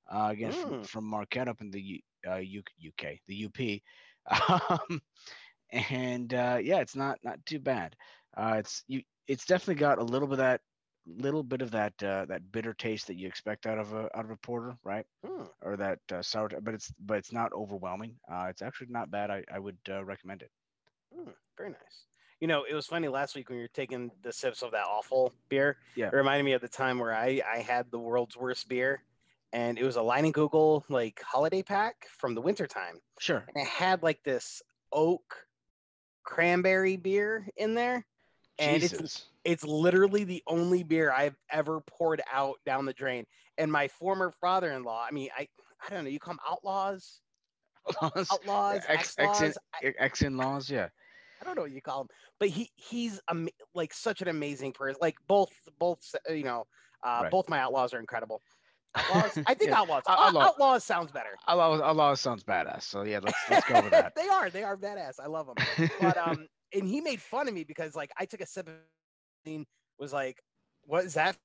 Uh, 0.09 0.29
again 0.31 0.51
from, 0.51 0.71
Mm. 0.73 0.87
from 0.87 1.03
Marquette 1.05 1.49
up 1.49 1.61
in 1.61 1.69
the 1.69 1.81
U, 1.81 1.99
uh, 2.27 2.35
UK, 2.87 3.19
the 3.27 3.45
UP. 3.45 3.81
Um, 4.89 5.01
and 5.71 6.33
uh, 6.33 6.59
yeah, 6.61 6.79
it's 6.79 6.95
not 6.95 7.17
not 7.23 7.45
too 7.45 7.59
bad. 7.59 7.95
Uh, 8.35 8.55
it's 8.59 8.83
you. 8.87 9.01
It's 9.27 9.45
definitely 9.45 9.75
got 9.79 9.99
a 9.99 10.03
little 10.03 10.27
bit 10.27 10.33
of 10.33 10.37
that 10.39 10.61
little 11.05 11.43
bit 11.43 11.61
of 11.61 11.71
that 11.71 11.93
uh, 12.03 12.25
that 12.25 12.51
bitter 12.51 12.73
taste 12.73 13.07
that 13.07 13.15
you 13.17 13.27
expect 13.27 13.65
out 13.65 13.77
of 13.79 13.93
a 13.93 14.09
out 14.17 14.25
of 14.25 14.31
a 14.31 14.37
porter, 14.37 14.77
right? 14.83 15.05
Hmm. 15.25 15.43
Or 15.61 15.77
that 15.77 15.99
uh, 16.11 16.21
sour, 16.21 16.49
but 16.61 16.73
it's 16.73 16.91
but 16.99 17.17
it's 17.17 17.31
not 17.31 17.53
overwhelming. 17.53 18.15
Uh, 18.31 18.47
it's 18.49 18.61
actually 18.61 18.87
not 18.89 19.09
bad. 19.11 19.29
I 19.31 19.43
I 19.51 19.59
would 19.59 19.77
uh, 19.89 20.03
recommend 20.03 20.41
it. 20.41 20.51
Hmm, 21.15 21.29
very 21.57 21.69
nice. 21.69 22.05
You 22.39 22.47
know, 22.47 22.65
it 22.69 22.75
was 22.75 22.85
funny 22.85 23.07
last 23.07 23.35
week 23.35 23.49
when 23.49 23.57
you 23.57 23.63
were 23.63 23.69
taking 23.69 24.11
the 24.21 24.31
sips 24.31 24.61
of 24.61 24.71
that 24.71 24.85
awful 24.85 25.33
beer. 25.49 25.77
Yeah. 25.95 26.07
It 26.07 26.13
reminded 26.13 26.43
me 26.43 26.53
of 26.53 26.61
the 26.61 26.67
time 26.67 26.99
where 26.99 27.13
I, 27.13 27.41
I 27.51 27.59
had 27.59 27.89
the 27.89 27.97
world's 27.99 28.37
worst 28.37 28.69
beer. 28.69 29.01
And 29.53 29.79
it 29.79 29.83
was 29.83 29.95
a 29.95 30.01
Leinenkugel 30.01 30.83
like 30.89 31.21
holiday 31.25 31.63
pack 31.63 32.07
from 32.17 32.35
the 32.35 32.41
wintertime. 32.41 32.99
Sure. 33.17 33.43
And 33.47 33.63
it 33.63 33.67
had 33.67 34.03
like 34.03 34.21
this 34.23 34.61
oak 34.91 35.47
cranberry 36.23 36.97
beer 36.97 37.47
in 37.55 37.73
there. 37.73 38.05
And 38.59 38.83
it's 38.83 38.91
Jesus. 38.91 39.25
it's 39.43 39.63
literally 39.63 40.23
the 40.25 40.43
only 40.47 40.83
beer 40.83 41.11
I've 41.11 41.37
ever 41.49 41.79
poured 41.81 42.21
out 42.31 42.57
down 42.65 42.85
the 42.85 42.93
drain. 42.93 43.25
And 43.57 43.71
my 43.71 43.87
former 43.87 44.31
father-in-law, 44.41 45.05
I 45.09 45.11
mean, 45.11 45.29
I 45.35 45.47
I 45.85 45.93
don't 45.93 46.03
know. 46.03 46.09
You 46.09 46.19
call 46.19 46.33
them 46.33 46.39
outlaws, 46.47 47.21
Outlaws, 48.01 48.27
outlaws, 48.31 48.81
ex, 48.87 49.15
ex 49.17 49.41
ex, 49.41 49.57
ex 49.81 50.21
in 50.21 50.37
laws, 50.37 50.69
yeah. 50.69 50.89
I 51.41 51.45
don't 51.45 51.55
know 51.55 51.63
what 51.63 51.71
you 51.71 51.81
call 51.81 52.01
him, 52.01 52.07
but 52.39 52.49
he 52.49 52.71
he's 52.75 53.19
am- 53.29 53.49
like 53.73 53.93
such 53.93 54.21
an 54.21 54.27
amazing 54.27 54.73
person. 54.73 54.97
Like 55.01 55.15
both 55.27 55.51
both 55.79 55.99
you 56.29 56.43
know, 56.43 56.65
uh, 57.03 57.23
Right. 57.23 57.31
both 57.31 57.49
my 57.49 57.59
outlaws 57.59 57.93
are 57.93 57.99
incredible. 57.99 58.41
Outlaws, 58.95 59.39
I 59.45 59.53
think 59.53 59.71
Yeah, 59.71 59.73
outlaws. 59.73 60.03
out- 60.07 60.19
Out- 60.19 60.35
outlaw- 60.35 60.41
outlaws 60.41 60.83
sounds 60.83 61.11
better. 61.11 61.37
Outlaws, 61.47 61.81
outlaws 61.81 62.21
sounds 62.21 62.43
badass. 62.43 62.83
So 62.83 63.03
yeah, 63.03 63.19
let's 63.21 63.47
let's 63.49 63.63
go 63.63 63.81
with 63.81 63.93
that. 63.93 64.13
they 64.15 64.27
are 64.27 64.49
they 64.49 64.63
are 64.63 64.77
badass. 64.77 65.19
I 65.19 65.27
love 65.27 65.47
them. 65.47 65.57
But 65.99 66.17
um, 66.17 66.47
and 66.73 66.87
he 66.87 67.01
made 67.01 67.21
fun 67.21 67.47
of 67.47 67.53
me 67.53 67.63
because 67.63 67.95
like 67.95 68.11
I 68.17 68.25
took 68.25 68.41
a 68.41 68.45
sip, 68.45 68.69
and 68.69 69.65
was 69.99 70.13
like, 70.13 70.41
"What 70.83 71.05
is 71.05 71.13
that?" 71.15 71.37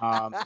Um, 0.00 0.36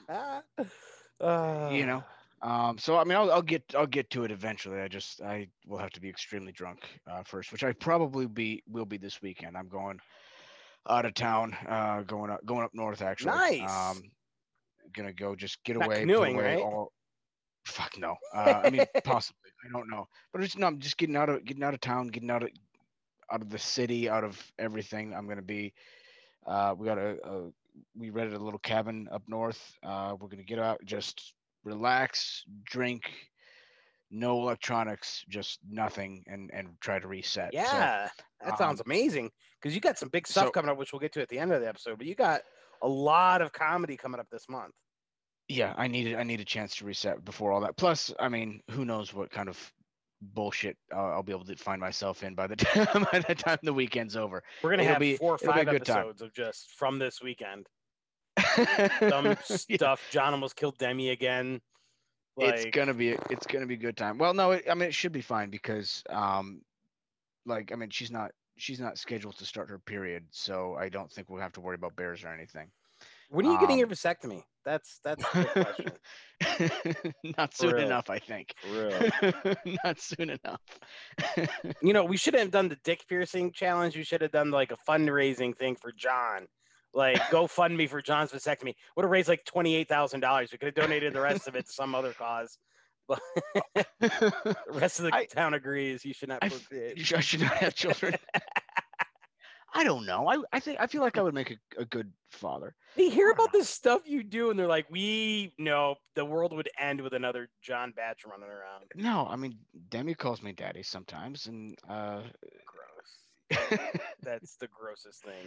Uh, 1.21 1.71
you 1.73 1.87
know, 1.87 2.05
Um, 2.43 2.79
so 2.79 2.99
I 2.99 3.05
mean, 3.05 3.17
I'll, 3.19 3.31
I'll 3.33 3.43
get 3.43 3.75
I'll 3.77 3.87
get 3.87 4.11
to 4.11 4.25
it 4.25 4.33
eventually. 4.33 4.81
I 4.81 4.89
just 4.89 5.21
I 5.23 5.49
will 5.67 5.79
have 5.79 5.91
to 5.93 6.01
be 6.01 6.09
extremely 6.09 6.53
drunk 6.53 6.89
uh, 7.11 7.23
first, 7.25 7.53
which 7.53 7.65
I 7.65 7.73
probably 7.73 8.27
be 8.27 8.63
will 8.69 8.87
be 8.87 8.99
this 8.99 9.23
weekend. 9.23 9.57
I'm 9.57 9.69
going 9.69 10.01
out 10.89 11.07
of 11.07 11.15
town, 11.15 11.55
uh, 11.69 12.03
going 12.03 12.31
up 12.31 12.45
going 12.47 12.65
up 12.65 12.75
north 12.75 13.03
actually. 13.03 13.37
Nice. 13.37 13.93
Um, 13.97 14.11
gonna 14.95 15.13
go 15.13 15.35
just 15.37 15.63
get 15.65 15.77
Not 15.79 15.87
away, 15.87 16.01
canoeing, 16.01 16.37
away 16.37 16.57
right? 16.57 16.59
all. 16.59 16.93
Fuck 17.67 17.99
no. 17.99 18.17
Uh, 18.35 18.63
I 18.65 18.69
mean, 18.69 18.87
possibly. 19.05 19.51
I 19.65 19.71
don't 19.73 19.91
know, 19.91 20.07
but 20.33 20.43
it's 20.43 20.57
no. 20.57 20.67
I'm 20.67 20.79
just 20.81 20.97
getting 20.99 21.17
out 21.17 21.29
of 21.29 21.45
getting 21.45 21.63
out 21.65 21.75
of 21.75 21.81
town, 21.81 22.09
getting 22.09 22.31
out 22.31 22.43
of 22.43 22.51
out 23.33 23.43
of 23.43 23.51
the 23.51 23.59
city, 23.59 24.09
out 24.09 24.25
of 24.25 24.41
everything. 24.59 25.15
I'm 25.15 25.29
gonna 25.29 25.43
be. 25.43 25.73
Uh, 26.47 26.75
we 26.77 26.87
got 26.87 26.99
a, 26.99 27.17
a 27.25 27.51
we 27.97 28.11
rented 28.11 28.35
a 28.35 28.43
little 28.43 28.59
cabin 28.61 29.09
up 29.13 29.23
north. 29.29 29.77
Uh, 29.83 30.17
we're 30.19 30.29
gonna 30.29 30.43
get 30.43 30.59
out, 30.59 30.79
just 30.85 31.35
relax, 31.65 32.45
drink, 32.65 33.11
no 34.11 34.41
electronics, 34.41 35.25
just 35.29 35.59
nothing, 35.69 36.25
and 36.27 36.51
and 36.53 36.69
try 36.81 36.99
to 36.99 37.07
reset. 37.09 37.53
So, 37.53 37.59
Yeah, 37.61 38.09
that 38.45 38.59
sounds 38.59 38.81
um, 38.81 38.85
amazing. 38.87 39.31
Because 39.61 39.75
you 39.75 39.81
got 39.81 39.99
some 39.99 40.09
big 40.09 40.27
stuff 40.27 40.47
so- 40.47 40.51
coming 40.51 40.71
up, 40.71 40.79
which 40.79 40.93
we'll 40.93 41.01
get 41.01 41.13
to 41.15 41.21
at 41.23 41.29
the 41.29 41.39
end 41.39 41.53
of 41.53 41.61
the 41.61 41.69
episode. 41.69 41.99
But 41.99 42.07
you 42.07 42.15
got 42.15 42.43
a 42.83 42.89
lot 42.89 43.43
of 43.43 43.53
comedy 43.53 43.97
coming 43.97 44.21
up 44.21 44.29
this 44.31 44.49
month. 44.49 44.73
yeah, 45.49 45.75
I 45.77 45.89
needed 45.89 46.15
I 46.15 46.23
need 46.23 46.41
a 46.41 46.45
chance 46.45 46.77
to 46.77 46.85
reset 46.85 47.25
before 47.25 47.53
all 47.53 47.61
that. 47.63 47.77
Plus, 47.77 48.13
I 48.21 48.29
mean, 48.29 48.61
who 48.71 48.85
knows 48.85 49.13
what 49.13 49.31
kind 49.31 49.49
of 49.49 49.73
bullshit 50.21 50.77
uh, 50.93 51.11
I'll 51.11 51.23
be 51.23 51.33
able 51.33 51.45
to 51.45 51.57
find 51.57 51.81
myself 51.81 52.23
in 52.23 52.35
by 52.35 52.47
the 52.47 52.57
time 52.57 53.07
by 53.13 53.21
the 53.21 53.35
time 53.35 53.59
the 53.63 53.73
weekend's 53.73 54.17
over. 54.17 54.43
We're 54.63 54.71
gonna 54.71 54.83
It'll 54.83 54.95
have 54.95 55.01
be- 55.01 55.17
four 55.17 55.35
or 55.35 55.39
five 55.39 55.69
episodes 55.69 56.23
of 56.23 56.33
just 56.35 56.73
from 56.73 56.99
this 56.99 57.21
weekend. 57.23 57.67
Some 59.09 59.37
stuff. 59.43 60.01
John 60.11 60.33
almost 60.33 60.57
killed 60.57 60.79
Demi 60.79 61.11
again. 61.11 61.61
it's 62.37 62.67
gonna 62.67 62.95
be 62.95 63.11
it's 63.31 63.47
gonna 63.47 63.67
be 63.67 63.75
a 63.75 63.79
good 63.79 63.97
time. 63.97 64.19
Well, 64.19 64.35
no, 64.35 64.53
it, 64.53 64.65
I 64.71 64.75
mean 64.75 64.89
it 64.89 64.95
should 64.95 65.13
be 65.13 65.21
fine 65.21 65.51
because 65.51 66.03
um, 66.11 66.63
like 67.47 67.73
I 67.73 67.77
mean 67.77 67.91
she's 67.91 68.11
not 68.11 68.31
she's 68.57 68.81
not 68.81 68.99
scheduled 68.99 69.37
to 69.39 69.45
start 69.45 69.71
her 69.71 69.79
period, 69.79 70.25
so 70.31 70.77
I 70.79 70.89
don't 70.89 71.11
think 71.11 71.29
we'll 71.31 71.41
have 71.41 71.53
to 71.55 71.61
worry 71.61 71.75
about 71.77 71.97
bears 71.97 72.25
or 72.25 72.29
anything. 72.29 72.71
when 73.31 73.47
are 73.47 73.53
you 73.53 73.61
getting 73.61 73.79
your 73.79 73.87
um, 73.89 73.93
vasectomy? 73.93 74.43
That's 74.69 75.01
that's 75.03 75.25
the 75.33 75.65
question. 75.65 77.13
not 77.39 77.55
soon 77.55 77.73
real. 77.73 77.87
enough, 77.87 78.11
I 78.11 78.19
think. 78.19 78.53
Not 79.83 79.99
soon 79.99 80.29
enough. 80.31 80.61
You 81.83 81.95
know, 81.95 82.05
we 82.05 82.19
should 82.19 82.35
have 82.35 82.51
done 82.51 82.69
the 82.69 82.77
dick 82.85 83.07
piercing 83.09 83.53
challenge. 83.53 83.97
We 83.97 84.03
should 84.05 84.21
have 84.21 84.31
done 84.31 84.51
like 84.51 84.71
a 84.71 84.77
fundraising 84.89 85.57
thing 85.57 85.75
for 85.77 85.91
John. 85.97 86.47
Like 86.93 87.17
GoFundMe 87.31 87.89
for 87.89 88.03
John's 88.03 88.31
vasectomy. 88.33 88.75
Would 88.97 89.05
have 89.05 89.11
raised 89.11 89.29
like 89.29 89.45
twenty 89.47 89.75
eight 89.75 89.89
thousand 89.89 90.21
dollars. 90.21 90.51
We 90.53 90.59
could 90.59 90.67
have 90.67 90.75
donated 90.75 91.15
the 91.15 91.21
rest 91.23 91.49
of 91.49 91.57
it 91.57 91.65
to 91.67 91.73
some 91.73 91.95
other 91.95 92.13
cause. 92.13 92.59
But 93.09 93.21
the 94.01 94.57
rest 94.69 94.99
of 95.01 95.07
the 95.07 95.15
I- 95.15 95.25
town 95.25 95.55
agrees 95.55 96.05
you 96.05 96.13
should 96.13 96.29
not 96.29 96.41
I 96.43 96.47
f- 96.47 96.53
procreate. 96.53 96.99
You 96.99 97.17
I 97.17 97.21
should 97.21 97.41
not 97.41 97.55
have 97.55 97.75
children. 97.75 98.17
I 99.75 99.85
don't 99.85 100.07
know. 100.07 100.29
I, 100.29 100.39
I 100.53 100.61
think 100.61 100.79
I 100.81 100.87
feel 100.87 101.03
like 101.03 101.19
I 101.19 101.23
would 101.23 101.35
make 101.35 101.51
a, 101.51 101.57
a 101.83 101.85
good 101.85 102.11
father. 102.31 102.75
They 102.97 103.09
hear 103.11 103.31
about 103.31 103.53
the 103.53 103.65
stuff 103.65 104.03
you 104.07 104.23
do, 104.23 104.51
and 104.51 104.59
they're 104.59 104.67
like, 104.67 104.87
"We 104.91 105.53
know 105.59 105.97
the 106.15 106.25
world 106.25 106.55
would 106.55 106.69
end 106.79 107.01
with 107.01 107.13
another 107.13 107.49
John 107.61 107.93
Batch 107.95 108.25
running 108.25 108.49
around." 108.49 108.85
No, 108.95 109.27
I 109.31 109.37
mean 109.37 109.59
Demi 109.91 110.15
calls 110.15 110.43
me 110.43 110.53
daddy 110.53 110.83
sometimes, 110.83 111.47
and 111.47 111.77
uh, 111.89 112.23
Gross. 112.67 113.69
That's 114.23 114.57
the 114.57 114.69
grossest 114.69 115.25
thing. 115.25 115.47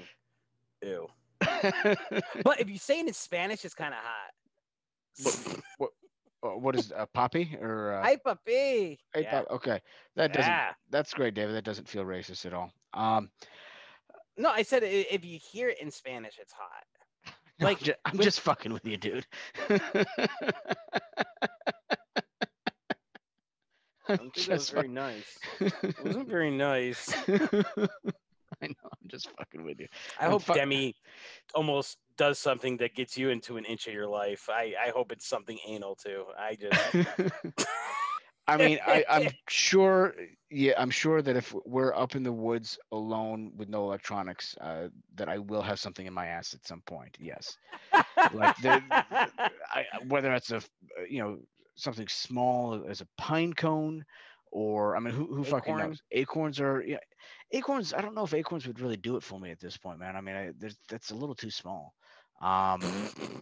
Ew. 0.84 1.07
But 2.43 2.60
if 2.60 2.69
you 2.69 2.77
say 2.77 2.99
it 2.99 3.07
in 3.07 3.13
Spanish, 3.13 3.65
it's 3.65 3.73
kind 3.73 3.93
of 3.93 3.99
hot. 4.03 5.55
uh, 6.43 6.47
what 6.57 6.75
is 6.75 6.91
a 6.95 7.05
poppy 7.07 7.57
or 7.60 7.93
uh, 7.93 8.15
papi. 8.25 8.97
hey, 9.13 9.21
yeah. 9.23 9.41
pop- 9.41 9.51
okay? 9.51 9.81
That 10.15 10.34
doesn't. 10.34 10.49
Yeah. 10.51 10.71
That's 10.89 11.13
great, 11.13 11.34
David. 11.34 11.55
That 11.55 11.63
doesn't 11.63 11.88
feel 11.88 12.03
racist 12.03 12.45
at 12.45 12.53
all. 12.53 12.71
Um, 12.93 13.29
No, 14.38 14.50
I 14.50 14.62
said 14.63 14.84
if 14.84 15.24
you 15.26 15.38
hear 15.39 15.70
it 15.70 15.80
in 15.82 15.91
Spanish, 15.91 16.38
it's 16.39 16.54
hot. 16.54 16.84
no, 17.60 17.67
Like, 17.67 17.80
I'm, 17.80 17.84
ju- 17.86 17.94
I'm 18.06 18.17
with- 18.17 18.26
just 18.26 18.39
fucking 18.41 18.74
with 18.74 18.86
you, 18.86 18.98
dude. 18.98 19.26
I 24.10 24.13
I'm 24.13 24.17
don't 24.17 24.34
think 24.34 24.48
that 24.48 24.54
was 24.54 24.65
just 24.65 24.74
very 24.74 24.88
nice. 24.88 25.38
It 25.60 26.04
wasn't 26.04 26.28
very 26.28 26.52
nice. 26.52 27.13
I 27.28 28.67
know. 28.67 28.89
I'm 28.91 29.08
just 29.08 29.30
fucking 29.38 29.63
with 29.63 29.80
you. 29.80 29.88
I 30.20 30.26
I'm 30.26 30.32
hope 30.32 30.44
fu- 30.44 30.54
Demi 30.54 30.96
almost 31.56 31.98
does 32.17 32.38
something 32.38 32.78
that 32.78 32.94
gets 32.96 33.17
you 33.17 33.30
into 33.30 33.58
an 33.58 33.65
inch 33.65 33.88
of 33.88 33.94
your 33.94 34.08
life. 34.08 34.50
I, 34.50 34.74
I 34.88 34.89
hope 34.89 35.12
it's 35.12 35.28
something 35.28 35.58
anal 35.67 35.96
too. 35.96 36.26
I 36.38 36.56
just 36.56 36.96
I 38.51 38.57
mean, 38.57 38.79
I, 38.85 39.05
I'm 39.09 39.29
sure. 39.47 40.13
Yeah, 40.49 40.73
I'm 40.77 40.89
sure 40.89 41.21
that 41.21 41.37
if 41.37 41.55
we're 41.65 41.95
up 41.95 42.15
in 42.15 42.23
the 42.23 42.31
woods 42.31 42.77
alone 42.91 43.53
with 43.55 43.69
no 43.69 43.83
electronics, 43.83 44.55
uh, 44.59 44.89
that 45.15 45.29
I 45.29 45.37
will 45.37 45.61
have 45.61 45.79
something 45.79 46.05
in 46.05 46.13
my 46.13 46.27
ass 46.27 46.53
at 46.53 46.67
some 46.67 46.81
point. 46.81 47.17
Yes, 47.21 47.57
like 48.33 48.57
the, 48.57 48.81
I, 48.91 49.85
whether 50.07 50.33
it's 50.33 50.51
a 50.51 50.57
uh, 50.57 50.61
you 51.09 51.19
know 51.19 51.39
something 51.75 52.07
small 52.09 52.83
as 52.87 52.99
a 52.99 53.07
pine 53.17 53.53
cone, 53.53 54.03
or 54.51 54.97
I 54.97 54.99
mean, 54.99 55.13
who 55.13 55.33
who 55.33 55.45
fucking 55.45 55.77
knows? 55.77 56.01
Acorns 56.11 56.59
are 56.59 56.83
yeah, 56.85 56.97
acorns. 57.53 57.93
I 57.93 58.01
don't 58.01 58.13
know 58.13 58.25
if 58.25 58.33
acorns 58.33 58.67
would 58.67 58.81
really 58.81 58.97
do 58.97 59.15
it 59.15 59.23
for 59.23 59.39
me 59.39 59.51
at 59.51 59.61
this 59.61 59.77
point, 59.77 59.99
man. 59.99 60.17
I 60.17 60.21
mean, 60.21 60.35
I, 60.35 60.51
that's 60.89 61.11
a 61.11 61.15
little 61.15 61.35
too 61.35 61.51
small. 61.51 61.93
Um, 62.41 62.81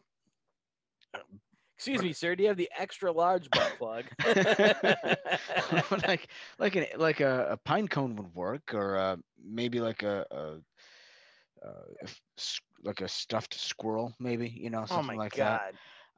Excuse 1.80 2.04
me, 2.04 2.12
sir. 2.14 2.36
Do 2.36 2.44
you 2.44 2.50
have 2.50 2.58
the 2.58 2.70
extra 2.78 3.10
large 3.12 3.50
butt 3.54 3.74
plug? 3.78 4.12
like 6.08 6.28
like 6.60 6.76
an 6.76 6.88
like 6.98 7.22
a, 7.22 7.52
a 7.52 7.58
pine 7.58 7.88
cone 7.88 8.16
would 8.18 8.36
work, 8.36 8.74
or 8.74 8.98
uh, 8.98 9.18
maybe 9.38 9.80
like 9.80 10.04
a, 10.04 10.26
a, 10.32 10.62
s- 12.38 12.62
like 12.84 13.02
a 13.02 13.08
stuffed 13.08 13.54
squirrel, 13.54 14.14
maybe 14.20 14.50
you 14.50 14.70
know 14.70 14.86
oh 14.90 15.02
something 15.02 15.04
my 15.04 15.18
like 15.18 15.36
god. 15.36 15.60
that. 15.62 15.62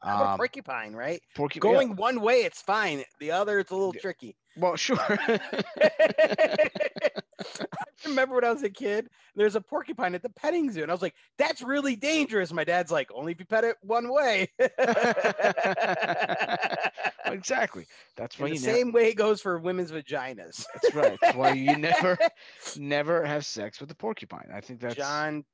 Um, 0.03 0.37
porcupine, 0.37 0.93
right? 0.93 1.21
porcu- 1.35 1.55
yeah, 1.55 1.59
Going 1.61 1.95
one 1.95 2.21
way, 2.21 2.37
it's 2.41 2.61
fine. 2.61 3.03
The 3.19 3.31
other, 3.31 3.59
it's 3.59 3.71
a 3.71 3.75
little 3.75 3.93
Yeah. 3.95 4.01
tricky. 4.01 4.35
well, 4.57 4.75
sure. 4.75 4.97
I 8.03 8.07
remember 8.07 8.35
when 8.35 8.43
I 8.43 8.51
was 8.51 8.63
a 8.63 8.69
kid, 8.69 9.09
there's 9.35 9.55
a 9.55 9.61
porcupine 9.61 10.15
at 10.15 10.21
the 10.23 10.29
petting 10.29 10.71
zoo, 10.71 10.81
and 10.81 10.91
I 10.91 10.93
was 10.93 11.01
like, 11.03 11.13
"That's 11.37 11.61
really 11.61 11.95
dangerous." 11.95 12.51
My 12.51 12.63
dad's 12.63 12.91
like, 12.91 13.09
"Only 13.13 13.31
if 13.33 13.39
you 13.39 13.45
pet 13.45 13.63
it 13.63 13.77
one 13.81 14.11
way." 14.11 14.49
exactly. 17.25 17.85
That's 18.17 18.37
why 18.39 18.47
In 18.47 18.53
the 18.53 18.59
you 18.59 18.65
never. 18.65 18.77
same 18.77 18.91
way 18.91 19.07
it 19.09 19.15
goes 19.15 19.41
for 19.41 19.57
women's 19.59 19.91
vaginas. 19.91 20.65
That's 20.73 20.95
right. 20.95 21.17
That's 21.21 21.35
why 21.37 21.51
you 21.53 21.77
never 21.77 22.17
never 22.77 23.25
have 23.25 23.45
sex 23.45 23.79
with 23.79 23.91
a 23.91 23.95
porcupine. 23.95 24.49
I 24.53 24.61
think 24.61 24.79
that's 24.79 24.95
John, 24.95 25.45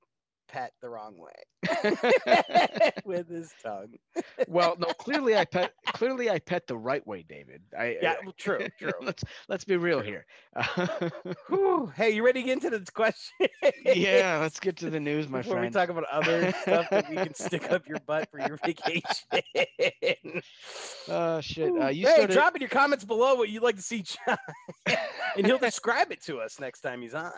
pet 0.48 0.74
the 0.82 0.90
wrong 0.90 1.18
way 1.18 1.32
with 3.06 3.30
his 3.30 3.54
tongue. 3.64 3.96
well, 4.48 4.76
no, 4.80 4.88
clearly 4.88 5.36
I 5.36 5.46
pet 5.46 5.74
clearly 5.94 6.30
I 6.30 6.40
pet 6.40 6.68
the 6.68 6.78
right 6.78 7.06
way, 7.06 7.24
David. 7.28 7.62
I 7.78 7.98
Yeah, 8.02 8.16
well, 8.24 8.34
true, 8.38 8.68
true. 8.80 8.92
let's 9.02 9.24
let's 9.50 9.66
be 9.66 9.78
real 9.78 10.02
here. 10.02 10.26
Whew. 11.48 11.92
Hey, 11.96 12.12
you 12.12 12.26
ready 12.26 12.42
to 12.42 12.46
get 12.46 12.64
into 12.64 12.78
the 12.78 12.92
question? 12.92 13.48
yeah, 13.86 14.40
let's 14.42 14.60
get 14.60 14.78
to 14.78 14.90
the 14.90 15.00
news, 15.00 15.28
my 15.28 15.42
Before 15.42 15.62
we 15.62 15.70
talk 15.70 15.90
about 15.90 16.06
other 16.12 16.52
stuff 16.62 16.88
that 16.92 17.10
we 17.10 17.16
can 17.16 17.34
stick 17.34 17.72
up 17.72 17.88
your 17.88 18.00
butt 18.02 18.30
for 18.32 18.40
your 18.40 18.58
vacation. 18.66 20.42
Oh 21.10 21.42
shit! 21.42 21.72
Uh, 21.80 21.88
you 21.88 22.06
hey, 22.06 22.14
started. 22.14 22.34
drop 22.34 22.56
in 22.56 22.62
your 22.62 22.70
comments 22.70 23.06
below 23.06 23.36
what 23.36 23.50
you'd 23.50 23.64
like 23.64 23.76
to 23.76 23.82
see 23.82 24.04
John, 24.04 24.38
and 25.36 25.46
he'll 25.46 25.58
describe 25.58 26.12
it 26.12 26.24
to 26.24 26.40
us 26.40 26.60
next 26.60 26.82
time 26.82 27.02
he's 27.02 27.14
on. 27.14 27.32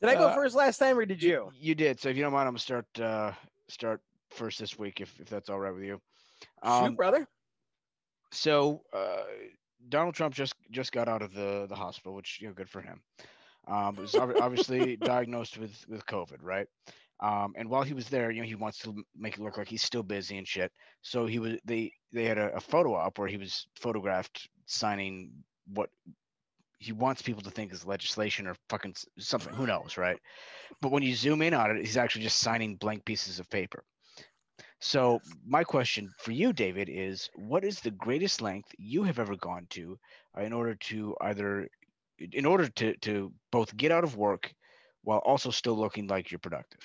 Did 0.00 0.10
I 0.10 0.14
go 0.14 0.28
Uh, 0.28 0.34
first 0.34 0.54
last 0.54 0.78
time, 0.78 0.98
or 0.98 1.06
did 1.06 1.22
you? 1.22 1.50
You 1.54 1.74
did. 1.74 2.00
So 2.00 2.08
if 2.08 2.16
you 2.16 2.22
don't 2.22 2.32
mind, 2.32 2.46
I'm 2.48 2.52
gonna 2.54 2.58
start 2.60 2.86
uh, 3.00 3.32
start 3.68 4.00
first 4.30 4.58
this 4.58 4.78
week, 4.78 5.00
if 5.00 5.18
if 5.20 5.28
that's 5.28 5.48
all 5.48 5.60
right 5.60 5.72
with 5.74 5.84
you. 5.84 6.00
Shoot, 6.64 6.70
Um, 6.70 6.94
brother. 6.96 7.26
so 8.32 8.82
uh, 8.92 9.24
Donald 9.88 10.14
Trump 10.14 10.34
just 10.34 10.54
just 10.70 10.92
got 10.92 11.08
out 11.08 11.22
of 11.22 11.32
the 11.32 11.66
the 11.68 11.74
hospital, 11.76 12.14
which 12.14 12.40
you 12.40 12.48
know, 12.48 12.54
good 12.54 12.68
for 12.68 12.80
him. 12.80 13.02
Um, 13.66 13.96
was 13.96 14.14
obviously 14.14 14.96
diagnosed 15.14 15.58
with 15.58 15.84
with 15.88 16.04
COVID, 16.06 16.38
right? 16.42 16.66
Um, 17.20 17.54
and 17.56 17.70
while 17.70 17.82
he 17.82 17.94
was 17.94 18.08
there, 18.08 18.30
you 18.30 18.42
know, 18.42 18.46
he 18.48 18.56
wants 18.56 18.78
to 18.80 19.02
make 19.16 19.34
it 19.34 19.40
look 19.40 19.56
like 19.56 19.68
he's 19.68 19.82
still 19.82 20.02
busy 20.02 20.36
and 20.36 20.46
shit. 20.46 20.72
So 21.02 21.26
he 21.26 21.38
was 21.38 21.54
they 21.64 21.92
they 22.12 22.24
had 22.24 22.38
a, 22.38 22.54
a 22.56 22.60
photo 22.60 22.94
up 22.94 23.18
where 23.18 23.28
he 23.28 23.36
was 23.38 23.66
photographed 23.76 24.48
signing 24.66 25.32
what 25.72 25.88
he 26.84 26.92
wants 26.92 27.22
people 27.22 27.42
to 27.42 27.50
think 27.50 27.72
is 27.72 27.86
legislation 27.86 28.46
or 28.46 28.54
fucking 28.68 28.94
something. 29.18 29.54
Who 29.54 29.66
knows, 29.66 29.96
right? 29.96 30.18
But 30.80 30.92
when 30.92 31.02
you 31.02 31.14
zoom 31.14 31.42
in 31.42 31.54
on 31.54 31.70
it, 31.70 31.84
he's 31.84 31.96
actually 31.96 32.24
just 32.24 32.38
signing 32.40 32.76
blank 32.76 33.04
pieces 33.04 33.38
of 33.38 33.48
paper. 33.50 33.84
So 34.80 35.20
my 35.46 35.64
question 35.64 36.10
for 36.18 36.32
you, 36.32 36.52
David, 36.52 36.88
is 36.90 37.30
what 37.34 37.64
is 37.64 37.80
the 37.80 37.90
greatest 37.90 38.42
length 38.42 38.68
you 38.78 39.02
have 39.04 39.18
ever 39.18 39.36
gone 39.36 39.66
to 39.70 39.98
uh, 40.36 40.42
in 40.42 40.52
order 40.52 40.74
to 40.74 41.16
either 41.22 41.68
in 42.18 42.44
order 42.46 42.68
to 42.68 42.94
to 42.98 43.32
both 43.50 43.76
get 43.76 43.92
out 43.92 44.04
of 44.04 44.16
work 44.16 44.52
while 45.02 45.18
also 45.18 45.50
still 45.50 45.76
looking 45.76 46.06
like 46.06 46.30
you're 46.30 46.38
productive? 46.38 46.80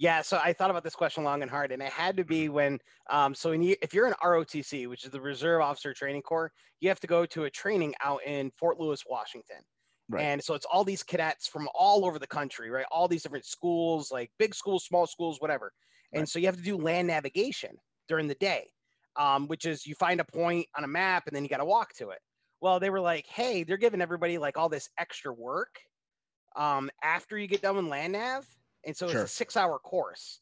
Yeah, 0.00 0.22
so 0.22 0.40
I 0.42 0.54
thought 0.54 0.70
about 0.70 0.82
this 0.82 0.94
question 0.94 1.24
long 1.24 1.42
and 1.42 1.50
hard, 1.50 1.72
and 1.72 1.82
it 1.82 1.92
had 1.92 2.16
to 2.16 2.24
be 2.24 2.48
when, 2.48 2.78
um, 3.10 3.34
so 3.34 3.50
when 3.50 3.60
you, 3.60 3.76
if 3.82 3.92
you're 3.92 4.06
an 4.06 4.14
ROTC, 4.22 4.88
which 4.88 5.04
is 5.04 5.10
the 5.10 5.20
Reserve 5.20 5.60
Officer 5.60 5.92
Training 5.92 6.22
Corps, 6.22 6.50
you 6.80 6.88
have 6.88 7.00
to 7.00 7.06
go 7.06 7.26
to 7.26 7.44
a 7.44 7.50
training 7.50 7.94
out 8.00 8.22
in 8.24 8.50
Fort 8.52 8.80
Lewis, 8.80 9.04
Washington. 9.06 9.58
Right. 10.08 10.22
And 10.22 10.42
so 10.42 10.54
it's 10.54 10.64
all 10.64 10.84
these 10.84 11.02
cadets 11.02 11.46
from 11.46 11.68
all 11.74 12.06
over 12.06 12.18
the 12.18 12.26
country, 12.26 12.70
right? 12.70 12.86
All 12.90 13.08
these 13.08 13.22
different 13.22 13.44
schools, 13.44 14.10
like 14.10 14.32
big 14.38 14.54
schools, 14.54 14.86
small 14.86 15.06
schools, 15.06 15.38
whatever. 15.38 15.70
And 16.14 16.20
Right. 16.20 16.28
so 16.28 16.38
you 16.38 16.46
have 16.46 16.56
to 16.56 16.62
do 16.62 16.78
land 16.78 17.06
navigation 17.06 17.76
during 18.08 18.26
the 18.26 18.34
day, 18.36 18.72
um, 19.16 19.48
which 19.48 19.66
is 19.66 19.86
you 19.86 19.94
find 19.94 20.18
a 20.18 20.24
point 20.24 20.66
on 20.74 20.82
a 20.82 20.88
map 20.88 21.26
and 21.26 21.36
then 21.36 21.42
you 21.42 21.50
got 21.50 21.58
to 21.58 21.66
walk 21.66 21.92
to 21.98 22.08
it. 22.08 22.20
Well, 22.62 22.80
they 22.80 22.88
were 22.88 23.00
like, 23.00 23.26
hey, 23.26 23.64
they're 23.64 23.76
giving 23.76 24.00
everybody 24.00 24.38
like 24.38 24.56
all 24.56 24.70
this 24.70 24.88
extra 24.96 25.30
work 25.30 25.78
um, 26.56 26.90
after 27.02 27.36
you 27.36 27.46
get 27.46 27.60
done 27.60 27.76
with 27.76 27.84
land 27.84 28.14
nav. 28.14 28.46
And 28.84 28.96
so 28.96 29.06
it's 29.06 29.12
Sure. 29.12 29.24
a 29.24 29.28
six 29.28 29.56
hour 29.56 29.78
course. 29.78 30.40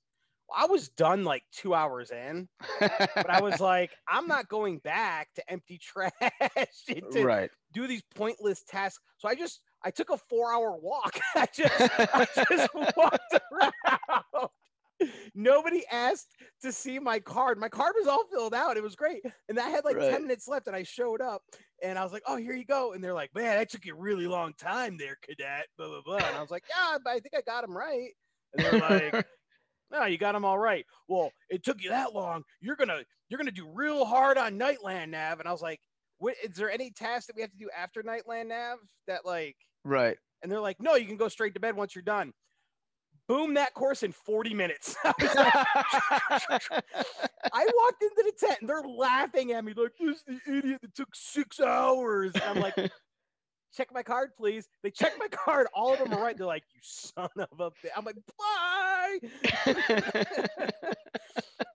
I 0.54 0.64
was 0.64 0.88
done 0.88 1.24
like 1.24 1.44
two 1.52 1.74
hours 1.74 2.10
in, 2.10 2.48
but 2.80 3.28
I 3.28 3.42
was 3.42 3.60
like, 3.60 3.90
I'm 4.08 4.26
not 4.26 4.48
going 4.48 4.78
back 4.78 5.28
to 5.34 5.50
empty 5.50 5.76
trash 5.82 6.10
to 6.88 7.22
right. 7.22 7.50
do 7.72 7.86
these 7.86 8.02
pointless 8.14 8.64
tasks. 8.64 9.02
So 9.18 9.28
I 9.28 9.34
just 9.34 9.60
I 9.84 9.90
took 9.90 10.08
a 10.10 10.16
four 10.16 10.52
hour 10.52 10.76
walk. 10.80 11.18
I 11.36 11.46
just 11.52 11.74
I 11.78 12.26
just 12.48 12.74
walked 12.96 13.34
around. 13.52 14.48
Nobody 15.34 15.84
asked 15.92 16.34
to 16.62 16.72
see 16.72 16.98
my 16.98 17.20
card. 17.20 17.58
My 17.58 17.68
card 17.68 17.92
was 17.96 18.08
all 18.08 18.26
filled 18.26 18.54
out. 18.54 18.76
It 18.76 18.82
was 18.82 18.96
great. 18.96 19.22
And 19.48 19.58
I 19.60 19.68
had 19.68 19.84
like 19.84 19.96
Right. 19.96 20.10
10 20.10 20.22
minutes 20.22 20.48
left 20.48 20.66
and 20.66 20.74
I 20.74 20.82
showed 20.82 21.20
up 21.20 21.42
and 21.82 21.96
I 21.98 22.02
was 22.02 22.12
like, 22.12 22.24
oh, 22.26 22.36
here 22.36 22.54
you 22.54 22.64
go. 22.64 22.92
And 22.94 23.04
they're 23.04 23.14
like, 23.14 23.32
man, 23.34 23.58
that 23.58 23.68
took 23.70 23.84
you 23.84 23.94
a 23.94 23.98
really 23.98 24.26
long 24.26 24.54
time 24.54 24.96
there, 24.96 25.16
cadet. 25.22 25.66
Blah, 25.76 25.88
blah, 25.88 26.02
blah. 26.02 26.26
And 26.26 26.36
I 26.36 26.40
was 26.40 26.50
like, 26.50 26.64
yeah, 26.68 26.98
but 27.04 27.10
I 27.10 27.20
think 27.20 27.34
I 27.36 27.42
got 27.42 27.62
him 27.62 27.76
right. 27.76 28.10
And 28.56 28.64
they're 28.64 28.80
like, 29.12 29.26
no, 29.90 30.04
you 30.04 30.18
got 30.18 30.32
them 30.32 30.44
all 30.44 30.58
right. 30.58 30.84
Well, 31.08 31.30
it 31.50 31.62
took 31.64 31.82
you 31.82 31.90
that 31.90 32.14
long. 32.14 32.44
You're 32.60 32.76
gonna 32.76 33.04
you're 33.28 33.38
gonna 33.38 33.50
do 33.50 33.68
real 33.72 34.04
hard 34.04 34.38
on 34.38 34.58
Nightland 34.58 35.10
Nav. 35.10 35.40
And 35.40 35.48
I 35.48 35.52
was 35.52 35.62
like, 35.62 35.80
what 36.18 36.34
is 36.42 36.56
there 36.56 36.70
any 36.70 36.90
task 36.90 37.26
that 37.28 37.36
we 37.36 37.42
have 37.42 37.52
to 37.52 37.58
do 37.58 37.70
after 37.76 38.02
Nightland 38.02 38.48
Nav 38.48 38.78
that 39.06 39.24
like 39.24 39.56
Right. 39.84 40.18
and 40.42 40.50
they're 40.50 40.60
like, 40.60 40.80
no, 40.80 40.94
you 40.96 41.06
can 41.06 41.16
go 41.16 41.28
straight 41.28 41.54
to 41.54 41.60
bed 41.60 41.76
once 41.76 41.94
you're 41.94 42.02
done. 42.02 42.32
Boom 43.28 43.54
that 43.54 43.74
course 43.74 44.02
in 44.02 44.12
40 44.12 44.54
minutes. 44.54 44.96
I 45.04 45.12
like, 46.48 46.62
I 47.52 47.66
walked 47.76 48.02
into 48.02 48.22
the 48.24 48.32
tent 48.38 48.60
and 48.60 48.68
they're 48.68 48.82
laughing 48.82 49.52
at 49.52 49.64
me, 49.64 49.74
like, 49.74 49.92
this 49.98 50.22
is 50.26 50.40
the 50.46 50.58
idiot 50.58 50.80
that 50.82 50.94
took 50.94 51.14
six 51.14 51.60
hours. 51.60 52.32
And 52.34 52.44
I'm 52.44 52.60
like, 52.60 52.74
check 53.78 53.88
my 53.94 54.02
card, 54.02 54.30
please. 54.36 54.68
They 54.82 54.90
check 54.90 55.12
my 55.18 55.28
card. 55.28 55.66
All 55.72 55.92
of 55.94 55.98
them 56.00 56.12
are 56.12 56.20
right. 56.22 56.36
They're 56.36 56.46
like, 56.46 56.64
you 56.74 56.80
son 56.82 57.28
of 57.38 57.60
a 57.60 57.70
bitch. 57.70 57.90
I'm 57.96 58.04
like, 58.04 58.16
bye. 58.38 59.18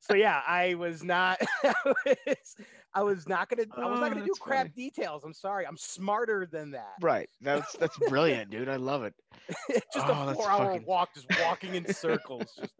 so 0.01 0.13
yeah, 0.15 0.41
I 0.47 0.73
was 0.75 1.03
not 1.03 1.39
I 1.63 1.73
was, 2.05 2.55
I 2.93 3.01
was 3.03 3.27
not 3.27 3.49
gonna 3.49 3.63
I 3.75 3.85
was 3.89 3.97
Oh, 3.97 4.01
not 4.01 4.09
gonna 4.11 4.21
do 4.21 4.27
that's 4.27 4.39
crap 4.39 4.59
funny. 4.67 4.73
details. 4.75 5.23
I'm 5.23 5.33
sorry. 5.33 5.65
I'm 5.65 5.77
smarter 5.77 6.47
than 6.51 6.71
that. 6.71 6.93
right. 7.01 7.29
That's 7.41 7.73
that's 7.77 7.97
brilliant, 8.09 8.51
dude. 8.51 8.69
I 8.69 8.75
love 8.75 9.03
it. 9.03 9.13
just 9.93 10.07
Oh, 10.07 10.27
a 10.29 10.33
four 10.35 10.49
hour 10.49 10.71
fucking- 10.73 10.85
walk, 10.85 11.09
just 11.15 11.27
walking 11.41 11.75
in 11.75 11.91
circles, 11.93 12.53
just 12.59 12.73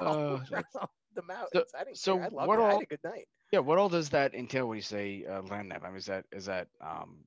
all 0.00 0.14
Oh, 0.16 0.40
the 1.14 1.22
mountains. 1.22 1.72
I 1.78 1.84
didn't 1.84 1.98
so 1.98 2.16
care. 2.16 2.24
I 2.24 2.28
loved 2.28 2.48
what 2.48 2.58
it. 2.58 2.62
I 2.62 2.66
had 2.66 2.74
all- 2.74 2.80
a 2.80 2.86
good 2.86 3.00
night. 3.04 3.26
Yeah. 3.52 3.58
What 3.60 3.78
all 3.78 3.90
does 3.90 4.08
that 4.10 4.34
entail 4.34 4.66
when 4.68 4.76
you 4.76 4.82
say 4.82 5.24
uh, 5.28 5.42
land 5.42 5.68
nav? 5.68 5.84
I 5.84 5.88
mean, 5.88 5.98
is 5.98 6.06
that 6.06 6.24
is 6.32 6.46
that 6.46 6.68
um, 6.80 7.18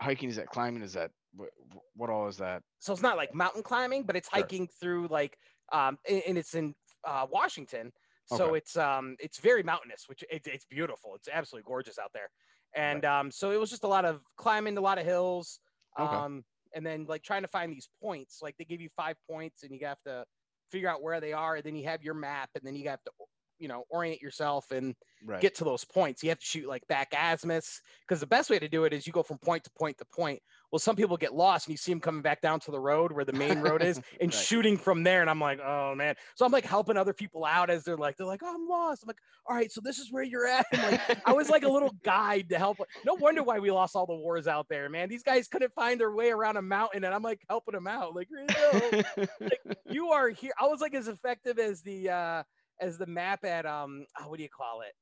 hiking? 0.00 0.28
Is 0.28 0.36
that 0.36 0.48
climbing? 0.48 0.82
Is 0.82 0.92
that 0.94 1.10
what, 1.32 1.50
what 1.94 2.10
all 2.10 2.28
is 2.28 2.36
that? 2.38 2.62
So 2.78 2.92
it's 2.92 3.02
not 3.02 3.16
like 3.16 3.34
mountain 3.34 3.62
climbing, 3.62 4.04
but 4.04 4.16
it's 4.16 4.28
Sure. 4.28 4.40
hiking 4.42 4.68
through 4.80 5.08
like 5.08 5.38
um 5.72 5.98
and, 6.08 6.38
it's 6.38 6.54
in 6.54 6.74
uh 7.04 7.26
Washington. 7.30 7.92
So 8.26 8.48
Okay. 8.48 8.58
it's 8.58 8.76
um 8.76 9.16
it's 9.18 9.38
very 9.38 9.62
mountainous, 9.62 10.04
which 10.08 10.22
it, 10.30 10.46
it's 10.46 10.66
beautiful. 10.66 11.14
It's 11.14 11.28
absolutely 11.28 11.66
gorgeous 11.66 11.98
out 11.98 12.10
there. 12.12 12.28
And 12.74 13.04
um 13.04 13.30
so 13.30 13.50
it 13.50 13.60
was 13.60 13.70
just 13.70 13.84
a 13.84 13.88
lot 13.88 14.04
of 14.04 14.22
climbing 14.36 14.76
a 14.76 14.80
lot 14.80 14.98
of 14.98 15.04
hills. 15.04 15.60
Okay. 15.98 16.16
Um 16.16 16.44
and 16.74 16.84
then 16.84 17.04
like 17.04 17.22
trying 17.22 17.42
to 17.42 17.48
find 17.48 17.72
these 17.72 17.88
points. 18.02 18.40
Like 18.42 18.56
they 18.58 18.64
give 18.64 18.80
you 18.80 18.88
five 18.96 19.16
points 19.30 19.62
and 19.62 19.72
you 19.72 19.86
have 19.86 20.00
to 20.06 20.24
figure 20.70 20.88
out 20.88 21.02
where 21.02 21.20
they 21.20 21.32
are, 21.32 21.56
and 21.56 21.64
then 21.64 21.76
you 21.76 21.84
have 21.86 22.02
your 22.02 22.14
map, 22.14 22.50
and 22.54 22.64
then 22.66 22.74
you 22.74 22.88
have 22.88 23.02
to 23.04 23.12
you 23.58 23.68
know 23.68 23.84
orient 23.90 24.20
yourself 24.20 24.70
and 24.70 24.94
Right. 25.26 25.40
get 25.40 25.54
to 25.54 25.64
those 25.64 25.86
points. 25.86 26.22
You 26.22 26.28
have 26.28 26.38
to 26.38 26.44
shoot 26.44 26.68
like 26.68 26.86
back 26.86 27.14
azimuths 27.14 27.80
because 28.06 28.20
the 28.20 28.26
best 28.26 28.50
way 28.50 28.58
to 28.58 28.68
do 28.68 28.84
it 28.84 28.92
is 28.92 29.06
you 29.06 29.12
go 29.12 29.22
from 29.22 29.38
point 29.38 29.64
to 29.64 29.70
point 29.70 29.96
to 29.96 30.04
point. 30.14 30.38
Well, 30.70 30.78
some 30.78 30.96
people 30.96 31.16
get 31.16 31.34
lost 31.34 31.66
and 31.66 31.72
you 31.72 31.78
see 31.78 31.92
them 31.92 32.00
coming 32.00 32.20
back 32.20 32.42
down 32.42 32.60
to 32.60 32.70
the 32.70 32.78
road 32.78 33.10
where 33.10 33.24
the 33.24 33.32
main 33.32 33.58
road 33.58 33.80
is 33.80 33.98
and 34.20 34.30
Right. 34.30 34.44
shooting 34.44 34.76
from 34.76 35.02
there. 35.02 35.22
And 35.22 35.30
I'm 35.30 35.40
like, 35.40 35.60
oh 35.60 35.94
man. 35.94 36.14
So 36.34 36.44
I'm 36.44 36.52
like 36.52 36.66
helping 36.66 36.98
other 36.98 37.14
people 37.14 37.46
out 37.46 37.70
as 37.70 37.84
they're 37.84 37.96
like, 37.96 38.18
they're 38.18 38.26
like, 38.26 38.42
oh, 38.42 38.54
I'm 38.54 38.68
lost. 38.68 39.02
I'm 39.02 39.06
like, 39.06 39.16
all 39.46 39.56
right, 39.56 39.72
so 39.72 39.80
this 39.82 39.98
is 39.98 40.12
where 40.12 40.22
you're 40.22 40.46
at. 40.46 40.66
Like, 40.72 41.00
I 41.24 41.32
was 41.32 41.48
like 41.48 41.62
a 41.62 41.70
little 41.70 41.92
guide 42.04 42.50
to 42.50 42.58
help. 42.58 42.76
No 43.06 43.14
wonder 43.14 43.42
why 43.42 43.60
we 43.60 43.70
lost 43.70 43.96
all 43.96 44.06
the 44.06 44.14
wars 44.14 44.46
out 44.46 44.68
there, 44.68 44.90
man. 44.90 45.08
These 45.08 45.22
guys 45.22 45.48
couldn't 45.48 45.72
find 45.72 45.98
their 45.98 46.12
way 46.12 46.30
around 46.32 46.58
a 46.58 46.62
mountain, 46.62 47.04
and 47.04 47.14
I'm 47.14 47.22
like 47.22 47.40
helping 47.48 47.72
them 47.72 47.86
out. 47.86 48.14
Like, 48.14 48.28
you 48.30 48.46
go 48.54 48.90
you 49.88 50.08
are 50.10 50.28
here. 50.28 50.52
I 50.60 50.66
was 50.66 50.80
like 50.80 50.94
as 50.94 51.08
effective 51.08 51.58
as 51.58 51.82
the 51.82 52.10
uh 52.10 52.42
as 52.80 52.98
the 52.98 53.06
map 53.06 53.44
at 53.44 53.66
um 53.66 54.06
oh, 54.20 54.28
what 54.28 54.36
do 54.36 54.42
you 54.42 54.48
call 54.48 54.80
it? 54.82 54.94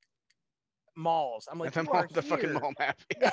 Malls. 0.97 1.49
I'm 1.51 1.59
like 1.59 1.73
the, 1.73 1.83
mall- 1.85 2.07
the 2.11 2.23
fucking 2.23 2.53
mall 2.53 2.73
map. 2.79 3.01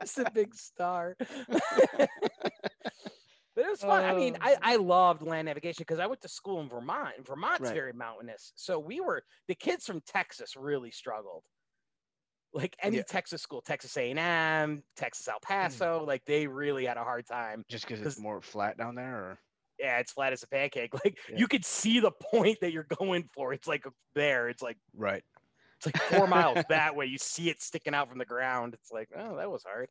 Just 0.00 0.18
a 0.18 0.30
big 0.32 0.54
star. 0.54 1.16
but 1.18 2.08
it 3.56 3.68
was 3.70 3.80
fun. 3.80 4.04
I 4.04 4.14
mean, 4.14 4.36
I, 4.40 4.56
I 4.62 4.76
loved 4.76 5.22
land 5.22 5.46
navigation 5.46 5.82
because 5.82 5.98
I 5.98 6.06
went 6.06 6.20
to 6.22 6.28
school 6.28 6.60
in 6.60 6.68
Vermont, 6.68 7.14
and 7.18 7.26
Vermont's 7.26 7.60
Right. 7.60 7.74
very 7.74 7.92
mountainous. 7.92 8.52
So 8.56 8.78
we 8.78 9.00
were 9.00 9.22
the 9.48 9.54
kids 9.54 9.84
from 9.84 10.00
Texas 10.06 10.56
really 10.56 10.90
struggled. 10.90 11.42
Like 12.54 12.76
any 12.82 12.98
Yeah. 12.98 13.02
Texas 13.08 13.40
school, 13.40 13.62
Texas 13.62 13.96
A&M, 13.96 14.82
Texas 14.96 15.26
El 15.26 15.40
Paso, 15.40 16.04
like 16.06 16.22
they 16.26 16.46
really 16.46 16.84
had 16.84 16.98
a 16.98 17.04
hard 17.04 17.26
time. 17.26 17.64
Just 17.68 17.86
because 17.86 18.04
it's 18.04 18.18
more 18.18 18.42
flat 18.42 18.76
down 18.76 18.94
there, 18.94 19.14
or 19.16 19.38
yeah, 19.82 19.98
it's 19.98 20.12
flat 20.12 20.32
as 20.32 20.42
a 20.42 20.48
pancake. 20.48 20.92
Like 21.04 21.18
Yeah. 21.28 21.38
you 21.38 21.48
could 21.48 21.64
see 21.64 22.00
the 22.00 22.12
point 22.12 22.58
that 22.60 22.72
you're 22.72 22.86
going 22.98 23.28
for. 23.34 23.52
It's 23.52 23.66
like 23.66 23.84
there. 24.14 24.48
It's 24.48 24.62
like 24.62 24.78
right? 24.96 25.22
it's 25.76 25.86
like 25.86 25.96
four 26.04 26.26
miles 26.26 26.64
that 26.68 26.94
way. 26.94 27.06
You 27.06 27.18
see 27.18 27.50
it 27.50 27.60
sticking 27.60 27.94
out 27.94 28.08
from 28.08 28.18
the 28.18 28.24
ground. 28.24 28.74
It's 28.74 28.92
like, 28.92 29.08
oh, 29.16 29.36
that 29.36 29.50
was 29.50 29.64
hard. 29.64 29.90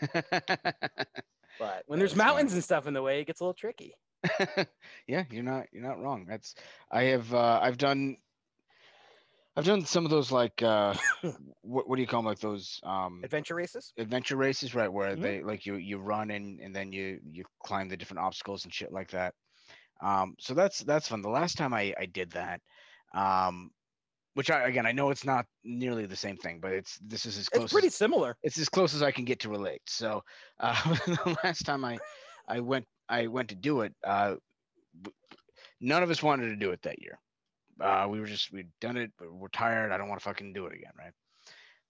But 1.58 1.84
when 1.86 1.98
there's 1.98 2.14
mountains 2.14 2.52
and 2.52 2.62
stuff 2.62 2.86
in 2.86 2.92
the 2.92 3.02
way, 3.02 3.20
it 3.20 3.26
gets 3.26 3.40
a 3.40 3.44
little 3.44 3.54
tricky. 3.54 3.94
yeah, 5.06 5.24
you're 5.30 5.42
not 5.42 5.66
you're 5.72 5.82
not 5.82 5.98
wrong. 6.00 6.26
That's 6.28 6.54
I 6.90 7.04
have 7.04 7.32
uh, 7.32 7.60
I've 7.62 7.78
done 7.78 8.16
I've 9.56 9.64
done 9.64 9.84
some 9.84 10.04
of 10.04 10.10
those 10.10 10.30
like 10.30 10.62
uh, 10.62 10.94
what, 11.62 11.88
what 11.88 11.96
do 11.96 12.02
you 12.02 12.06
call 12.08 12.20
them? 12.20 12.26
Like 12.26 12.40
those 12.40 12.80
um, 12.82 13.22
Adventure 13.24 13.54
races. 13.54 13.92
adventure 13.96 14.36
races, 14.36 14.74
right? 14.74 14.92
Where 14.92 15.16
Mhm. 15.16 15.22
they 15.22 15.42
like 15.42 15.64
you 15.66 15.76
you 15.76 15.98
run 15.98 16.30
and 16.30 16.60
and 16.60 16.74
then 16.74 16.92
you 16.92 17.20
you 17.32 17.44
climb 17.64 17.88
the 17.88 17.96
different 17.96 18.20
obstacles 18.20 18.64
and 18.64 18.74
shit 18.74 18.92
like 18.92 19.10
that. 19.10 19.34
Um, 20.00 20.34
so 20.38 20.54
that's 20.54 20.80
that's 20.80 21.08
fun. 21.08 21.22
The 21.22 21.30
last 21.30 21.56
time 21.56 21.72
I 21.72 21.94
I 21.98 22.06
did 22.06 22.32
that, 22.32 22.60
um, 23.14 23.70
which 24.34 24.50
I 24.50 24.68
again 24.68 24.86
I 24.86 24.92
know 24.92 25.10
it's 25.10 25.24
not 25.24 25.46
nearly 25.64 26.06
the 26.06 26.16
same 26.16 26.36
thing, 26.36 26.60
but 26.60 26.72
it's 26.72 26.98
this 26.98 27.26
is 27.26 27.38
as 27.38 27.48
close. 27.48 27.64
It's 27.66 27.72
pretty 27.72 27.88
as, 27.88 27.94
similar. 27.94 28.36
it's 28.42 28.58
as 28.58 28.68
close 28.68 28.94
as 28.94 29.02
I 29.02 29.10
can 29.12 29.24
get 29.24 29.40
to 29.40 29.48
relate. 29.48 29.82
So 29.86 30.22
uh, 30.60 30.94
the 31.06 31.38
last 31.44 31.64
time 31.64 31.84
I 31.84 31.98
I 32.48 32.60
went 32.60 32.86
I 33.08 33.28
went 33.28 33.48
to 33.50 33.54
do 33.56 33.80
it, 33.82 33.94
uh, 34.04 34.36
none 35.80 36.02
of 36.02 36.10
us 36.10 36.22
wanted 36.22 36.48
to 36.48 36.56
do 36.56 36.70
it 36.72 36.82
that 36.82 37.00
year. 37.02 37.18
Uh, 37.80 38.06
we 38.08 38.20
were 38.20 38.26
just 38.26 38.52
we'd 38.52 38.68
done 38.80 38.96
it, 38.96 39.12
but 39.18 39.32
we're 39.32 39.48
tired. 39.48 39.92
I 39.92 39.98
don't 39.98 40.08
want 40.08 40.20
to 40.20 40.24
fucking 40.24 40.52
do 40.52 40.66
it 40.66 40.74
again, 40.74 40.92
right? 40.98 41.12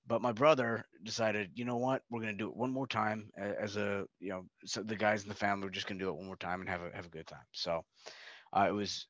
But 0.08 0.22
my 0.22 0.32
brother 0.32 0.86
decided, 1.02 1.50
you 1.54 1.64
know 1.64 1.78
what, 1.78 2.02
we're 2.10 2.20
gonna 2.20 2.34
do 2.34 2.48
it 2.48 2.56
one 2.56 2.72
more 2.72 2.86
time 2.86 3.30
as 3.36 3.76
a 3.76 4.04
you 4.20 4.30
know, 4.30 4.44
so 4.64 4.82
the 4.82 4.96
guys 4.96 5.22
in 5.22 5.28
the 5.28 5.34
family 5.34 5.64
were 5.64 5.70
just 5.70 5.86
gonna 5.86 6.00
do 6.00 6.08
it 6.08 6.16
one 6.16 6.26
more 6.26 6.36
time 6.36 6.60
and 6.60 6.68
have 6.68 6.82
a 6.82 6.94
have 6.94 7.06
a 7.06 7.10
good 7.10 7.26
time. 7.26 7.46
So 7.52 7.84
uh, 8.52 8.66
it 8.68 8.72
was 8.72 9.06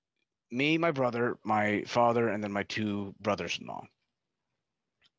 me, 0.51 0.79
my 0.79 0.91
brother, 0.91 1.37
my 1.45 1.83
father, 1.87 2.29
and 2.29 2.43
then 2.43 2.53
my 2.53 2.63
two 2.65 3.15
brothers-in-law. 3.21 3.85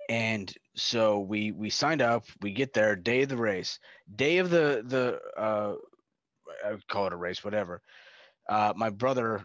And 0.10 0.54
so 0.76 1.20
we 1.20 1.52
we 1.52 1.70
signed 1.70 2.02
up. 2.02 2.26
We 2.42 2.54
get 2.54 2.74
there, 2.74 2.96
day 2.96 3.24
of 3.24 3.30
the 3.30 3.38
race, 3.38 3.80
day 4.16 4.38
of 4.38 4.50
the 4.50 4.84
the 4.86 5.20
uh, 5.40 5.76
I 6.66 6.72
would 6.72 6.88
call 6.88 7.08
it 7.08 7.14
a 7.14 7.18
race, 7.18 7.44
whatever. 7.44 7.82
Uh, 8.50 8.74
my 8.76 8.90
brother, 8.90 9.44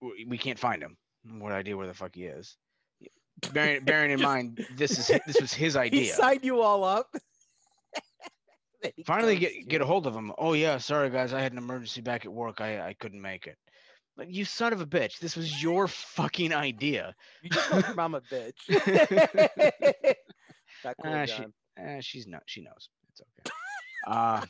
we 0.00 0.38
can't 0.38 0.58
find 0.58 0.80
him. 0.80 0.96
What 1.38 1.52
idea 1.52 1.76
where 1.76 1.86
the 1.86 1.94
fuck 1.94 2.14
he 2.14 2.24
is? 2.24 2.56
Bearing 3.52 3.84
bearing 3.84 4.10
in 4.12 4.20
mind 4.32 4.64
this 4.76 4.98
is 4.98 5.20
this 5.26 5.40
was 5.40 5.52
his 5.52 5.76
idea. 5.86 6.00
He 6.00 6.08
signed 6.08 6.44
you 6.44 6.60
all 6.60 6.84
up. 6.84 7.14
Finally 9.06 9.36
get 9.36 9.68
get 9.68 9.80
a 9.80 9.86
hold 9.86 10.06
of 10.06 10.14
him. 10.14 10.32
Oh 10.38 10.52
yeah, 10.52 10.76
sorry 10.78 11.10
guys, 11.10 11.32
I 11.32 11.40
had 11.40 11.52
an 11.52 11.58
emergency 11.58 12.00
back 12.00 12.24
at 12.24 12.32
work. 12.32 12.60
I 12.60 12.88
I 12.88 12.94
couldn't 12.94 13.20
make 13.20 13.46
it. 13.46 13.56
Like 14.16 14.28
you 14.30 14.44
son 14.44 14.72
of 14.72 14.80
a 14.80 14.86
bitch, 14.86 15.18
this 15.18 15.36
was 15.36 15.62
your 15.62 15.88
fucking 15.88 16.52
idea. 16.54 17.14
You 17.42 17.50
just 17.50 17.68
called 17.68 17.84
your 17.86 17.94
mom 17.94 18.14
a 18.14 18.20
bitch. 18.20 18.54
Cool, 20.84 21.12
Ah, 21.12 21.24
she-. 21.24 21.44
Eh, 21.78 22.00
she's 22.00 22.26
not. 22.26 22.42
She 22.46 22.62
knows. 22.62 22.88
It's 23.10 23.22
okay. 23.22 23.50
Uh, 24.10 24.44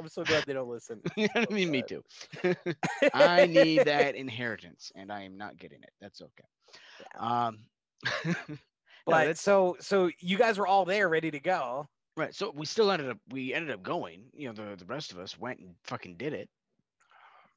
I'm 0.00 0.08
so 0.08 0.24
glad 0.24 0.44
they 0.46 0.54
don't 0.54 0.68
listen. 0.68 1.00
you 1.16 1.24
know 1.34 1.40
what 1.42 1.52
I 1.52 1.54
mean? 1.54 1.70
Me 1.70 1.82
too. 1.82 2.02
I 3.14 3.44
need 3.46 3.84
that 3.84 4.14
inheritance, 4.14 4.90
and 4.94 5.12
I 5.12 5.22
am 5.24 5.36
not 5.36 5.58
getting 5.58 5.82
it. 5.82 5.90
That's 6.00 6.22
okay. 6.22 6.44
Um, 7.18 7.58
But 9.06 9.18
that's- 9.18 9.40
so 9.42 9.76
so 9.80 10.10
you 10.20 10.38
guys 10.38 10.58
were 10.58 10.66
all 10.66 10.84
there, 10.86 11.08
ready 11.10 11.30
to 11.30 11.38
go. 11.40 11.86
right. 12.16 12.34
So 12.34 12.50
we 12.54 12.64
still 12.64 12.90
ended 12.90 13.10
up. 13.10 13.18
We 13.30 13.52
ended 13.52 13.74
up 13.74 13.82
going. 13.82 14.24
You 14.32 14.48
know, 14.48 14.54
the 14.54 14.76
the 14.76 14.86
rest 14.86 15.12
of 15.12 15.18
us 15.18 15.38
went 15.38 15.58
and 15.60 15.74
fucking 15.84 16.16
did 16.16 16.32
it. 16.32 16.48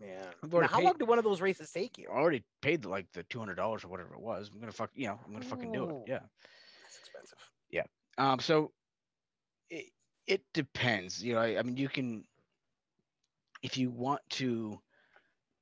Yeah. 0.02 0.26
Now, 0.52 0.68
how 0.68 0.78
paid- 0.78 0.84
long 0.84 0.98
did 0.98 1.08
one 1.08 1.18
of 1.18 1.24
those 1.24 1.40
races 1.40 1.72
take 1.72 1.98
you? 1.98 2.10
I 2.12 2.18
already 2.18 2.44
paid 2.62 2.82
the, 2.82 2.90
like 2.90 3.08
the 3.14 3.24
two 3.24 3.40
hundred 3.40 3.56
dollars 3.56 3.86
or 3.86 3.88
whatever 3.88 4.14
it 4.14 4.20
was. 4.22 4.52
I'm 4.54 4.60
gonna 4.60 4.72
fuck. 4.74 4.90
You 4.94 5.08
know, 5.08 5.20
I'm 5.26 5.32
gonna 5.32 5.46
fucking 5.46 5.72
do 5.72 5.90
it. 5.90 5.96
Yeah. 6.08 6.20
That's 6.84 7.00
expensive. 7.00 7.40
Yeah. 7.72 7.84
Um, 8.18 8.40
so 8.40 8.72
it, 10.28 10.42
depends. 10.54 11.24
You 11.24 11.34
know, 11.36 11.40
I, 11.40 11.58
I 11.60 11.64
mean, 11.64 11.78
you 11.78 11.88
can, 11.90 12.24
if 13.64 13.78
you 13.78 13.90
want 13.90 14.22
to 14.32 14.80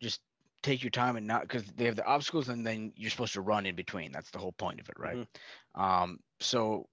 just 0.01 0.21
take 0.61 0.83
your 0.83 0.89
time 0.91 1.15
and 1.15 1.27
not, 1.27 1.43
because 1.43 1.63
they 1.77 1.85
have 1.85 1.95
the 1.95 2.05
obstacles 2.05 2.49
and 2.49 2.65
then 2.65 2.91
you're 2.95 3.11
supposed 3.11 3.33
to 3.33 3.41
run 3.41 3.65
in 3.65 3.75
between. 3.75 4.11
That's 4.11 4.31
the 4.31 4.39
whole 4.39 4.51
point 4.53 4.79
of 4.79 4.89
it, 4.89 4.95
right? 4.99 5.17
Mm-hmm. 5.17 5.81
Um, 5.81 6.19
so 6.39 6.87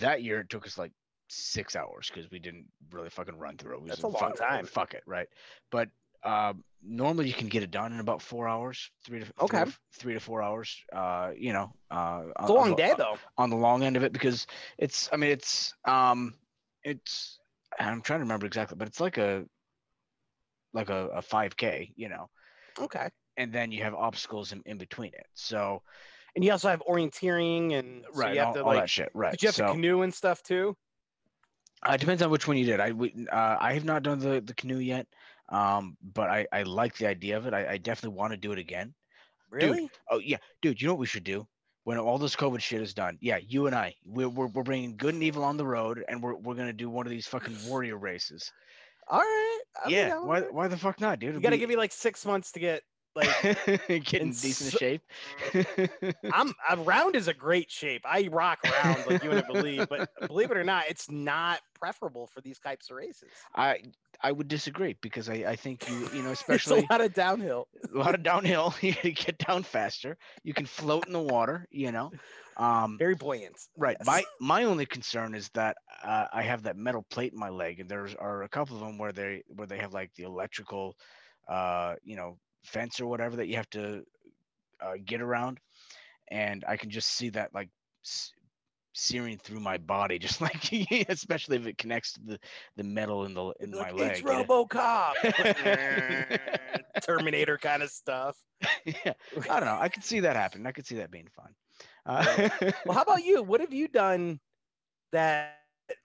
that 0.00 0.22
year 0.22 0.40
it 0.40 0.50
took 0.50 0.66
us 0.66 0.76
like 0.76 0.92
six 1.28 1.76
hours 1.76 2.10
because 2.12 2.30
we 2.30 2.38
didn't 2.38 2.66
really 2.90 3.08
fucking 3.10 3.38
run 3.38 3.56
through 3.56 3.74
it. 3.76 3.82
We 3.82 3.88
That's 3.88 4.02
a 4.02 4.08
long 4.08 4.18
"Fuck- 4.20 4.36
time." 4.36 4.66
Fuck 4.66 4.94
it, 4.94 5.02
right? 5.06 5.28
But 5.70 5.88
um, 6.22 6.64
normally 6.82 7.28
you 7.28 7.32
can 7.32 7.48
get 7.48 7.62
it 7.62 7.70
done 7.70 7.92
in 7.94 8.00
about 8.00 8.20
four 8.20 8.46
hours, 8.48 8.90
three 9.04 9.20
to 9.20 9.26
Okay. 9.40 9.64
to, 9.64 9.72
three 9.92 10.12
to 10.14 10.20
four 10.20 10.42
hours. 10.42 10.76
Uh, 10.92 11.30
you 11.36 11.52
know, 11.54 11.72
uh, 11.90 12.24
It's 12.40 12.50
a 12.50 12.52
long 12.52 12.76
day 12.76 12.92
though. 12.98 13.16
on 13.38 13.48
the 13.48 13.56
long 13.56 13.82
end 13.84 13.96
of 13.96 14.02
it 14.02 14.12
because 14.12 14.46
it's 14.76 15.08
I 15.12 15.16
mean 15.16 15.30
it's 15.30 15.72
um 15.86 16.34
it's 16.84 17.38
I'm 17.78 18.02
trying 18.02 18.20
to 18.20 18.24
remember 18.24 18.46
exactly, 18.46 18.76
but 18.76 18.88
it's 18.88 19.00
like 19.00 19.18
a 19.18 19.44
like 20.72 20.90
a, 20.90 21.08
a 21.08 21.22
5k, 21.22 21.92
you 21.96 22.08
know, 22.08 22.28
Okay. 22.78 23.10
and 23.36 23.52
then 23.52 23.72
you 23.72 23.82
have 23.82 23.94
obstacles 23.94 24.52
in, 24.52 24.62
in 24.66 24.78
between 24.78 25.12
it. 25.14 25.26
So 25.34 25.82
And 26.34 26.44
you 26.44 26.52
also 26.52 26.68
have 26.68 26.82
orienteering 26.88 27.74
and 27.74 28.04
so 28.12 28.12
right, 28.14 28.28
you 28.28 28.38
have 28.40 28.50
all, 28.50 28.54
to 28.54 28.62
all 28.62 28.74
like 28.74 28.82
that 28.82 28.90
shit, 28.90 29.10
right? 29.14 29.38
did 29.38 29.42
you 29.42 29.48
have 29.48 29.56
so 29.56 29.64
to 29.66 29.72
canoe 29.72 30.02
and 30.02 30.14
stuff 30.14 30.42
too? 30.42 30.76
uh, 31.88 31.92
it 31.92 32.00
depends 32.00 32.22
on 32.22 32.30
which 32.30 32.46
one 32.46 32.56
you 32.56 32.64
did. 32.66 32.80
I 32.80 32.90
would 32.92 33.12
uh, 33.32 33.56
I 33.60 33.72
have 33.74 33.84
not 33.84 34.02
done 34.02 34.18
the 34.18 34.40
the 34.40 34.54
canoe 34.54 34.78
yet, 34.78 35.06
um, 35.48 35.96
but 36.02 36.28
I 36.30 36.46
I 36.52 36.62
like 36.62 36.96
the 36.96 37.06
idea 37.06 37.36
of 37.36 37.46
it. 37.46 37.54
I, 37.54 37.72
I 37.72 37.76
definitely 37.78 38.16
want 38.18 38.32
to 38.32 38.36
do 38.36 38.52
it 38.52 38.58
again. 38.58 38.94
Really? 39.50 39.90
Oh 40.10 40.18
yeah, 40.18 40.38
dude. 40.62 40.80
You 40.80 40.88
know 40.88 40.94
what 40.94 41.00
we 41.00 41.06
should 41.06 41.24
do 41.24 41.46
when 41.84 41.98
all 41.98 42.18
this 42.18 42.36
COVID 42.36 42.60
shit 42.60 42.80
is 42.80 42.94
done? 42.94 43.18
Yeah, 43.20 43.38
you 43.38 43.66
and 43.66 43.74
I, 43.74 43.94
we're 44.04 44.28
we're, 44.28 44.48
we're 44.48 44.62
bringing 44.62 44.96
good 44.96 45.14
and 45.14 45.22
evil 45.22 45.44
on 45.44 45.56
the 45.56 45.66
road, 45.66 46.04
and 46.08 46.22
we're 46.22 46.36
we're 46.36 46.54
gonna 46.54 46.72
do 46.72 46.90
one 46.90 47.06
of 47.06 47.10
these 47.10 47.26
fucking 47.26 47.56
warrior 47.66 47.96
races. 47.96 48.52
All 49.08 49.20
right. 49.20 49.60
I'll 49.84 49.90
yeah, 49.90 50.18
with 50.18 50.26
why 50.26 50.40
why 50.42 50.68
the 50.68 50.76
fuck 50.76 51.00
not, 51.00 51.18
dude? 51.18 51.34
You 51.34 51.40
gotta 51.40 51.58
give 51.58 51.68
me 51.68 51.76
like 51.76 51.92
six 51.92 52.24
months 52.24 52.52
to 52.52 52.60
get 52.60 52.82
like 53.14 53.28
getting 53.88 54.12
in 54.12 54.20
in 54.22 54.28
decent 54.30 54.72
so- 54.72 54.78
shape. 54.78 55.02
I'm 56.32 56.52
a 56.70 56.76
round 56.76 57.16
is 57.16 57.28
a 57.28 57.34
great 57.34 57.70
shape. 57.70 58.02
I 58.04 58.28
rock 58.30 58.58
round 58.64 59.04
like 59.08 59.22
you 59.22 59.30
wouldn't 59.30 59.48
believe, 59.48 59.88
but 59.88 60.08
believe 60.26 60.50
it 60.50 60.56
or 60.56 60.64
not, 60.64 60.84
it's 60.88 61.10
not 61.10 61.60
preferable 61.74 62.26
for 62.26 62.40
these 62.40 62.58
types 62.58 62.90
of 62.90 62.96
races. 62.96 63.30
I 63.54 63.82
I 64.22 64.32
would 64.32 64.48
disagree 64.48 64.96
because 65.00 65.28
I 65.28 65.34
I 65.34 65.56
think 65.56 65.88
you 65.88 66.08
you 66.14 66.22
know 66.22 66.30
especially 66.40 66.86
a 66.88 66.92
lot 66.92 67.00
of 67.00 67.14
downhill. 67.14 67.68
a 67.92 67.98
lot 67.98 68.14
of 68.14 68.22
downhill. 68.22 68.74
You 68.80 68.92
get 68.92 69.38
down 69.38 69.62
faster. 69.62 70.16
You 70.44 70.54
can 70.54 70.66
float 70.66 71.06
in 71.06 71.12
the 71.12 71.22
water. 71.22 71.66
You 71.70 71.92
know. 71.92 72.10
Um, 72.56 72.98
Very 72.98 73.14
buoyant. 73.14 73.56
Right. 73.76 73.96
Yes. 73.98 74.06
My 74.06 74.22
my 74.38 74.64
only 74.64 74.84
concern 74.84 75.34
is 75.34 75.48
that 75.54 75.76
uh, 76.04 76.26
I 76.32 76.42
have 76.42 76.62
that 76.64 76.76
metal 76.76 77.04
plate 77.10 77.32
in 77.32 77.38
my 77.38 77.48
leg, 77.48 77.80
and 77.80 77.88
there's 77.88 78.14
are 78.14 78.42
a 78.42 78.48
couple 78.48 78.76
of 78.76 78.82
them 78.82 78.98
where 78.98 79.12
they 79.12 79.42
where 79.48 79.66
they 79.66 79.78
have 79.78 79.94
like 79.94 80.12
the 80.14 80.24
electrical, 80.24 80.94
uh, 81.48 81.94
you 82.04 82.16
know, 82.16 82.36
fence 82.64 83.00
or 83.00 83.06
whatever 83.06 83.36
that 83.36 83.46
you 83.48 83.56
have 83.56 83.70
to 83.70 84.02
uh, 84.80 84.94
get 85.04 85.20
around, 85.20 85.58
and 86.30 86.64
I 86.66 86.76
can 86.76 86.90
just 86.90 87.08
see 87.10 87.30
that 87.30 87.52
like 87.54 87.68
s- 88.04 88.32
searing 88.92 89.38
through 89.38 89.60
my 89.60 89.78
body, 89.78 90.18
just 90.26 90.40
like 90.40 90.72
especially 91.08 91.56
if 91.56 91.66
it 91.66 91.78
connects 91.78 92.12
to 92.14 92.20
the 92.24 92.38
the 92.76 92.84
metal 92.84 93.24
in 93.24 93.34
the 93.34 93.52
in 93.60 93.70
my 93.70 93.90
Look, 93.90 94.00
leg. 94.00 94.10
it's 94.10 94.20
you? 94.20 94.26
RoboCop. 94.28 95.14
Terminator 97.02 97.58
kind 97.58 97.82
of 97.82 97.90
stuff. 97.90 98.36
yeah, 98.84 99.12
I 99.48 99.60
don't 99.60 99.64
know. 99.66 99.78
I 99.80 99.88
could 99.88 100.04
see 100.04 100.20
that 100.20 100.36
happen. 100.36 100.66
I 100.66 100.72
could 100.72 100.86
see 100.86 100.96
that 100.96 101.10
being 101.10 101.28
fun. 101.34 101.54
Uh, 102.06 102.48
Well, 102.84 102.94
how 102.94 103.02
about 103.02 103.24
you? 103.24 103.42
What 103.42 103.60
have 103.60 103.72
you 103.72 103.88
done 103.88 104.40
that 105.12 105.56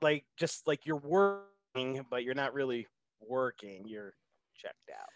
like 0.02 0.26
just 0.38 0.68
like 0.68 0.86
you're 0.86 0.98
working, 0.98 2.06
but 2.10 2.24
you're 2.24 2.34
not 2.34 2.54
really 2.54 2.88
working? 3.20 3.88
You're 3.88 4.14
checked 4.56 4.90
out. 4.94 5.10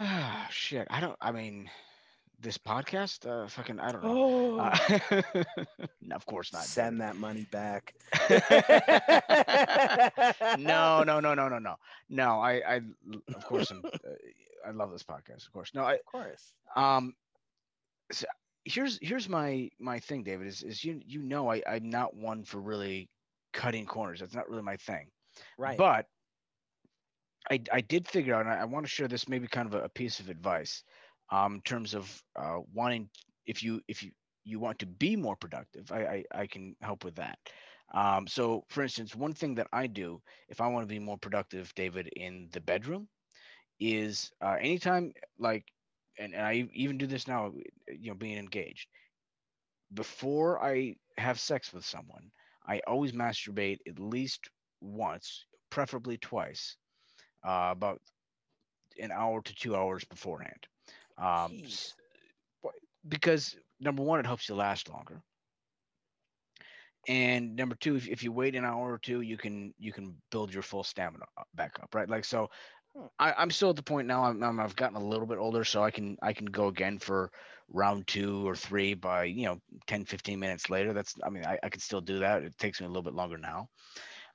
Ah, 0.00 0.46
shit. 0.50 0.86
I 0.90 1.00
don't. 1.00 1.16
I 1.20 1.32
mean, 1.32 1.70
this 2.40 2.58
podcast. 2.58 3.26
Uh, 3.26 3.48
fucking. 3.48 3.80
I 3.80 3.92
don't 3.92 4.04
know. 4.04 4.10
Oh, 4.10 4.58
Uh, 4.58 4.76
no, 6.02 6.16
of 6.16 6.26
course 6.26 6.52
not. 6.52 6.62
send 6.64 7.00
that 7.00 7.16
money 7.16 7.46
back. 7.50 7.94
no, 10.58 11.02
no, 11.02 11.20
no, 11.20 11.34
no, 11.34 11.48
no, 11.48 11.58
no, 11.58 11.74
no. 12.08 12.40
I, 12.40 12.76
I, 12.76 12.80
of 13.34 13.44
course, 13.44 13.70
I'm, 13.70 13.82
uh, 13.84 13.90
I 14.66 14.70
love 14.70 14.90
this 14.92 15.02
podcast. 15.02 15.46
Of 15.46 15.52
course. 15.52 15.70
No, 15.74 15.82
I, 15.82 15.94
Of 15.94 16.04
course. 16.04 16.54
um, 16.76 17.14
so 18.12 18.26
here's 18.64 18.98
here's 19.02 19.28
my 19.28 19.68
my 19.78 19.98
thing, 19.98 20.22
David. 20.22 20.46
Is 20.46 20.62
is 20.62 20.84
you 20.84 21.00
you 21.06 21.22
know 21.22 21.50
I 21.50 21.62
I'm 21.68 21.90
not 21.90 22.14
one 22.14 22.44
for 22.44 22.60
really 22.60 23.08
cutting 23.52 23.86
corners. 23.86 24.20
That's 24.20 24.34
not 24.34 24.48
really 24.48 24.62
my 24.62 24.76
thing. 24.76 25.08
Right. 25.56 25.78
But 25.78 26.06
I, 27.50 27.60
I 27.72 27.80
did 27.80 28.08
figure 28.08 28.34
out, 28.34 28.46
and 28.46 28.54
I, 28.54 28.62
I 28.62 28.64
want 28.64 28.84
to 28.86 28.90
share 28.90 29.08
this 29.08 29.28
maybe 29.28 29.46
kind 29.46 29.66
of 29.66 29.74
a, 29.74 29.84
a 29.84 29.88
piece 29.88 30.20
of 30.20 30.28
advice 30.28 30.82
um, 31.30 31.56
in 31.56 31.60
terms 31.62 31.94
of 31.94 32.22
uh, 32.36 32.58
wanting 32.72 33.08
if 33.46 33.62
you 33.62 33.80
if 33.88 34.02
you 34.02 34.10
you 34.44 34.58
want 34.58 34.78
to 34.78 34.86
be 34.86 35.16
more 35.16 35.36
productive, 35.36 35.90
I 35.92 36.24
I, 36.32 36.40
I 36.42 36.46
can 36.46 36.76
help 36.80 37.04
with 37.04 37.16
that. 37.16 37.38
Um, 37.94 38.26
so, 38.26 38.64
for 38.68 38.82
instance, 38.82 39.14
one 39.16 39.32
thing 39.32 39.54
that 39.54 39.68
I 39.72 39.86
do 39.86 40.20
if 40.48 40.60
I 40.60 40.68
want 40.68 40.86
to 40.86 40.94
be 40.94 40.98
more 40.98 41.18
productive, 41.18 41.74
David, 41.74 42.08
in 42.08 42.48
the 42.52 42.60
bedroom, 42.60 43.08
is 43.80 44.30
uh, 44.42 44.56
anytime 44.60 45.12
like, 45.38 45.64
and, 46.18 46.34
and 46.34 46.44
I 46.44 46.68
even 46.74 46.98
do 46.98 47.06
this 47.06 47.26
now, 47.26 47.52
you 47.88 48.10
know, 48.10 48.14
being 48.14 48.38
engaged. 48.38 48.88
Before 49.94 50.62
I 50.62 50.96
have 51.16 51.40
sex 51.40 51.72
with 51.72 51.84
someone, 51.84 52.30
I 52.66 52.80
always 52.86 53.12
masturbate 53.12 53.78
at 53.88 53.98
least 53.98 54.50
once, 54.82 55.46
preferably 55.70 56.18
twice, 56.18 56.76
uh, 57.44 57.68
about 57.72 58.00
an 59.00 59.10
hour 59.12 59.40
to 59.42 59.54
two 59.54 59.74
hours 59.76 60.04
beforehand. 60.04 60.66
Um, 61.18 61.60
Jeez. 61.60 61.64
s- 61.64 61.94
wh- 62.64 62.76
because 63.08 63.56
number 63.80 64.02
one, 64.02 64.20
it 64.20 64.26
helps 64.26 64.48
you 64.48 64.54
last 64.54 64.88
longer. 64.90 65.22
And 67.08 67.56
number 67.56 67.74
two, 67.76 67.96
if, 67.96 68.08
if 68.08 68.22
you 68.22 68.32
wait 68.32 68.54
an 68.54 68.64
hour 68.64 68.92
or 68.92 68.98
two, 68.98 69.20
you 69.20 69.36
can 69.36 69.74
you 69.78 69.92
can 69.92 70.16
build 70.30 70.52
your 70.52 70.62
full 70.62 70.82
stamina 70.84 71.24
back 71.54 71.78
up, 71.82 71.94
right? 71.94 72.08
Like 72.08 72.24
so, 72.24 72.48
Hmm. 72.94 73.06
I, 73.18 73.32
I'm 73.32 73.50
still 73.50 73.70
at 73.70 73.76
the 73.76 73.82
point 73.82 74.06
now. 74.08 74.24
I'm, 74.24 74.42
I'm 74.42 74.60
I've 74.60 74.76
gotten 74.76 74.96
a 74.96 75.04
little 75.04 75.26
bit 75.26 75.38
older, 75.38 75.64
so 75.64 75.82
I 75.82 75.90
can 75.90 76.16
I 76.22 76.32
can 76.32 76.46
go 76.46 76.68
again 76.68 76.98
for 76.98 77.30
round 77.68 78.06
two 78.06 78.46
or 78.48 78.54
three 78.56 78.94
by 78.94 79.24
you 79.24 79.46
know 79.46 79.58
10, 79.86 80.04
15 80.04 80.38
minutes 80.40 80.70
later. 80.70 80.92
That's 80.92 81.14
I 81.24 81.30
mean 81.30 81.44
I, 81.44 81.58
I 81.62 81.68
can 81.70 81.80
still 81.80 82.00
do 82.00 82.20
that. 82.20 82.42
It 82.42 82.58
takes 82.58 82.80
me 82.80 82.86
a 82.86 82.88
little 82.88 83.02
bit 83.02 83.14
longer 83.14 83.38
now. 83.38 83.68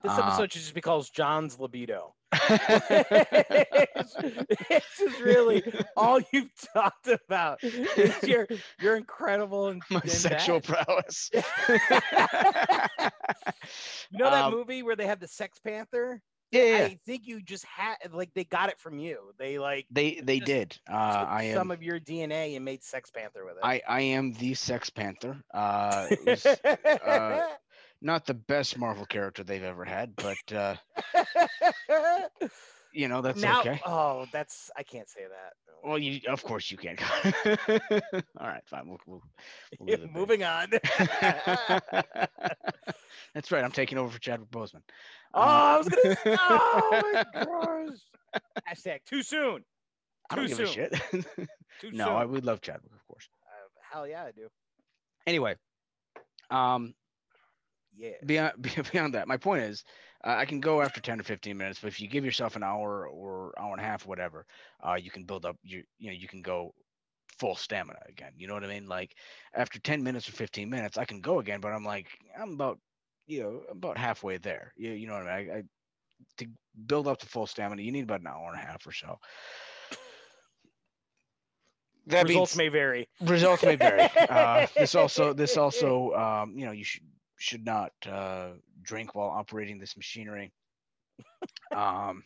This 0.03 0.11
Uh, 0.11 0.21
episode 0.27 0.51
should 0.51 0.61
just 0.61 0.73
be 0.73 0.81
called 0.81 1.07
John's 1.13 1.57
libido. 1.59 2.13
it's, 2.49 4.15
it's 4.69 4.97
just 4.97 5.19
really 5.21 5.63
all 5.95 6.19
you've 6.31 6.49
talked 6.73 7.07
about 7.07 7.63
is 7.63 8.23
your 8.23 8.47
your 8.81 8.95
incredible 8.97 9.67
and, 9.67 9.81
My 9.89 10.01
sexual 10.01 10.59
bad. 10.59 10.85
prowess. 10.85 11.29
You 14.11 14.19
know 14.19 14.29
that 14.29 14.45
Um, 14.45 14.53
movie 14.53 14.83
where 14.83 14.95
they 14.95 15.07
have 15.07 15.19
the 15.19 15.27
Sex 15.27 15.59
Panther? 15.59 16.21
yeah, 16.51 16.63
yeah. 16.63 16.85
I 16.85 16.99
think 17.05 17.25
you 17.25 17.41
just 17.41 17.65
had 17.65 17.95
like 18.11 18.31
they 18.33 18.43
got 18.43 18.69
it 18.69 18.79
from 18.79 18.99
you. 18.99 19.31
They 19.39 19.57
like 19.59 19.85
They 19.91 20.19
they 20.23 20.39
did. 20.39 20.77
Uh, 20.89 20.93
I 21.27 21.43
am 21.45 21.55
some 21.57 21.71
of 21.71 21.81
your 21.81 21.99
DNA 21.99 22.55
and 22.55 22.65
made 22.65 22.83
Sex 22.83 23.09
Panther 23.11 23.45
with 23.45 23.55
it. 23.57 23.61
I 23.63 23.81
I 23.87 24.01
am 24.01 24.33
the 24.33 24.53
Sex 24.53 24.89
Panther. 24.89 25.37
Uh, 25.53 26.07
was 26.25 26.45
uh, 26.45 27.47
not 28.03 28.25
the 28.25 28.33
best 28.33 28.77
Marvel 28.77 29.05
character 29.05 29.43
they've 29.43 29.63
ever 29.63 29.85
had, 29.85 30.15
but 30.15 30.53
uh, 30.53 30.75
you 32.93 33.07
know 33.07 33.21
that's 33.21 33.41
now, 33.41 33.61
okay. 33.61 33.79
oh, 33.85 34.25
that's 34.31 34.69
I 34.77 34.83
can't 34.83 35.09
say 35.09 35.21
that. 35.21 35.53
Well, 35.83 35.97
you 35.97 36.19
of 36.27 36.43
course 36.43 36.69
you 36.69 36.77
can. 36.77 36.97
All 38.39 38.47
right, 38.47 38.61
fine. 38.67 38.87
We'll, 38.87 38.99
we'll, 39.07 39.21
we'll 39.79 39.87
leave 39.87 39.99
it 39.99 40.01
there. 40.13 40.13
Moving 40.13 40.43
on. 40.43 40.69
That's 43.33 43.51
right. 43.51 43.63
I'm 43.63 43.71
taking 43.71 43.97
over 43.97 44.11
for 44.11 44.19
Chadwick 44.19 44.51
Boseman. 44.51 44.81
oh, 45.33 45.41
I 45.41 45.77
was 45.77 45.89
gonna. 45.89 46.17
Oh 46.25 47.01
my 47.13 47.25
gosh. 47.33 47.97
Hashtag 48.69 48.99
too 49.05 49.23
soon. 49.23 49.63
I 50.29 50.35
don't 50.35 50.47
too 50.47 50.57
give 50.57 50.67
a 50.67 50.71
shit. 50.71 50.93
Too 51.81 51.91
no, 51.91 52.05
soon. 52.05 52.15
I 52.15 52.25
would 52.25 52.45
love 52.45 52.61
Chadwick, 52.61 52.93
of 52.93 53.05
course. 53.07 53.27
Uh, 53.45 53.67
hell 53.91 54.07
yeah, 54.07 54.23
I 54.23 54.31
do. 54.31 54.47
Anyway, 55.25 55.55
um, 56.49 56.93
Yeah. 57.95 58.11
beyond 58.25 58.53
beyond 58.91 59.13
that, 59.15 59.27
my 59.27 59.37
point 59.37 59.63
is, 59.63 59.83
uh, 60.23 60.35
I 60.37 60.45
can 60.45 60.59
go 60.59 60.81
after 60.81 61.01
10 61.01 61.19
or 61.19 61.23
15 61.23 61.57
minutes, 61.57 61.79
but 61.81 61.87
if 61.87 61.99
you 61.99 62.07
give 62.07 62.25
yourself 62.25 62.55
an 62.55 62.63
hour 62.63 63.07
or 63.07 63.53
hour 63.59 63.71
and 63.71 63.81
a 63.81 63.83
half, 63.85 64.05
whatever, 64.05 64.45
uh, 64.85 64.95
you 64.95 65.11
can 65.11 65.23
build 65.25 65.45
up. 65.45 65.57
You 65.63 65.83
you 65.99 66.07
know 66.07 66.13
you 66.13 66.27
can 66.27 66.41
go 66.41 66.73
full 67.39 67.55
stamina 67.55 67.99
again. 68.07 68.33
You 68.37 68.47
know 68.47 68.53
what 68.53 68.63
I 68.63 68.67
mean? 68.67 68.87
Like 68.87 69.15
after 69.53 69.79
10 69.79 70.03
minutes 70.03 70.27
or 70.29 70.33
15 70.33 70.69
minutes, 70.69 70.97
I 70.97 71.05
can 71.05 71.21
go 71.21 71.39
again, 71.39 71.59
but 71.61 71.73
I'm 71.73 71.85
like 71.85 72.07
I'm 72.37 72.53
about 72.53 72.79
you 73.27 73.43
know 73.43 73.61
about 73.69 73.97
halfway 73.97 74.37
there. 74.37 74.73
You 74.77 74.91
you 74.91 75.07
know 75.07 75.13
what 75.13 75.27
I 75.27 75.41
mean? 75.43 75.51
I, 75.51 75.57
I 75.57 75.63
to 76.37 76.47
build 76.87 77.07
up 77.07 77.19
to 77.19 77.25
full 77.27 77.47
stamina, 77.47 77.81
you 77.81 77.91
need 77.91 78.03
about 78.03 78.21
an 78.21 78.27
hour 78.27 78.47
and 78.51 78.59
a 78.61 78.65
half 78.65 78.85
or 78.87 78.91
so. 78.91 79.19
That 82.07 82.27
being 82.27 82.43
Results 82.43 82.55
may 82.55 82.69
vary. 82.69 83.07
results 83.21 83.65
may 83.65 83.75
vary. 83.75 84.09
Uh, 84.29 84.65
this 84.77 84.95
also 84.95 85.33
this 85.33 85.57
also 85.57 86.13
um, 86.13 86.57
you 86.57 86.65
know 86.65 86.71
you 86.71 86.83
should 86.83 87.03
should 87.43 87.65
not 87.65 87.91
uh, 88.09 88.51
drink 88.81 89.15
while 89.15 89.27
operating 89.27 89.77
this 89.77 89.97
machinery. 89.97 90.53
Um, 91.75 92.23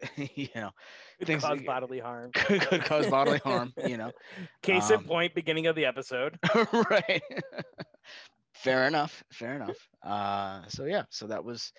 you 0.16 0.48
know, 0.54 0.70
Could 1.18 1.26
things 1.28 1.42
cause 1.44 1.58
that- 1.58 1.66
bodily 1.66 1.98
harm. 2.00 2.30
could, 2.34 2.62
could 2.62 2.82
cause 2.84 3.06
bodily 3.08 3.38
harm. 3.38 3.72
You 3.86 3.98
know, 3.98 4.10
Case 4.62 4.90
um, 4.90 5.00
in 5.00 5.06
point, 5.06 5.34
beginning 5.34 5.66
of 5.66 5.76
the 5.76 5.84
episode. 5.84 6.38
right? 6.90 7.22
fair 8.54 8.86
enough. 8.86 9.22
Fair 9.32 9.54
enough. 9.54 9.76
Uh, 10.02 10.62
so 10.68 10.84
yeah, 10.84 11.02
so 11.10 11.26
that 11.26 11.44
was. 11.44 11.72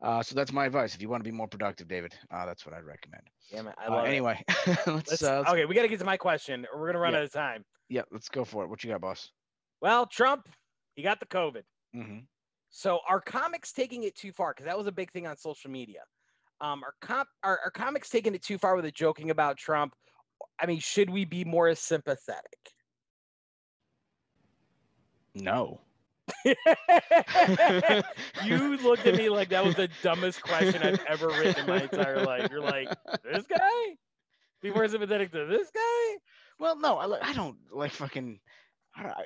Uh, 0.00 0.22
so 0.22 0.34
that's 0.36 0.52
my 0.52 0.66
advice. 0.66 0.94
If 0.94 1.02
you 1.02 1.08
want 1.08 1.24
to 1.24 1.28
be 1.28 1.34
more 1.34 1.48
productive, 1.48 1.88
David, 1.88 2.14
uh, 2.30 2.46
that's 2.46 2.64
what 2.64 2.72
I'd 2.72 2.84
recommend. 2.84 3.22
Damn 3.50 3.66
it, 3.66 3.74
I 3.78 3.86
Uh, 3.86 3.90
love 3.96 4.04
it. 4.04 4.08
anyway, 4.08 4.44
let's, 4.66 4.86
Let's- 4.86 5.22
uh, 5.24 5.38
let's 5.38 5.50
okay, 5.50 5.64
we 5.64 5.74
got 5.74 5.82
to 5.82 5.88
get 5.88 5.98
to 5.98 6.04
my 6.04 6.16
question, 6.18 6.66
or 6.72 6.78
we're 6.80 6.86
gonna 6.88 7.00
run 7.00 7.14
Yeah. 7.14 7.18
out 7.20 7.24
of 7.24 7.32
time. 7.32 7.64
yeah, 7.88 8.02
let's 8.12 8.28
go 8.28 8.44
for 8.44 8.62
it. 8.62 8.68
What 8.68 8.84
you 8.84 8.90
got, 8.90 9.00
boss? 9.00 9.30
Well, 9.80 10.06
Trump, 10.06 10.48
he 10.94 11.02
got 11.02 11.18
the 11.18 11.26
COVID. 11.26 11.62
Hmm 11.92 12.18
So 12.70 13.00
are 13.08 13.20
comics 13.20 13.72
taking 13.72 14.04
it 14.04 14.16
too 14.16 14.32
far? 14.32 14.52
Because 14.52 14.66
that 14.66 14.78
was 14.78 14.86
a 14.86 14.92
big 14.92 15.10
thing 15.12 15.26
on 15.26 15.36
social 15.36 15.70
media. 15.70 16.00
Um, 16.60 16.82
are, 16.82 16.94
com- 17.00 17.26
are 17.42 17.60
are 17.64 17.70
comics 17.70 18.08
taking 18.08 18.34
it 18.34 18.42
too 18.42 18.58
far 18.58 18.74
with 18.74 18.84
the 18.84 18.90
joking 18.90 19.30
about 19.30 19.56
Trump? 19.56 19.94
I 20.60 20.66
mean, 20.66 20.80
should 20.80 21.08
we 21.08 21.24
be 21.24 21.44
more 21.44 21.74
sympathetic? 21.74 22.58
No. 25.34 25.80
you 26.44 26.54
looked 28.82 29.06
at 29.06 29.16
me 29.16 29.28
like 29.28 29.50
that 29.50 29.64
was 29.64 29.74
the 29.74 29.88
dumbest 30.02 30.42
question 30.42 30.82
I've 30.82 31.00
ever 31.08 31.28
written 31.28 31.60
in 31.60 31.66
my 31.66 31.82
entire 31.82 32.24
life. 32.24 32.48
You're 32.50 32.60
like, 32.60 32.88
this 33.24 33.46
guy? 33.46 33.96
Be 34.62 34.70
more 34.70 34.88
sympathetic 34.88 35.32
to 35.32 35.46
this 35.46 35.70
guy? 35.70 36.16
Well, 36.58 36.78
no, 36.78 36.98
I, 36.98 37.30
I 37.30 37.32
don't 37.32 37.56
like 37.72 37.92
fucking. 37.92 38.40
I, 38.96 39.24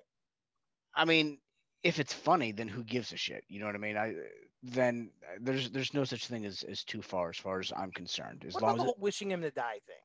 I 0.95 1.05
mean, 1.05 1.39
if 1.83 1.99
it's 1.99 2.13
funny, 2.13 2.53
then 2.53 2.69
who 2.69 2.85
gives 2.85 3.13
a 3.13 3.17
shit? 3.17 3.45
You 3.49 3.61
know 3.61 3.67
what 3.67 3.75
I 3.75 3.79
mean? 3.79 3.97
I 3.97 4.15
then 4.63 5.11
uh, 5.25 5.39
there's 5.41 5.71
there's 5.71 5.95
no 5.95 6.05
such 6.05 6.27
thing 6.27 6.47
as 6.47 6.63
as 6.63 6.85
too 6.85 7.03
far 7.03 7.31
as 7.31 7.37
far 7.37 7.59
as 7.61 7.73
I'm 7.77 7.91
concerned. 7.91 8.45
As 8.47 8.55
What 8.55 8.63
long 8.63 8.81
as 8.81 8.85
it, 8.85 8.95
wishing 8.99 9.31
him 9.31 9.43
to 9.43 9.51
die 9.51 9.81
thing? 9.87 9.97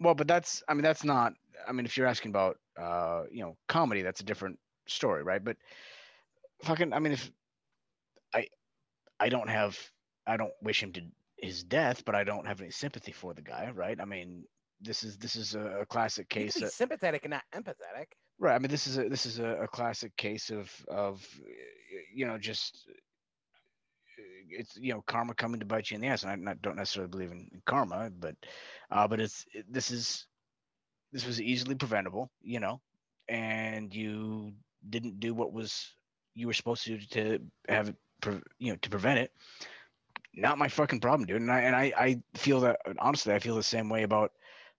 well, 0.00 0.14
but 0.14 0.26
that's 0.26 0.62
I 0.68 0.74
mean 0.74 0.82
that's 0.82 1.04
not. 1.04 1.34
I 1.68 1.72
mean, 1.72 1.84
if 1.86 1.96
you're 1.96 2.06
asking 2.06 2.30
about 2.30 2.58
uh 2.80 3.24
you 3.30 3.42
know 3.42 3.56
comedy, 3.68 4.02
that's 4.02 4.20
a 4.20 4.24
different 4.24 4.58
story, 4.86 5.22
right? 5.22 5.42
But 5.44 5.56
fucking, 6.62 6.92
I 6.92 6.98
mean, 6.98 7.12
if 7.12 7.30
I 8.34 8.46
I 9.20 9.28
don't 9.28 9.48
have 9.48 9.78
I 10.26 10.36
don't 10.36 10.52
wish 10.62 10.82
him 10.82 10.92
to 10.94 11.02
his 11.36 11.62
death, 11.62 12.04
but 12.04 12.14
I 12.14 12.24
don't 12.24 12.46
have 12.46 12.60
any 12.60 12.70
sympathy 12.70 13.12
for 13.12 13.34
the 13.34 13.42
guy, 13.42 13.70
right? 13.74 14.00
I 14.00 14.04
mean, 14.06 14.44
this 14.80 15.04
is 15.04 15.18
this 15.18 15.36
is 15.36 15.54
a, 15.54 15.84
classic 15.86 16.28
case. 16.28 16.54
that- 16.54 16.72
sympathetic 16.72 17.24
and 17.24 17.32
not 17.32 17.44
empathetic. 17.54 18.06
Right. 18.38 18.54
I 18.54 18.58
mean, 18.58 18.70
this 18.70 18.86
is 18.86 18.98
a 18.98 19.08
this 19.08 19.26
is 19.26 19.38
a, 19.38 19.62
a 19.62 19.68
classic 19.68 20.16
case 20.16 20.50
of 20.50 20.70
of 20.88 21.26
you 22.12 22.26
know 22.26 22.36
just 22.38 22.88
uh, 22.88 22.92
it's 24.50 24.76
you 24.76 24.92
know 24.92 25.02
karma 25.06 25.34
coming 25.34 25.60
to 25.60 25.66
bite 25.66 25.90
you 25.90 25.96
in 25.96 26.00
the 26.00 26.08
ass, 26.08 26.22
and 26.22 26.32
I 26.32 26.36
not, 26.36 26.62
don't 26.62 26.76
necessarily 26.76 27.10
believe 27.10 27.32
in, 27.32 27.48
in 27.52 27.62
karma, 27.66 28.10
but 28.18 28.34
uh, 28.90 29.06
but 29.08 29.20
it's 29.20 29.44
it, 29.52 29.66
this 29.72 29.90
is 29.90 30.26
this 31.12 31.26
was 31.26 31.40
easily 31.40 31.74
preventable, 31.76 32.30
you 32.42 32.60
know, 32.60 32.80
and 33.28 33.94
you 33.94 34.52
didn't 34.90 35.20
do 35.20 35.34
what 35.34 35.52
was 35.52 35.94
you 36.34 36.46
were 36.48 36.52
supposed 36.54 36.84
to 36.84 36.98
do 36.98 37.06
to 37.10 37.40
have 37.68 37.90
it, 37.90 37.96
pre- 38.20 38.42
you 38.58 38.72
know, 38.72 38.78
to 38.82 38.90
prevent 38.90 39.20
it. 39.20 39.32
Not 40.34 40.58
my 40.58 40.68
fucking 40.68 41.00
problem, 41.00 41.26
dude. 41.26 41.40
And 41.40 41.50
I 41.52 41.60
and 41.60 41.76
I 41.76 41.92
I 41.96 42.22
feel 42.34 42.60
that 42.60 42.80
honestly, 42.98 43.32
I 43.34 43.38
feel 43.38 43.54
the 43.56 43.62
same 43.62 43.88
way 43.88 44.02
about 44.02 44.32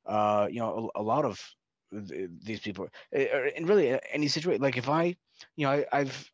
uh 0.05 0.47
you 0.51 0.59
know 0.59 0.91
a, 0.95 1.01
a 1.01 1.03
lot 1.03 1.25
of 1.25 1.41
these 2.01 2.59
people 2.59 2.87
eh, 3.13 3.27
or 3.33 3.45
in 3.47 3.65
really 3.65 3.93
uh, 3.93 3.99
any 4.11 4.27
situation 4.27 4.61
like 4.61 4.77
if 4.77 4.89
i 4.89 5.15
you 5.55 5.65
know 5.65 5.71
I, 5.71 5.85
i've 5.91 6.31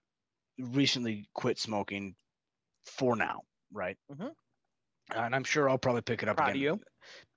recently 0.59 1.27
quit 1.33 1.59
smoking 1.59 2.15
for 2.85 3.15
now 3.15 3.41
right 3.71 3.97
Mhm. 4.09 4.35
and 5.13 5.35
i'm 5.35 5.43
sure 5.43 5.69
i'll 5.69 5.77
probably 5.77 6.01
pick 6.01 6.23
it 6.23 6.29
up 6.29 6.37
Proud 6.37 6.47
again 6.47 6.57
you. 6.57 6.79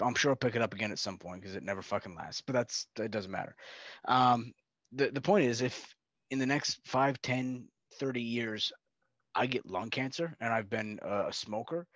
i'm 0.00 0.14
sure 0.14 0.30
i'll 0.30 0.37
pick 0.37 0.56
it 0.56 0.62
up 0.62 0.74
again 0.74 0.92
at 0.92 0.98
some 0.98 1.18
point 1.18 1.40
because 1.40 1.56
it 1.56 1.62
never 1.62 1.82
fucking 1.82 2.14
lasts 2.14 2.42
but 2.42 2.52
that's 2.54 2.87
it 2.98 3.10
doesn't 3.10 3.32
matter 3.32 3.56
um 4.06 4.52
the, 4.92 5.10
the 5.10 5.20
point 5.20 5.44
is 5.44 5.62
if 5.62 5.94
in 6.30 6.38
the 6.38 6.46
next 6.46 6.80
5 6.87 7.20
10 7.22 7.68
30 7.98 8.22
years 8.22 8.72
i 9.34 9.46
get 9.46 9.66
lung 9.66 9.90
cancer 9.90 10.34
and 10.40 10.52
i've 10.52 10.70
been 10.70 10.98
a, 11.02 11.28
a 11.28 11.32
smoker 11.32 11.87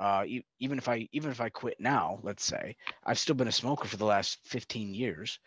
uh, 0.00 0.24
e- 0.26 0.44
even 0.58 0.78
if 0.78 0.88
I 0.88 1.08
even 1.12 1.30
if 1.30 1.40
I 1.40 1.50
quit 1.50 1.78
now, 1.78 2.18
let's 2.22 2.44
say, 2.44 2.76
I've 3.04 3.18
still 3.18 3.34
been 3.34 3.48
a 3.48 3.52
smoker 3.52 3.86
for 3.86 3.96
the 3.96 4.06
last 4.06 4.38
15 4.44 4.94
years. 4.94 5.38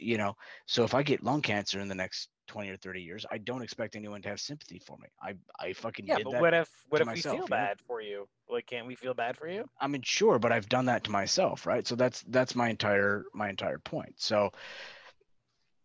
You 0.00 0.18
know, 0.18 0.36
so 0.66 0.84
if 0.84 0.94
I 0.94 1.02
get 1.02 1.22
lung 1.22 1.42
cancer 1.42 1.80
in 1.80 1.88
the 1.88 1.94
next 1.94 2.28
20 2.46 2.70
or 2.70 2.76
30 2.76 3.02
years, 3.02 3.26
I 3.30 3.38
don't 3.38 3.62
expect 3.62 3.96
anyone 3.96 4.22
to 4.22 4.28
have 4.28 4.40
sympathy 4.40 4.78
for 4.78 4.96
me. 4.98 5.08
I 5.22 5.34
I 5.60 5.72
fucking 5.72 6.06
Yeah, 6.06 6.18
but 6.22 6.40
what 6.40 6.54
if 6.54 6.68
what 6.88 7.00
if 7.00 7.06
myself, 7.06 7.34
we 7.34 7.38
feel 7.38 7.44
you 7.46 7.50
know? 7.50 7.56
bad 7.56 7.80
for 7.80 8.00
you? 8.00 8.28
Like, 8.48 8.66
can't 8.66 8.86
we 8.86 8.94
feel 8.94 9.14
bad 9.14 9.36
for 9.36 9.48
you? 9.48 9.68
I 9.80 9.86
mean, 9.86 10.02
sure, 10.02 10.38
but 10.38 10.52
I've 10.52 10.68
done 10.68 10.86
that 10.86 11.04
to 11.04 11.10
myself, 11.10 11.66
right? 11.66 11.86
So 11.86 11.94
that's 11.96 12.22
that's 12.28 12.54
my 12.54 12.68
entire 12.68 13.24
my 13.34 13.48
entire 13.48 13.78
point. 13.78 14.14
So 14.18 14.50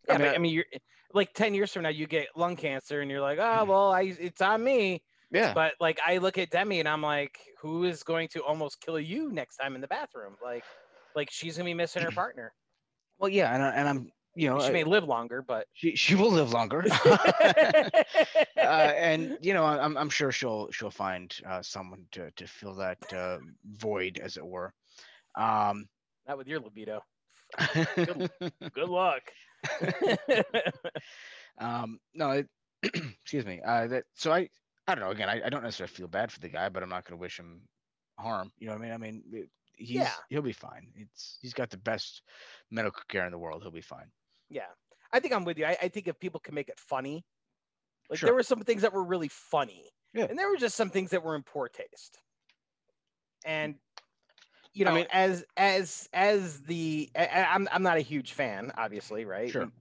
Yeah, 0.07 0.15
I 0.15 0.17
mean, 0.17 0.27
but 0.27 0.35
I 0.35 0.38
mean, 0.38 0.53
you're 0.53 0.65
like 1.13 1.33
ten 1.33 1.53
years 1.53 1.71
from 1.71 1.83
now, 1.83 1.89
you 1.89 2.07
get 2.07 2.27
lung 2.35 2.55
cancer, 2.55 3.01
and 3.01 3.09
you're 3.09 3.21
like, 3.21 3.39
oh 3.39 3.41
mm-hmm. 3.41 3.69
well, 3.69 3.91
I 3.91 4.15
it's 4.19 4.41
on 4.41 4.63
me. 4.63 5.03
yeah, 5.31 5.53
But 5.53 5.73
like, 5.79 5.99
I 6.05 6.17
look 6.17 6.38
at 6.38 6.49
Demi, 6.49 6.79
and 6.79 6.88
I'm 6.89 7.01
like, 7.01 7.39
who 7.62 7.83
is 7.83 8.03
going 8.03 8.27
to 8.29 8.43
almost 8.43 8.81
kill 8.81 8.99
you 8.99 9.31
next 9.31 9.57
time 9.57 9.75
in 9.75 9.81
the 9.81 9.88
bathroom? 9.88 10.35
Like, 10.43 10.63
like 11.15 11.29
she's 11.31 11.57
gonna 11.57 11.65
be 11.65 11.73
missing 11.73 12.03
her 12.03 12.12
partner. 12.12 12.53
Well, 13.19 13.29
yeah, 13.29 13.53
and 13.53 13.63
I, 13.63 13.69
and 13.71 13.88
I'm 13.89 14.12
you 14.36 14.49
know 14.49 14.60
she 14.60 14.71
may 14.71 14.84
live 14.84 15.04
longer, 15.04 15.41
but 15.41 15.67
she 15.73 15.96
she 15.96 16.15
will 16.15 16.31
live 16.31 16.54
longer. 16.54 16.85
uh, 17.06 17.91
and 18.58 19.37
you 19.41 19.54
know, 19.54 19.65
I'm 19.65 19.98
I'm 19.98 20.10
sure 20.10 20.31
she'll 20.31 20.71
she'll 20.71 20.91
find 20.91 21.35
uh, 21.46 21.62
someone 21.62 22.06
to 22.13 22.31
to 22.31 22.48
fill 22.48 22.75
that 22.75 23.13
uh, 23.13 23.37
void, 23.65 24.19
as 24.23 24.37
it 24.37 24.46
were. 24.46 24.73
Um, 25.35 25.87
not 26.27 26.37
with 26.37 26.48
your 26.48 26.60
libido. 26.60 27.02
Good 27.75 28.89
luck. 28.89 29.21
um, 31.58 32.00
no, 32.13 32.31
it, 32.31 32.48
excuse 33.23 33.46
me. 33.46 33.62
Uh, 33.65 33.87
that 33.87 34.04
so 34.15 34.31
I 34.31 34.50
I 34.87 34.96
don't 34.96 35.04
know. 35.04 35.12
Again, 35.12 35.29
I, 35.29 35.41
I 35.46 35.50
don't 35.50 35.63
necessarily 35.63 35.94
feel 35.94 36.08
bad 36.08 36.31
for 36.31 36.39
the 36.39 36.50
guy, 36.50 36.69
but 36.69 36.81
I'm 36.83 36.89
not 36.89 37.06
going 37.06 37.17
to 37.17 37.21
wish 37.21 37.39
him 37.39 37.62
harm. 38.17 38.52
You 38.58 38.67
know 38.67 38.73
what 38.73 38.81
I 38.81 38.85
mean? 38.85 38.94
I 38.94 38.98
mean, 38.98 39.23
it- 39.31 39.50
he's 39.80 39.98
Yeah. 39.98 40.13
he'll 40.30 40.42
be 40.42 40.54
fine. 40.54 40.92
It's 40.96 41.38
he's 41.42 41.54
got 41.54 41.69
the 41.69 41.77
best 41.77 42.21
medical 42.69 43.02
care 43.10 43.25
in 43.25 43.32
the 43.32 43.38
world. 43.40 43.62
He'll 43.63 43.71
be 43.71 43.82
fine. 43.82 44.12
yeah, 44.50 44.67
I 45.13 45.19
think 45.19 45.34
I'm 45.34 45.46
with 45.46 45.58
you. 45.58 45.65
I, 45.65 45.77
I 45.82 45.88
think 45.88 46.08
if 46.08 46.19
people 46.19 46.40
can 46.40 46.54
make 46.56 46.69
it 46.69 46.80
funny, 46.80 47.25
like 48.10 48.19
Sure. 48.19 48.27
there 48.27 48.36
were 48.36 48.44
some 48.44 48.62
things 48.62 48.82
that 48.84 48.94
were 48.94 49.04
really 49.04 49.27
funny, 49.30 49.90
Yeah. 50.13 50.25
and 50.30 50.38
there 50.38 50.50
were 50.50 50.58
just 50.58 50.75
some 50.75 50.90
things 50.90 51.10
that 51.12 51.23
were 51.23 51.36
in 51.36 51.44
poor 51.44 51.69
taste. 51.69 52.19
And 53.46 53.75
you 54.73 54.86
I 54.86 54.90
know, 54.90 54.96
mean- 54.96 55.08
as 55.12 55.44
as 55.58 56.08
as 56.13 56.62
the 56.62 57.10
I, 57.15 57.25
I- 57.25 57.54
I'm 57.54 57.67
I'm 57.71 57.84
not 57.84 57.98
a 57.98 58.02
huge 58.02 58.34
fan, 58.34 58.71
obviously, 58.77 59.25
right? 59.25 59.50
Sure. 59.50 59.71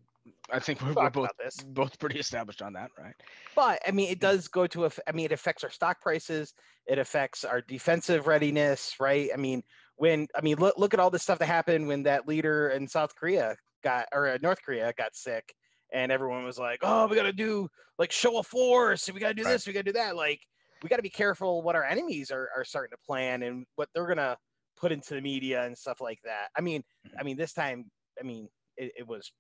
I 0.51 0.59
think 0.59 0.81
we're, 0.81 0.89
We 0.89 0.95
we're 0.95 1.11
both 1.11 1.31
both 1.67 1.99
pretty 1.99 2.19
established 2.19 2.63
on 2.63 2.73
that, 2.75 2.91
right? 2.99 3.15
But 3.55 3.81
I 3.87 3.91
mean, 3.91 4.11
it 4.11 4.21
does 4.21 4.49
go 4.49 4.67
to. 4.69 4.87
I 5.07 5.13
mean, 5.13 5.27
it 5.27 5.33
affects 5.33 5.65
our 5.65 5.71
stock 5.71 6.01
prices. 6.01 6.55
It 6.87 6.99
affects 6.99 7.45
our 7.45 7.61
defensive 7.63 8.27
readiness, 8.27 8.95
right? 9.01 9.31
I 9.33 9.37
mean, 9.37 9.63
when 9.99 10.29
I 10.35 10.41
mean, 10.41 10.57
look 10.59 10.79
look 10.79 10.95
at 10.95 11.01
all 11.01 11.11
the 11.11 11.19
stuff 11.19 11.39
that 11.41 11.47
happened 11.47 11.89
when 11.89 12.05
that 12.05 12.27
leader 12.27 12.71
in 12.71 12.89
South 12.89 13.15
Korea 13.15 13.57
got 13.85 14.07
or 14.13 14.29
uh, 14.29 14.39
North 14.43 14.63
Korea 14.65 14.93
got 14.97 15.15
sick, 15.15 15.55
and 15.93 16.11
everyone 16.11 16.45
was 16.45 16.59
like, 16.59 16.79
"Oh, 16.83 17.07
we 17.07 17.17
got 17.17 17.25
to 17.25 17.33
do 17.33 17.69
like 17.99 18.13
show 18.13 18.39
of 18.39 18.47
force, 18.47 19.11
we 19.13 19.21
got 19.21 19.29
to 19.29 19.35
do 19.35 19.45
Right. 19.45 19.53
this, 19.53 19.67
we 19.67 19.73
got 19.73 19.81
to 19.81 19.93
do 19.93 19.99
that." 19.99 20.17
Like, 20.17 20.41
we 20.83 20.89
got 20.89 20.97
to 20.97 21.03
be 21.03 21.11
careful 21.11 21.63
what 21.63 21.77
our 21.77 21.85
enemies 21.85 22.31
are 22.31 22.49
are 22.57 22.65
starting 22.65 22.93
to 22.93 23.05
plan 23.05 23.43
and 23.43 23.67
what 23.75 23.89
they're 23.93 24.07
gonna 24.07 24.37
put 24.77 24.93
into 24.93 25.15
the 25.15 25.21
media 25.21 25.65
and 25.65 25.77
stuff 25.77 26.01
like 26.01 26.21
that. 26.25 26.49
I 26.57 26.61
mean, 26.61 26.83
I 27.19 27.25
mean, 27.25 27.37
this 27.37 27.53
time, 27.53 27.91
I 28.21 28.23
mean, 28.23 28.49
it, 28.77 28.93
it 28.99 29.07
was 29.07 29.33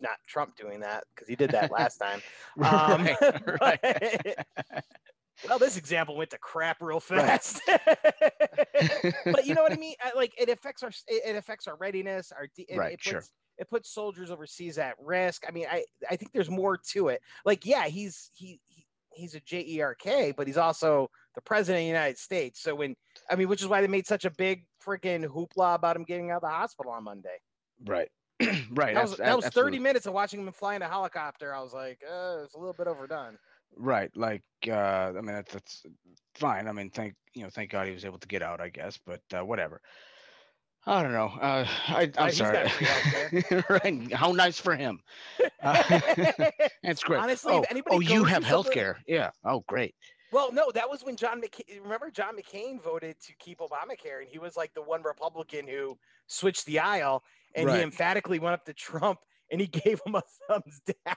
not 0.00 0.16
Trump 0.26 0.56
doing 0.56 0.80
that 0.80 1.04
because 1.14 1.28
he 1.28 1.36
did 1.36 1.50
that 1.52 1.70
last 1.70 1.98
time. 1.98 2.22
Um, 2.62 3.06
right, 3.60 3.78
right. 3.82 4.36
Well, 5.44 5.58
this 5.58 5.76
example 5.76 6.16
went 6.16 6.30
to 6.30 6.38
crap 6.38 6.80
real 6.80 7.00
Right. 7.14 7.40
fast. 7.40 7.60
but 9.32 9.46
you 9.46 9.54
know 9.54 9.62
what 9.62 9.72
I 9.72 9.76
mean? 9.78 9.94
Like 10.14 10.34
it 10.38 10.48
affects 10.48 10.82
our 10.82 10.90
it 11.06 11.36
affects 11.36 11.66
our 11.66 11.76
readiness. 11.76 12.32
Our 12.32 12.48
it, 12.56 12.68
Right, 12.70 12.92
it 12.92 13.02
sure. 13.02 13.20
puts 13.20 13.32
it 13.58 13.68
puts 13.70 13.90
soldiers 13.92 14.30
overseas 14.30 14.78
at 14.78 14.96
risk. 14.98 15.44
I 15.48 15.50
mean, 15.52 15.66
I 15.70 15.84
I 16.10 16.16
think 16.16 16.32
there's 16.32 16.50
more 16.50 16.76
to 16.92 17.08
it. 17.08 17.20
Like, 17.44 17.64
yeah, 17.66 17.86
he's 17.88 18.30
he, 18.34 18.60
he 18.66 18.86
he's 19.12 19.34
a 19.34 19.40
JERK, 19.40 20.36
but 20.36 20.46
he's 20.46 20.56
also 20.58 21.08
the 21.34 21.40
president 21.42 21.80
of 21.82 21.84
the 21.84 21.88
United 21.88 22.18
States. 22.18 22.60
So 22.60 22.74
when 22.74 22.96
I 23.30 23.36
mean, 23.36 23.48
which 23.48 23.62
is 23.62 23.68
why 23.68 23.80
they 23.80 23.88
made 23.88 24.06
such 24.06 24.24
a 24.24 24.30
big 24.30 24.66
freaking 24.84 25.26
hoopla 25.26 25.74
about 25.76 25.96
him 25.96 26.04
getting 26.04 26.30
out 26.30 26.36
of 26.36 26.42
the 26.42 26.48
hospital 26.48 26.92
on 26.92 27.04
Monday. 27.04 27.38
right, 27.84 28.10
right. 28.70 28.94
That 28.94 29.02
was, 29.08 29.16
that 29.18 29.36
was 29.36 29.48
30 29.48 29.78
minutes 29.78 30.06
of 30.06 30.14
watching 30.14 30.40
him 30.40 30.52
fly 30.52 30.74
in 30.74 30.82
a 30.82 30.88
helicopter. 30.88 31.54
I 31.54 31.60
was 31.60 31.72
like, 31.74 32.02
uh, 32.08 32.42
it's 32.44 32.54
a 32.54 32.58
little 32.58 32.72
bit 32.74 32.86
overdone. 32.86 33.38
Right, 33.76 34.10
like 34.16 34.42
uh, 34.68 34.70
I 34.70 35.12
mean 35.12 35.26
that's, 35.26 35.52
that's 35.52 35.82
fine. 36.34 36.68
I 36.68 36.72
mean, 36.72 36.90
thank 36.90 37.14
you 37.34 37.42
know, 37.42 37.50
thank 37.50 37.70
God 37.70 37.86
he 37.86 37.92
was 37.92 38.04
able 38.04 38.18
to 38.18 38.28
get 38.28 38.42
out, 38.42 38.60
I 38.60 38.68
guess. 38.68 38.98
But 39.04 39.20
uh, 39.34 39.44
whatever. 39.44 39.80
I 40.88 41.02
don't 41.02 41.12
know. 41.12 41.32
Uh, 41.40 41.66
I, 41.88 42.02
I'm 42.16 42.26
Right, 42.26 42.34
sorry. 42.34 42.52
got 42.52 42.70
free 42.70 42.86
healthcare. 42.86 43.68
right? 43.82 44.12
How 44.12 44.30
nice 44.30 44.60
for 44.60 44.76
him. 44.76 45.00
That's 45.62 47.02
great. 47.02 47.18
Honestly, 47.18 47.54
if 47.54 47.64
oh, 47.64 47.66
anybody 47.68 47.96
oh, 47.96 48.00
you 48.00 48.22
have 48.22 48.44
health 48.44 48.70
care. 48.70 48.98
Yeah. 49.08 49.30
Oh, 49.44 49.64
great. 49.66 49.96
Well, 50.30 50.52
no, 50.52 50.70
that 50.74 50.88
was 50.88 51.02
when 51.02 51.16
John 51.16 51.40
McCain. 51.40 51.82
Remember, 51.82 52.10
John 52.10 52.36
McCain 52.36 52.80
voted 52.80 53.16
to 53.20 53.32
keep 53.38 53.58
Obamacare, 53.58 54.20
and 54.20 54.28
he 54.28 54.38
was 54.38 54.56
like 54.56 54.72
the 54.74 54.82
one 54.82 55.02
Republican 55.02 55.66
who 55.66 55.98
switched 56.28 56.66
the 56.66 56.78
aisle, 56.78 57.24
and 57.54 57.68
he 57.68 57.80
emphatically 57.80 58.38
went 58.38 58.54
up 58.54 58.64
to 58.66 58.72
Trump 58.72 59.18
and 59.50 59.60
he 59.60 59.66
gave 59.84 60.00
him 60.06 60.14
a 60.14 60.22
thumbs 60.48 60.80
down, 60.86 61.16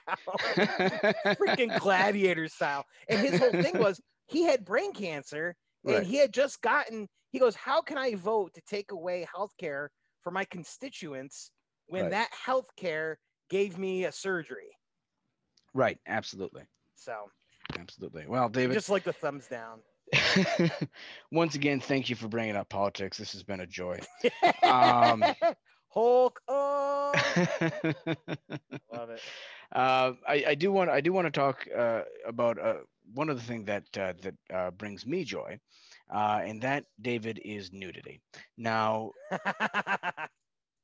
freaking 1.40 1.76
gladiator 1.76 2.48
style. 2.48 2.84
And 3.08 3.20
his 3.20 3.38
whole 3.38 3.54
thing 3.54 3.78
was 3.78 4.00
he 4.26 4.44
had 4.44 4.64
brain 4.64 4.92
cancer, 4.92 5.56
and 5.86 5.96
Right. 5.98 6.06
he 6.06 6.16
had 6.16 6.32
just 6.32 6.60
gotten. 6.60 7.08
He 7.30 7.38
goes, 7.38 7.54
"How 7.54 7.80
can 7.82 7.98
I 7.98 8.14
vote 8.14 8.54
to 8.54 8.60
take 8.62 8.92
away 8.92 9.26
health 9.32 9.56
care 9.58 9.90
for 10.22 10.30
my 10.30 10.44
constituents 10.44 11.50
when 11.86 12.04
Right. 12.04 12.10
that 12.10 12.32
health 12.32 12.68
care 12.76 13.18
gave 13.48 13.78
me 13.78 14.04
a 14.04 14.12
surgery?" 14.12 14.70
right. 15.74 15.98
Absolutely. 16.06 16.64
So 16.94 17.30
Absolutely. 17.78 18.26
Well, 18.26 18.48
David, 18.48 18.74
just 18.74 18.90
like 18.90 19.04
the 19.04 19.12
thumbs 19.12 19.46
down. 19.46 19.80
once 21.30 21.54
again, 21.54 21.80
thank 21.80 22.10
you 22.10 22.16
for 22.16 22.28
bringing 22.28 22.56
up 22.56 22.68
politics. 22.68 23.16
This 23.16 23.32
has 23.32 23.42
been 23.44 23.60
a 23.60 23.66
joy. 23.66 24.00
Um, 24.66 25.24
Hulk. 25.90 26.40
Oh, 26.48 27.22
love 28.92 29.10
it. 29.10 29.22
Uh, 29.72 30.12
I, 30.26 30.44
I 30.48 30.54
do 30.54 30.72
want 30.72 30.90
I 30.90 31.00
do 31.00 31.12
want 31.12 31.26
to 31.26 31.30
talk 31.30 31.66
uh, 31.76 32.02
about 32.26 32.58
uh, 32.58 32.74
one 33.14 33.30
other 33.30 33.40
thing 33.40 33.64
that 33.66 33.84
uh, 33.98 34.14
that 34.22 34.34
uh, 34.52 34.70
brings 34.72 35.06
me 35.06 35.24
joy, 35.24 35.58
uh, 36.12 36.40
and 36.44 36.62
that 36.62 36.84
David 37.00 37.40
is 37.44 37.72
nudity. 37.72 38.20
Now 38.56 39.12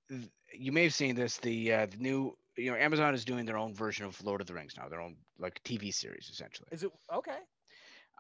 th- 0.09 0.29
you 0.53 0.73
may 0.73 0.85
have 0.85 0.95
seen 0.95 1.15
this. 1.15 1.39
The 1.39 1.73
uh, 1.73 1.87
the 1.87 1.97
new 1.99 2.37
you 2.57 2.71
know 2.71 2.77
Amazon 2.77 3.15
is 3.15 3.25
doing 3.25 3.45
their 3.47 3.59
own 3.59 3.75
version 3.75 4.07
of 4.07 4.23
Lord 4.25 4.41
of 4.41 4.47
the 4.47 4.55
Rings 4.55 4.75
now, 4.77 4.89
their 4.89 5.01
own 5.01 5.17
like 5.39 5.63
TV 5.65 5.91
series 5.91 6.29
essentially. 6.31 6.69
Is 6.73 6.85
it 6.85 6.91
okay? 7.13 7.39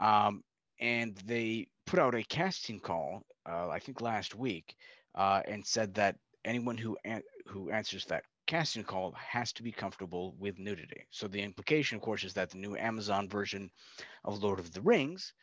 Um, 0.00 0.42
and 0.80 1.16
they 1.26 1.68
put 1.86 1.98
out 1.98 2.14
a 2.14 2.22
casting 2.24 2.80
call, 2.80 3.22
uh, 3.48 3.68
I 3.68 3.78
think 3.78 4.00
last 4.00 4.34
week, 4.34 4.76
uh, 5.14 5.42
and 5.46 5.64
said 5.66 5.94
that 5.94 6.16
anyone 6.46 6.78
who 6.78 6.96
an- 7.04 7.24
who 7.48 7.70
answers 7.70 8.06
that 8.06 8.24
casting 8.46 8.84
call 8.84 9.12
has 9.12 9.52
to 9.54 9.62
be 9.64 9.72
comfortable 9.72 10.34
with 10.38 10.58
nudity. 10.58 11.06
So 11.10 11.28
the 11.28 11.42
implication, 11.42 11.96
of 11.96 12.02
course, 12.02 12.24
is 12.24 12.34
that 12.34 12.50
the 12.50 12.58
new 12.58 12.76
Amazon 12.76 13.28
version 13.28 13.70
of 14.24 14.42
Lord 14.42 14.60
of 14.60 14.72
the 14.72 14.82
Rings 14.82 15.34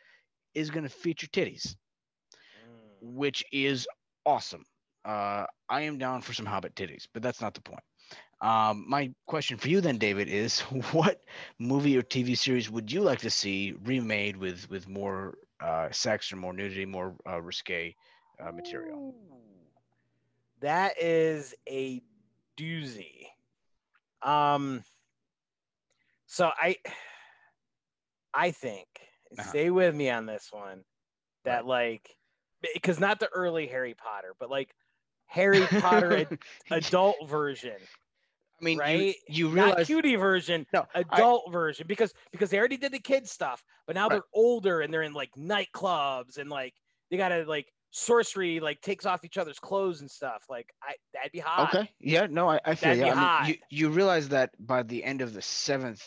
is 0.53 0.71
going 0.71 0.83
to 0.83 0.89
feature 0.89 1.27
titties, 1.27 1.75
Mm. 2.55 2.99
which 3.01 3.43
is 3.51 3.87
awesome. 4.25 4.65
Uh, 5.05 5.45
I 5.69 5.81
am 5.81 5.97
down 5.99 6.21
for 6.21 6.33
some 6.33 6.45
Hobbit 6.45 6.75
titties, 6.75 7.07
but 7.13 7.23
that's 7.23 7.41
not 7.41 7.53
the 7.55 7.61
point. 7.61 7.83
Um, 8.41 8.85
my 8.87 9.11
question 9.27 9.57
for 9.57 9.69
you 9.69 9.81
then, 9.81 9.97
David, 9.97 10.29
is 10.29 10.59
what 10.91 11.21
movie 11.59 11.97
or 11.97 12.03
TV 12.03 12.35
series 12.35 12.69
would 12.69 12.91
you 12.91 13.01
like 13.01 13.19
to 13.21 13.31
see 13.31 13.73
remade 13.83 14.37
with 14.37 14.69
with 14.69 14.87
more 14.87 15.37
uh, 15.61 15.89
sex 15.91 16.31
or 16.31 16.37
more 16.37 16.53
nudity, 16.53 16.85
more 16.85 17.15
uh, 17.27 17.41
risque 17.41 17.95
uh, 18.39 18.51
material? 18.51 18.99
Ooh. 19.01 19.62
That 20.63 20.97
is 20.97 21.53
a 21.69 22.01
doozy. 22.57 23.27
Um 24.21 24.81
so 26.25 26.49
I 26.55 26.77
I 28.33 28.51
think 28.51 28.87
Uh-huh. 29.37 29.49
stay 29.49 29.69
with 29.71 29.93
me 29.93 30.09
on 30.09 30.25
this 30.25 30.47
one 30.51 30.85
that 31.43 31.65
like 31.65 32.09
because 32.73 32.97
not 32.97 33.19
the 33.19 33.27
early 33.33 33.67
Harry 33.67 33.93
Potter, 33.93 34.35
but 34.39 34.49
like 34.49 34.73
Harry 35.25 35.67
Potter 35.67 36.15
ad- 36.15 36.37
adult 36.71 37.29
version, 37.29 37.75
I 38.61 38.63
mean, 38.63 38.77
right? 38.77 39.15
you, 39.27 39.47
not 39.49 39.53
realize 39.53 39.87
cutie 39.87 40.15
version, 40.15 40.65
No, 40.71 40.85
I- 40.95 41.01
adult 41.01 41.51
version 41.51 41.87
because 41.87 42.13
because 42.31 42.49
they 42.49 42.57
already 42.57 42.77
did 42.77 42.93
the 42.93 42.99
kid 42.99 43.27
stuff, 43.27 43.65
but 43.85 43.95
now 43.97 44.07
Right. 44.07 44.13
they're 44.15 44.29
older 44.33 44.79
and 44.79 44.93
they're 44.93 45.01
in 45.03 45.13
like 45.13 45.31
nightclubs 45.37 46.37
and 46.37 46.49
like 46.49 46.75
they 47.11 47.17
gotta 47.17 47.43
like 47.43 47.73
sorcery 47.93 48.59
like 48.59 48.81
takes 48.81 49.05
off 49.05 49.23
each 49.23 49.37
other's 49.37 49.59
clothes 49.59 50.01
and 50.01 50.09
stuff. 50.09 50.43
Like 50.49 50.73
I 50.81 50.95
that'd 51.13 51.31
be 51.31 51.39
hot. 51.39 51.73
Okay. 51.73 51.89
Yeah. 51.99 52.27
No, 52.29 52.49
I, 52.49 52.59
I 52.65 52.75
feel 52.75 52.95
be 52.95 53.03
I 53.03 53.43
mean, 53.45 53.55
you 53.69 53.87
you 53.87 53.89
realize 53.89 54.29
that 54.29 54.51
by 54.59 54.83
the 54.83 55.03
end 55.03 55.21
of 55.21 55.33
the 55.33 55.41
seventh 55.41 56.03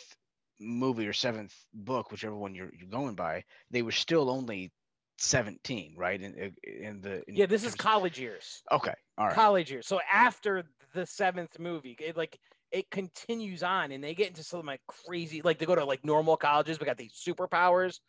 movie 0.59 1.07
or 1.07 1.13
seventh 1.13 1.55
book, 1.73 2.11
whichever 2.11 2.35
one 2.35 2.53
you're 2.53 2.71
you're 2.77 2.89
going 2.89 3.15
by, 3.15 3.45
they 3.71 3.81
were 3.81 3.91
still 3.91 4.29
only 4.29 4.71
seventeen, 5.17 5.95
right? 5.97 6.21
In 6.21 6.53
in 6.63 7.01
the 7.01 7.23
in 7.27 7.35
Yeah, 7.35 7.45
this 7.45 7.63
is 7.63 7.73
college 7.73 8.19
years. 8.19 8.61
okay. 8.71 8.93
All 9.17 9.27
right. 9.27 9.35
College 9.35 9.71
years. 9.71 9.87
So 9.87 10.01
after 10.11 10.63
the 10.93 11.05
seventh 11.05 11.57
movie, 11.57 11.95
it 12.01 12.17
like 12.17 12.37
it 12.71 12.89
continues 12.91 13.63
on 13.63 13.93
and 13.93 14.03
they 14.03 14.13
get 14.13 14.27
into 14.27 14.43
some 14.43 14.65
like 14.65 14.81
crazy 14.87 15.41
like 15.41 15.57
they 15.57 15.65
go 15.65 15.75
to 15.75 15.85
like 15.85 16.03
normal 16.03 16.35
colleges, 16.35 16.77
but 16.77 16.85
got 16.85 16.97
these 16.97 17.13
superpowers. 17.13 17.99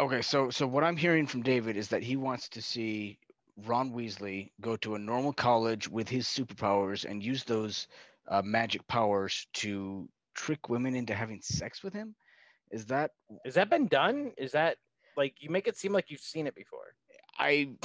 Okay, 0.00 0.22
so 0.22 0.50
so 0.50 0.66
what 0.66 0.84
I'm 0.84 0.96
hearing 0.96 1.26
from 1.26 1.42
David 1.42 1.76
is 1.76 1.90
that 1.90 2.02
he 2.02 2.16
wants 2.16 2.48
to 2.50 2.62
see 2.62 3.20
Ron 3.58 3.92
Weasley 3.92 4.52
go 4.60 4.76
to 4.78 4.96
a 4.96 4.98
normal 4.98 5.32
college 5.34 5.88
with 5.88 6.08
his 6.08 6.26
superpowers 6.26 7.04
and 7.08 7.22
use 7.22 7.44
those 7.44 7.88
uh, 8.28 8.42
magic 8.42 8.88
powers 8.88 9.46
to 9.54 10.08
trick 10.34 10.70
women 10.70 10.96
into 10.96 11.14
having 11.14 11.42
sex 11.42 11.82
with 11.84 11.94
him. 11.94 12.16
Is 12.70 12.86
that 12.86 13.12
Has 13.44 13.54
that 13.56 13.70
been 13.70 13.88
done? 13.88 14.32
Is 14.38 14.52
that 14.52 14.78
like 15.16 15.36
you 15.42 15.50
make 15.50 15.68
it 15.68 15.76
seem 15.76 15.92
like 15.92 16.10
you've 16.10 16.20
seen 16.20 16.46
it 16.46 16.54
before? 16.56 16.96
I 17.38 17.76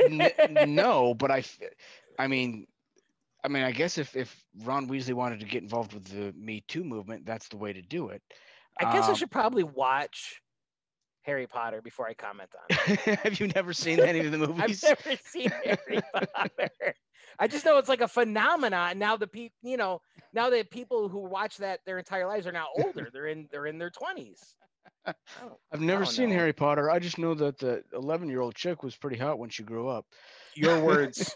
n- 0.00 0.32
no, 0.76 1.14
but 1.14 1.30
I, 1.30 1.44
I 2.18 2.28
mean, 2.28 2.66
I 3.44 3.48
mean, 3.48 3.64
I 3.64 3.72
guess 3.72 3.98
if 3.98 4.16
if 4.16 4.44
Ron 4.64 4.88
Weasley 4.88 5.14
wanted 5.14 5.40
to 5.40 5.46
get 5.46 5.62
involved 5.62 5.94
with 5.94 6.06
the 6.06 6.32
Me 6.38 6.62
Too 6.68 6.84
movement, 6.84 7.26
that's 7.26 7.48
the 7.48 7.58
way 7.58 7.72
to 7.72 7.82
do 7.82 8.10
it. 8.10 8.22
I 8.78 8.84
guess 8.84 9.08
I 9.08 9.12
Um, 9.12 9.14
should 9.14 9.30
probably 9.30 9.64
watch 9.64 10.41
Harry 11.22 11.46
Potter 11.46 11.80
before 11.80 12.08
I 12.08 12.14
comment 12.14 12.50
on 12.56 12.86
it. 12.88 12.98
Have 13.20 13.40
you 13.40 13.48
never 13.48 13.72
seen 13.72 14.00
any 14.00 14.20
of 14.20 14.32
the 14.32 14.38
movies? 14.46 14.84
I've 14.84 14.98
never 15.06 15.20
seen 15.24 15.50
Harry 15.50 16.00
Potter. 16.14 16.94
I 17.38 17.46
just 17.48 17.64
know 17.64 17.78
it's 17.78 17.88
like 17.88 18.00
a 18.00 18.08
phenomenon. 18.08 18.90
And 18.92 19.00
now 19.00 19.16
the 19.16 19.26
people, 19.26 19.56
you 19.62 19.76
know, 19.76 20.00
now 20.32 20.50
that 20.50 20.70
people 20.70 21.08
who 21.08 21.20
watch 21.20 21.56
that 21.58 21.80
their 21.86 21.98
entire 21.98 22.26
lives 22.26 22.46
are 22.46 22.52
now 22.52 22.66
older. 22.76 23.08
They're 23.12 23.28
in 23.28 23.48
they're 23.50 23.66
in 23.66 23.78
their 23.78 23.90
twenties. 23.90 24.54
Oh, 25.06 25.58
I've 25.72 25.80
never 25.80 26.02
oh, 26.02 26.06
seen 26.06 26.28
know. 26.28 26.36
Harry 26.36 26.52
Potter. 26.52 26.90
I 26.90 26.98
just 26.98 27.18
know 27.18 27.34
that 27.34 27.58
the 27.58 27.82
11 27.92 28.28
year 28.28 28.40
old 28.40 28.54
chick 28.54 28.82
was 28.84 28.96
pretty 28.96 29.16
hot 29.16 29.38
when 29.38 29.50
she 29.50 29.64
grew 29.64 29.88
up. 29.88 30.06
Your 30.54 30.80
words, 30.80 31.34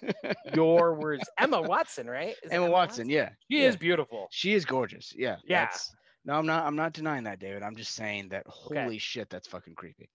your 0.55 0.95
words. 0.95 1.25
Emma 1.39 1.61
Watson, 1.61 2.07
right? 2.07 2.37
It 2.45 2.53
Emma 2.53 2.71
Watson, 2.71 3.09
yeah. 3.09 3.31
She 3.51 3.63
yeah. 3.63 3.69
is 3.69 3.77
beautiful. 3.77 4.29
She 4.31 4.55
is 4.55 4.65
gorgeous. 4.65 5.13
Yeah. 5.17 5.37
Yeah. 5.45 5.65
that's- 5.65 5.95
no, 6.27 6.35
I'm 6.35 6.47
not. 6.47 6.67
I'm 6.67 6.77
not 6.77 6.93
denying 6.93 7.25
that, 7.25 7.39
David. 7.39 7.63
I'm 7.63 7.77
just 7.77 7.95
saying 7.95 8.29
that. 8.31 8.45
Okay. 8.67 8.83
Holy 8.83 8.99
shit, 8.99 9.31
that's 9.31 9.47
fucking 9.49 9.75
creepy. 9.77 10.11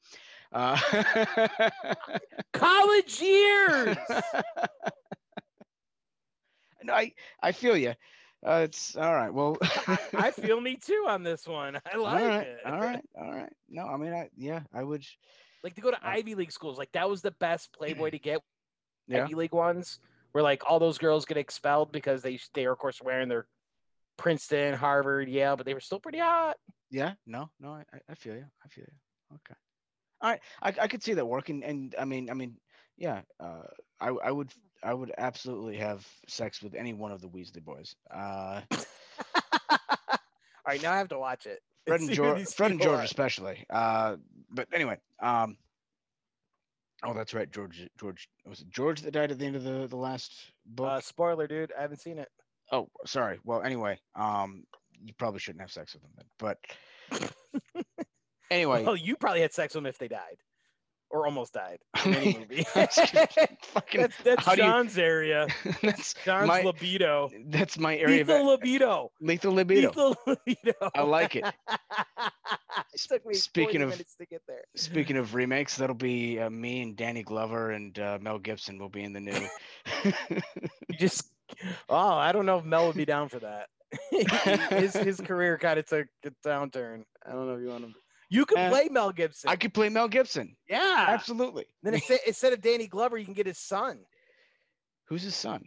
Uh, 0.51 0.77
College 2.53 3.21
years. 3.21 3.97
no, 6.83 6.93
I 6.93 7.13
I 7.41 7.51
feel 7.53 7.77
you. 7.77 7.93
Uh, 8.45 8.61
it's 8.65 8.95
all 8.95 9.13
right. 9.13 9.33
Well, 9.33 9.57
I 10.13 10.31
feel 10.31 10.59
me 10.59 10.75
too 10.75 11.05
on 11.07 11.23
this 11.23 11.47
one. 11.47 11.77
I 11.77 11.79
all 11.95 12.03
like 12.03 12.23
right, 12.23 12.47
it. 12.47 12.59
all 12.65 12.79
right, 12.79 13.05
all 13.15 13.31
right. 13.31 13.53
No, 13.69 13.87
I 13.87 13.97
mean, 13.97 14.13
I 14.13 14.29
yeah, 14.35 14.61
I 14.73 14.83
would. 14.83 15.05
Like 15.63 15.75
to 15.75 15.81
go 15.81 15.91
to 15.91 15.97
Uh, 15.97 16.09
Ivy 16.09 16.35
League 16.35 16.51
schools, 16.51 16.77
like 16.77 16.91
that 16.93 17.09
was 17.09 17.21
the 17.21 17.31
best 17.39 17.71
Playboy 17.71 18.09
to 18.11 18.19
get. 18.19 18.41
Yeah. 19.07 19.23
Ivy 19.25 19.35
League 19.35 19.53
ones, 19.53 19.99
where 20.31 20.43
like 20.43 20.63
all 20.69 20.79
those 20.79 20.97
girls 20.97 21.25
get 21.25 21.37
expelled 21.37 21.91
because 21.91 22.21
they 22.21 22.39
they 22.53 22.65
are 22.65 22.73
of 22.73 22.79
course 22.79 23.01
wearing 23.01 23.29
their 23.29 23.47
Princeton, 24.17 24.73
Harvard, 24.73 25.29
Yale, 25.29 25.55
but 25.55 25.65
they 25.65 25.73
were 25.73 25.79
still 25.79 25.99
pretty 25.99 26.19
hot. 26.19 26.57
Yeah, 26.89 27.13
no, 27.25 27.49
no, 27.59 27.69
I, 27.71 27.83
I- 28.09 28.15
feel 28.15 28.35
you. 28.35 28.45
I 28.63 28.67
feel 28.67 28.85
you. 28.87 29.35
Okay. 29.35 29.57
All 30.21 30.29
right, 30.29 30.39
I, 30.61 30.73
I 30.83 30.87
could 30.87 31.01
see 31.01 31.13
that 31.15 31.25
working, 31.25 31.63
and 31.63 31.95
I 31.97 32.05
mean, 32.05 32.29
I 32.29 32.33
mean, 32.33 32.55
yeah, 32.97 33.21
uh, 33.39 33.63
I, 33.99 34.09
I 34.09 34.31
would, 34.31 34.51
I 34.83 34.93
would 34.93 35.11
absolutely 35.17 35.77
have 35.77 36.07
sex 36.27 36.61
with 36.61 36.75
any 36.75 36.93
one 36.93 37.11
of 37.11 37.21
the 37.21 37.27
Weasley 37.29 37.63
boys. 37.63 37.95
Uh, 38.13 38.61
All 39.71 40.67
right, 40.67 40.81
now 40.83 40.93
I 40.93 40.97
have 40.97 41.09
to 41.09 41.17
watch 41.19 41.45
it. 41.47 41.59
Fred 41.87 42.01
and 42.01 42.11
George, 42.11 42.45
Fred 42.53 42.71
and 42.71 42.81
George 42.81 42.99
are. 42.99 43.03
especially. 43.03 43.65
Uh, 43.71 44.17
but 44.51 44.67
anyway, 44.71 44.99
um, 45.23 45.57
oh, 47.03 47.13
that's 47.15 47.33
right, 47.33 47.51
George, 47.51 47.87
George, 47.99 48.29
was 48.45 48.61
it 48.61 48.69
George 48.69 49.01
that 49.01 49.11
died 49.11 49.31
at 49.31 49.39
the 49.39 49.45
end 49.45 49.55
of 49.55 49.63
the 49.63 49.87
the 49.87 49.95
last 49.97 50.51
book? 50.67 50.87
Uh, 50.87 50.99
spoiler, 51.01 51.47
dude. 51.47 51.73
I 51.77 51.81
haven't 51.81 52.01
seen 52.01 52.19
it. 52.19 52.29
Oh, 52.71 52.89
sorry. 53.05 53.39
Well, 53.43 53.61
anyway, 53.61 53.99
um, 54.15 54.63
you 55.03 55.13
probably 55.17 55.39
shouldn't 55.39 55.61
have 55.61 55.71
sex 55.71 55.93
with 55.93 56.01
them 56.03 56.11
then. 56.17 56.25
But 56.39 57.83
anyway, 58.51 58.83
Well, 58.83 58.95
you 58.95 59.15
probably 59.15 59.41
had 59.41 59.53
sex 59.53 59.73
with 59.73 59.83
them 59.83 59.89
if 59.89 59.97
they 59.97 60.07
died, 60.07 60.37
or 61.09 61.25
almost 61.25 61.53
died. 61.53 61.79
In 62.05 62.13
any 62.15 62.37
movie. 62.39 62.65
That's 62.73 62.99
fucking. 63.73 64.01
that's 64.01 64.17
that's 64.23 64.45
do 64.45 64.51
you- 64.51 64.57
John's 64.57 64.97
area. 64.97 65.47
that's 65.81 66.13
John's 66.25 66.47
my 66.47 66.61
libido. 66.61 67.29
that's 67.47 67.77
my 67.77 67.95
area 67.97 68.17
Lethal 68.19 68.51
of 68.53 68.59
libido. 68.61 69.11
lethal 69.21 69.51
libido. 69.53 69.87
Lethal 69.89 70.15
libido. 70.27 70.73
I 70.95 71.01
like 71.01 71.35
it. 71.35 71.45
it 71.45 73.01
took 73.09 73.25
me 73.25 73.33
Speaking 73.33 73.81
of- 73.81 73.89
minutes 73.89 74.15
to 74.15 74.25
get 74.25 74.41
there. 74.47 74.63
Speaking 74.75 75.17
of 75.17 75.35
remakes, 75.35 75.77
that'll 75.77 75.95
be 75.95 76.39
uh, 76.39 76.49
me 76.49 76.81
and 76.81 76.95
Danny 76.95 77.23
Glover 77.23 77.71
and 77.71 77.97
uh, 77.99 78.17
Mel 78.21 78.39
Gibson 78.39 78.77
will 78.79 78.89
be 78.89 79.03
in 79.03 79.13
the 79.13 79.19
new. 79.19 79.47
You 80.29 80.97
just 80.97 81.29
oh, 81.89 82.13
I 82.13 82.31
don't 82.31 82.45
know 82.45 82.57
if 82.59 82.65
Mel 82.65 82.87
would 82.87 82.95
be 82.95 83.05
down 83.05 83.29
for 83.29 83.39
that. 83.39 83.67
his 84.71 84.93
his 84.93 85.19
career 85.25 85.57
kind 85.57 85.77
of 85.79 85.85
took 85.85 86.07
a 86.25 86.31
downturn. 86.47 87.03
I 87.25 87.31
don't 87.31 87.47
know 87.47 87.55
if 87.55 87.61
you 87.61 87.67
want 87.67 87.85
to. 87.85 87.93
You 88.29 88.45
could 88.45 88.57
Uh, 88.57 88.69
play 88.69 88.87
Mel 88.89 89.11
Gibson. 89.11 89.49
I 89.49 89.57
could 89.57 89.73
play 89.73 89.89
Mel 89.89 90.07
Gibson. 90.07 90.55
yeah. 90.69 91.05
Absolutely. 91.09 91.65
Then 91.83 91.95
instead, 91.95 92.19
instead 92.27 92.53
of 92.53 92.61
Danny 92.61 92.87
Glover, 92.87 93.17
you 93.17 93.25
can 93.25 93.33
get 93.33 93.45
his 93.45 93.57
son, 93.59 93.99
Who's 95.09 95.23
his 95.23 95.35
son? 95.35 95.63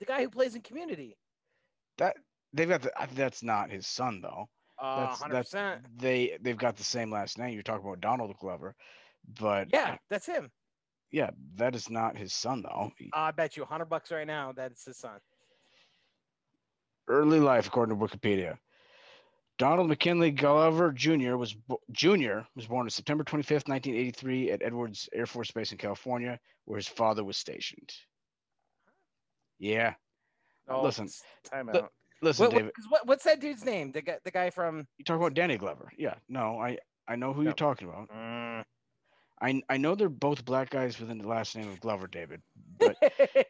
the 0.00 0.06
guy 0.06 0.22
who 0.22 0.30
plays 0.30 0.54
in 0.54 0.62
Community. 0.62 1.16
That 1.98 2.16
they've 2.52 2.68
got. 2.68 2.82
The, 2.82 2.92
that's 3.14 3.42
not 3.42 3.70
his 3.70 3.86
son 3.86 4.20
though. 4.22 4.48
Uh, 4.80 5.00
That's- 5.00 5.20
hundred 5.20 5.34
that's- 5.34 5.50
percent. 5.50 5.82
They 5.98 6.36
they've 6.40 6.56
got 6.56 6.76
the 6.76 6.84
same 6.84 7.10
last 7.10 7.38
name. 7.38 7.52
You're 7.54 7.62
talking 7.62 7.86
about 7.86 8.00
Donald 8.00 8.34
Glover, 8.40 8.74
but 9.38 9.68
Yeah, 9.72 9.96
that's 10.10 10.26
him. 10.26 10.50
Yeah, 11.14 11.30
that 11.54 11.76
is 11.76 11.88
not 11.88 12.16
his 12.16 12.32
son 12.32 12.62
though. 12.62 12.90
I 13.12 13.30
bet 13.30 13.56
you 13.56 13.62
a 13.62 13.66
hundred 13.66 13.84
bucks 13.86 14.10
right 14.10 14.26
now 14.26 14.50
that's 14.52 14.84
his 14.84 14.96
son. 14.98 15.20
early 17.08 17.38
life, 17.38 17.68
according 17.68 17.96
to 17.98 18.04
Wikipedia. 18.04 18.58
Donald 19.56 19.88
McKinley 19.88 20.32
Glover 20.32 20.90
Jr. 20.90 21.36
was 21.36 21.54
bo- 21.54 21.80
Jr. 21.92 22.40
was 22.56 22.66
born 22.66 22.86
on 22.86 22.90
September 22.90 23.22
25th, 23.22 23.68
1983, 23.68 24.50
at 24.50 24.62
Edwards 24.64 25.08
Air 25.12 25.26
Force 25.26 25.52
Base 25.52 25.70
in 25.70 25.78
California, 25.78 26.40
where 26.64 26.76
his 26.78 26.88
father 26.88 27.22
was 27.22 27.36
stationed. 27.36 27.92
Yeah, 29.60 29.94
Oh, 30.68 30.82
Listen, 30.82 31.08
time 31.44 31.68
out. 31.68 31.92
listen, 32.22 32.46
What, 32.46 32.54
what, 32.54 32.72
what, 32.88 33.06
what's 33.06 33.24
that 33.24 33.38
dude's 33.40 33.64
name? 33.64 33.92
The 33.92 34.02
guy, 34.02 34.18
the 34.24 34.30
guy 34.32 34.50
from. 34.50 34.88
You 34.98 35.04
talk 35.04 35.18
about 35.18 35.34
Danny 35.34 35.56
Glover. 35.58 35.92
Yeah, 35.96 36.14
no, 36.28 36.58
I 36.58 36.78
I 37.06 37.14
know 37.16 37.32
who 37.32 37.42
No. 37.42 37.48
you're 37.50 37.54
talking 37.54 37.86
about. 37.86 38.08
Mm. 38.08 38.64
I 39.44 39.62
I 39.68 39.76
know 39.76 39.94
they're 39.94 40.08
both 40.08 40.44
black 40.44 40.70
guys 40.70 40.98
within 40.98 41.18
the 41.18 41.28
last 41.28 41.54
name 41.56 41.68
of 41.68 41.78
Glover, 41.80 42.06
David. 42.06 42.40
But 42.78 42.96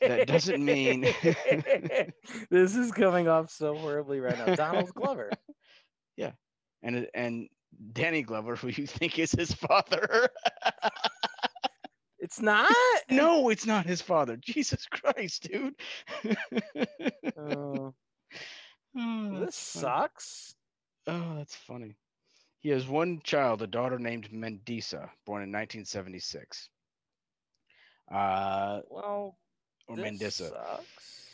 that 0.00 0.26
doesn't 0.26 0.64
mean- 0.64 1.02
this 2.50 2.74
is 2.74 2.90
coming 2.92 3.28
off 3.28 3.50
so 3.50 3.76
horribly 3.76 4.20
right 4.20 4.36
now. 4.36 4.54
Donald 4.54 4.90
Glover. 4.94 5.30
Yeah. 6.16 6.32
And 6.82 7.06
and 7.14 7.48
Danny 7.92 8.22
Glover, 8.22 8.56
who 8.56 8.68
you 8.68 8.86
think 8.86 9.18
is 9.18 9.32
his 9.32 9.52
father. 9.52 10.28
It's 12.20 12.40
not. 12.40 12.72
no, 13.10 13.50
it's 13.50 13.66
not 13.66 13.84
his 13.84 14.00
father. 14.00 14.38
Jesus 14.38 14.86
Christ, 14.86 15.42
dude. 15.52 15.74
Oh, 17.38 17.92
Oh, 18.96 19.40
this 19.40 19.58
funny. 19.58 19.82
sucks. 19.82 20.54
Oh, 21.06 21.34
that's 21.36 21.54
funny. 21.54 21.96
He 22.64 22.70
has 22.70 22.88
one 22.88 23.20
child, 23.22 23.60
a 23.60 23.66
daughter 23.66 23.98
named 23.98 24.30
Mendisa, 24.32 25.10
born 25.26 25.42
in 25.42 25.52
1976. 25.52 26.70
Uh, 28.10 28.80
Well, 28.88 29.36
or 29.86 29.96
Mendisa. 29.96 30.48
sucks. 30.48 31.28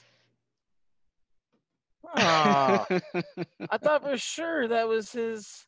Aw, 2.16 2.86
I 3.70 3.78
thought 3.78 4.02
for 4.02 4.16
sure 4.18 4.66
that 4.66 4.88
was 4.88 5.12
his. 5.12 5.66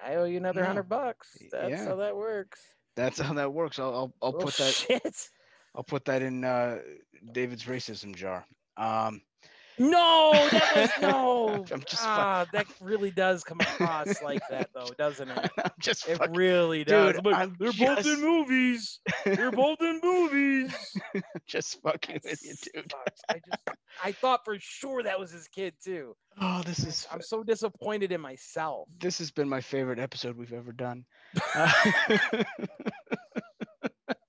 I 0.00 0.14
owe 0.14 0.24
you 0.26 0.36
another 0.36 0.60
No. 0.60 0.68
hundred 0.68 0.88
bucks. 0.88 1.36
That's 1.50 1.70
yeah. 1.70 1.84
how 1.84 1.96
that 1.96 2.14
works. 2.16 2.60
That's 2.94 3.18
how 3.18 3.34
that 3.34 3.52
works. 3.52 3.80
I'll 3.80 3.92
I'll, 3.92 4.14
I'll 4.22 4.36
Oh, 4.36 4.44
put 4.44 4.54
that 4.58 4.74
Shit. 4.74 5.28
I'll 5.74 5.82
put 5.82 6.04
that 6.04 6.22
in 6.22 6.44
uh, 6.44 6.78
David's 7.32 7.64
racism 7.64 8.14
jar. 8.14 8.46
Um, 8.76 9.22
No, 9.78 10.32
that 10.50 10.72
was 10.76 10.90
no. 11.02 11.64
I'm 11.72 11.82
just 11.86 12.02
ah, 12.04 12.46
that 12.52 12.66
really 12.80 13.10
does 13.10 13.44
come 13.44 13.60
across 13.60 14.20
like 14.22 14.42
that, 14.50 14.70
though, 14.74 14.88
doesn't 14.98 15.28
it? 15.30 15.50
I'm 15.64 15.70
just 15.80 16.08
It 16.08 16.18
fucking, 16.18 16.34
really 16.34 16.84
does. 16.84 17.14
Dude, 17.14 17.26
I'm 17.26 17.32
like, 17.32 17.42
I'm 17.42 17.56
They're 17.58 17.72
both 17.72 18.06
in 18.06 18.20
movies. 18.20 19.00
They're 19.24 19.50
both 19.52 19.80
in 19.80 20.00
movies. 20.02 20.74
just 21.46 21.80
fucking 21.82 22.20
with 22.24 22.42
you, 22.44 22.54
dude. 22.74 22.90
sucks. 22.92 23.20
I 23.28 23.34
just, 23.34 23.78
I 24.04 24.12
thought 24.12 24.44
for 24.44 24.56
sure 24.58 25.02
that 25.02 25.18
was 25.18 25.30
his 25.30 25.48
kid 25.48 25.74
too. 25.82 26.14
Oh, 26.40 26.62
this 26.64 26.80
is 26.84 27.06
I'm 27.12 27.22
so 27.22 27.42
disappointed 27.42 28.12
in 28.12 28.20
myself. 28.20 28.88
this 29.00 29.18
has 29.18 29.30
been 29.30 29.48
my 29.48 29.60
favorite 29.60 29.98
episode 29.98 30.36
we've 30.36 30.52
ever 30.52 30.72
done. 30.72 31.04
Uh, 31.54 31.72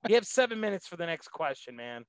We 0.07 0.15
have 0.15 0.25
seven 0.25 0.59
minutes 0.59 0.87
for 0.87 0.95
the 0.97 1.05
next 1.05 1.27
question, 1.27 1.75
man. 1.75 2.03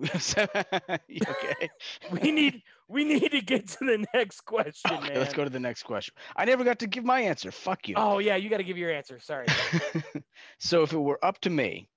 You 1.08 1.20
okay. 1.28 1.70
We 2.10 2.30
need, 2.32 2.62
we 2.88 3.04
need 3.04 3.30
to 3.32 3.40
get 3.40 3.68
to 3.68 3.78
the 3.84 4.06
next 4.14 4.42
question, 4.42 4.92
Okay, 4.92 5.08
man. 5.08 5.18
let's 5.18 5.34
go 5.34 5.44
to 5.44 5.50
the 5.50 5.60
next 5.60 5.82
question. 5.82 6.14
I 6.36 6.44
never 6.44 6.64
got 6.64 6.78
to 6.80 6.86
give 6.86 7.04
my 7.04 7.20
answer. 7.20 7.50
Fuck 7.50 7.88
you. 7.88 7.94
Oh 7.96 8.18
yeah, 8.18 8.36
you 8.36 8.48
got 8.48 8.58
to 8.58 8.64
give 8.64 8.78
your 8.78 8.90
answer. 8.90 9.18
Sorry. 9.20 9.46
so 10.58 10.82
if 10.82 10.92
it 10.92 10.98
were 10.98 11.22
up 11.24 11.40
to 11.42 11.50
me, 11.50 11.88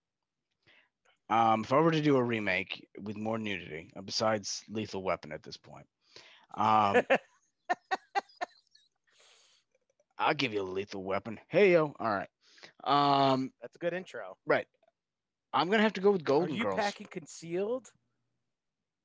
um, 1.30 1.62
if 1.64 1.72
I 1.72 1.80
were 1.80 1.92
to 1.92 2.02
do 2.02 2.18
a 2.18 2.24
remake 2.24 2.86
with 3.02 3.18
more 3.18 3.38
nudity, 3.40 3.92
uh, 3.96 4.02
besides 4.02 4.64
Lethal 4.70 5.02
Weapon 5.04 5.32
at 5.32 5.42
this 5.44 5.58
point, 5.58 5.86
um, 6.56 7.02
I'll 10.18 10.34
give 10.34 10.54
you 10.54 10.62
a 10.62 10.64
Lethal 10.64 11.04
Weapon. 11.04 11.40
Hey 11.48 11.72
yo, 11.74 11.94
all 12.00 12.10
right. 12.10 12.30
Um, 12.84 13.52
That's 13.62 13.76
a 13.76 13.80
good 13.80 13.94
intro. 13.94 14.38
right. 14.46 14.68
I'm 15.54 15.70
gonna 15.70 15.84
have 15.84 15.94
to 15.94 16.02
go 16.02 16.12
with 16.12 16.24
Golden 16.24 16.52
Are 16.52 16.58
you 16.58 16.64
Girls. 16.64 16.80
packing 16.80 17.08
concealed? 17.10 17.88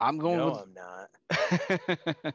I'm 0.01 0.19
going 0.19 0.39
no, 0.39 0.47
with. 0.51 0.59
I'm 0.61 0.75
not. 0.75 2.35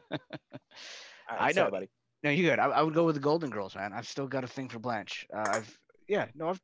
Right, 1.30 1.40
I 1.40 1.52
know. 1.52 1.70
buddy. 1.70 1.88
no, 2.22 2.30
you 2.30 2.42
good. 2.42 2.58
I, 2.58 2.66
I 2.66 2.82
would 2.82 2.92
go 2.92 3.04
with 3.04 3.14
the 3.14 3.20
Golden 3.20 3.48
Girls, 3.48 3.74
man. 3.74 3.92
I've 3.94 4.06
still 4.06 4.26
got 4.26 4.44
a 4.44 4.46
thing 4.46 4.68
for 4.68 4.78
Blanche. 4.78 5.26
Uh, 5.34 5.40
I've 5.48 5.78
yeah, 6.06 6.26
no, 6.34 6.50
I've 6.50 6.60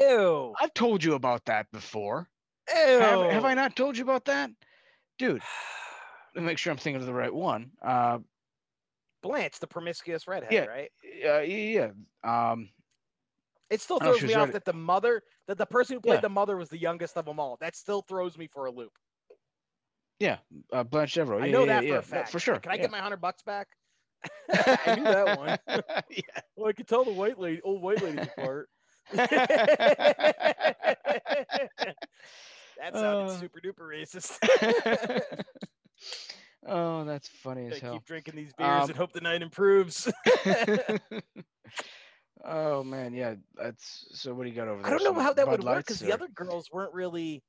Ew. 0.00 0.52
I've 0.60 0.74
told 0.74 1.04
you 1.04 1.14
about 1.14 1.44
that 1.44 1.70
before. 1.72 2.28
Ew. 2.74 2.98
Have, 2.98 3.30
have 3.30 3.44
I 3.44 3.54
not 3.54 3.76
told 3.76 3.96
you 3.96 4.02
about 4.02 4.24
that, 4.24 4.50
dude? 5.18 5.42
Let 6.34 6.40
me 6.42 6.46
make 6.46 6.58
sure 6.58 6.72
I'm 6.72 6.76
thinking 6.78 7.00
of 7.00 7.06
the 7.06 7.14
right 7.14 7.32
one. 7.32 7.70
Uh, 7.80 8.18
Blanche, 9.22 9.60
the 9.60 9.68
promiscuous 9.68 10.26
redhead, 10.26 10.52
Yeah. 10.52 10.64
right? 10.64 10.90
uh 11.24 11.40
yeah, 11.40 11.90
yeah. 12.24 12.50
Um, 12.52 12.68
It 13.70 13.80
still 13.80 13.98
throws 13.98 14.22
me 14.22 14.34
off 14.34 14.40
ready- 14.40 14.52
that 14.52 14.64
the 14.64 14.72
mother, 14.72 15.22
that 15.48 15.58
the 15.58 15.66
person 15.66 15.96
who 15.96 16.00
played 16.00 16.16
Yeah. 16.16 16.20
the 16.20 16.28
mother 16.28 16.56
was 16.56 16.68
the 16.68 16.78
youngest 16.78 17.16
of 17.16 17.24
them 17.24 17.40
all. 17.40 17.56
That 17.60 17.74
still 17.76 18.02
throws 18.02 18.36
me 18.38 18.46
for 18.46 18.66
a 18.66 18.70
loop. 18.70 18.92
Yeah, 20.20 20.38
uh, 20.72 20.84
Blanche 20.84 21.14
Devereaux. 21.14 21.42
I 21.42 21.50
know 21.50 21.64
yeah, 21.64 21.80
that 21.80 21.84
yeah, 21.86 21.92
for 21.94 21.98
a 21.98 22.02
fact. 22.02 22.30
for 22.30 22.38
sure. 22.38 22.58
Can 22.60 22.70
I 22.72 22.76
get 22.76 22.90
my 22.90 22.98
hundred 23.00 23.20
bucks 23.20 23.42
back? 23.42 23.66
I 24.52 24.94
knew 24.96 25.04
that 25.04 25.38
one. 25.38 25.58
yeah. 26.10 26.22
Well, 26.56 26.68
I 26.68 26.72
could 26.72 26.86
tell 26.86 27.04
the 27.04 27.12
white 27.12 27.38
lady, 27.38 27.60
old 27.62 27.82
white 27.82 28.00
ladies 28.02 28.28
apart. 28.38 28.68
that 29.12 29.34
sounded 32.92 33.32
Uh. 33.32 33.38
super 33.38 33.60
duper 33.60 33.88
racist. 33.90 34.38
oh, 36.66 37.04
that's 37.04 37.28
funny 37.28 37.66
as 37.66 37.72
Gotta 37.74 37.84
hell. 37.84 37.92
keep 37.94 38.04
drinking 38.04 38.36
these 38.36 38.52
beers 38.52 38.84
Um, 38.84 38.88
and 38.90 38.96
hope 38.96 39.12
the 39.12 39.20
night 39.20 39.42
improves. 39.42 40.10
Oh 42.44 42.82
man, 42.84 43.14
yeah. 43.14 43.34
That's 43.56 44.06
so. 44.12 44.34
What 44.34 44.44
do 44.44 44.50
you 44.50 44.54
got 44.56 44.68
over 44.68 44.82
there? 44.82 44.86
I 44.86 44.90
don't 44.90 45.04
know 45.04 45.14
Some 45.14 45.22
how 45.22 45.32
that 45.32 45.46
Bud 45.46 45.50
would 45.52 45.64
work 45.64 45.78
because 45.86 46.02
or- 46.02 46.06
the 46.06 46.12
other 46.12 46.28
girls 46.28 46.70
weren't 46.72 46.92
really 46.94 47.42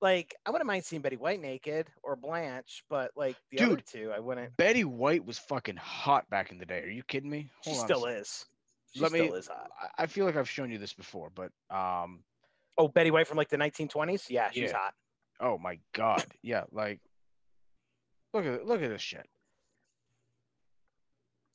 like. 0.00 0.34
I 0.46 0.50
wouldn't 0.50 0.66
mind 0.66 0.84
seeing 0.84 1.02
Betty 1.02 1.16
White 1.16 1.40
naked 1.40 1.88
or 2.02 2.16
Blanche, 2.16 2.82
but 2.88 3.10
like 3.16 3.36
the 3.50 3.60
other 3.64 3.76
Dude, 3.76 3.86
two, 3.86 4.12
I 4.14 4.18
wouldn't. 4.20 4.56
Betty 4.56 4.84
White 4.84 5.24
was 5.24 5.38
fucking 5.38 5.76
hot 5.76 6.28
back 6.30 6.50
in 6.52 6.58
the 6.58 6.66
day. 6.66 6.80
Are 6.82 6.88
you 6.90 7.02
kidding 7.02 7.30
me? 7.30 7.50
She 7.62 7.70
Hold 7.70 7.80
on 7.82 7.86
still 7.86 8.04
is. 8.06 8.46
She 8.94 9.00
Let 9.00 9.10
still 9.10 9.24
me- 9.32 9.38
is 9.38 9.48
hot. 9.48 9.70
I- 9.98 10.04
I 10.04 10.06
feel 10.06 10.24
like 10.26 10.36
I've 10.36 10.48
shown 10.50 10.70
you 10.70 10.78
this 10.78 10.92
before, 10.94 11.30
but 11.34 11.50
um, 11.74 12.22
Oh, 12.78 12.88
Betty 12.88 13.10
White 13.10 13.26
from 13.26 13.36
like 13.38 13.48
the 13.48 13.56
1920s. 13.58 14.28
Yeah, 14.30 14.50
she's 14.50 14.70
Yeah. 14.70 14.76
hot. 14.76 14.94
oh 15.40 15.58
my 15.58 15.78
god, 15.92 16.24
yeah, 16.42 16.64
like, 16.72 17.00
look 18.34 18.44
at 18.46 18.64
look 18.66 18.80
at 18.82 18.88
this 18.90 19.02
shit, 19.02 19.26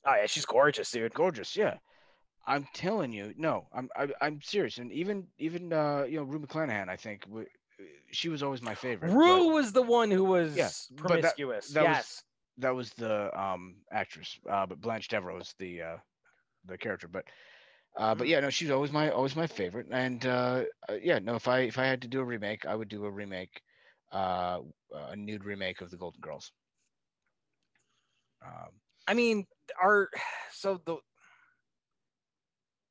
Oh 0.05 0.15
yeah, 0.15 0.25
she's 0.25 0.45
gorgeous, 0.45 0.89
dude. 0.91 1.13
gorgeous, 1.13 1.55
yeah. 1.55 1.77
I'm 2.45 2.65
telling 2.73 3.13
you, 3.13 3.33
no, 3.37 3.67
I'm 3.73 3.89
I, 3.95 4.07
I'm 4.21 4.41
serious, 4.41 4.77
and 4.77 4.91
even 4.91 5.27
even 5.37 5.73
uh, 5.73 6.03
you 6.03 6.17
know, 6.17 6.23
Rue 6.23 6.39
McClanahan, 6.39 6.89
I 6.89 6.95
think 6.97 7.23
w- 7.25 7.47
she 8.11 8.29
was 8.29 8.43
always 8.43 8.61
my 8.61 8.75
favorite. 8.75 9.17
but 9.25 9.43
Rue 9.43 9.53
was 9.53 9.73
the 9.73 9.81
one 9.83 10.11
who 10.11 10.23
was 10.23 10.55
Yeah, 10.55 10.71
but 10.89 11.21
that- 11.21 11.35
promiscuous. 11.35 11.73
that 11.73 11.87
was- 11.87 12.05
yes. 12.05 12.23
that 12.57 12.71
was 12.75 12.93
the 12.93 13.37
um 13.39 13.83
actress, 13.91 14.39
uh, 14.49 14.65
but 14.65 14.81
Blanche 14.81 15.07
Devereaux 15.07 15.39
is 15.39 15.53
the 15.59 15.81
uh, 15.81 15.97
the 16.65 16.77
character, 16.77 17.07
but. 17.07 17.25
Uh, 17.97 18.15
but 18.15 18.25
Mhm. 18.25 18.27
yeah, 18.27 18.39
no, 18.39 18.49
she's 18.49 18.69
always 18.71 18.91
my 18.91 19.09
always 19.09 19.35
my 19.35 19.47
favorite, 19.47 19.87
and 19.91 20.25
uh, 20.25 20.63
uh, 20.89 20.93
yeah, 21.01 21.19
no, 21.19 21.35
if 21.35 21.47
I 21.47 21.59
if 21.61 21.77
I 21.77 21.85
had 21.85 22.01
to 22.03 22.07
do 22.07 22.19
a 22.21 22.25
remake, 22.25 22.65
I 22.65 22.75
would 22.75 22.89
do 22.89 23.05
a 23.05 23.11
remake, 23.11 23.61
uh, 24.11 24.61
a 24.93 25.15
nude 25.15 25.43
remake 25.45 25.81
of 25.81 25.89
the 25.91 25.97
Golden 25.97 26.21
Girls. 26.21 26.51
Um, 28.41 28.81
I 29.07 29.13
mean, 29.13 29.45
are 29.81 30.09
so 30.51 30.77
the 30.85 30.97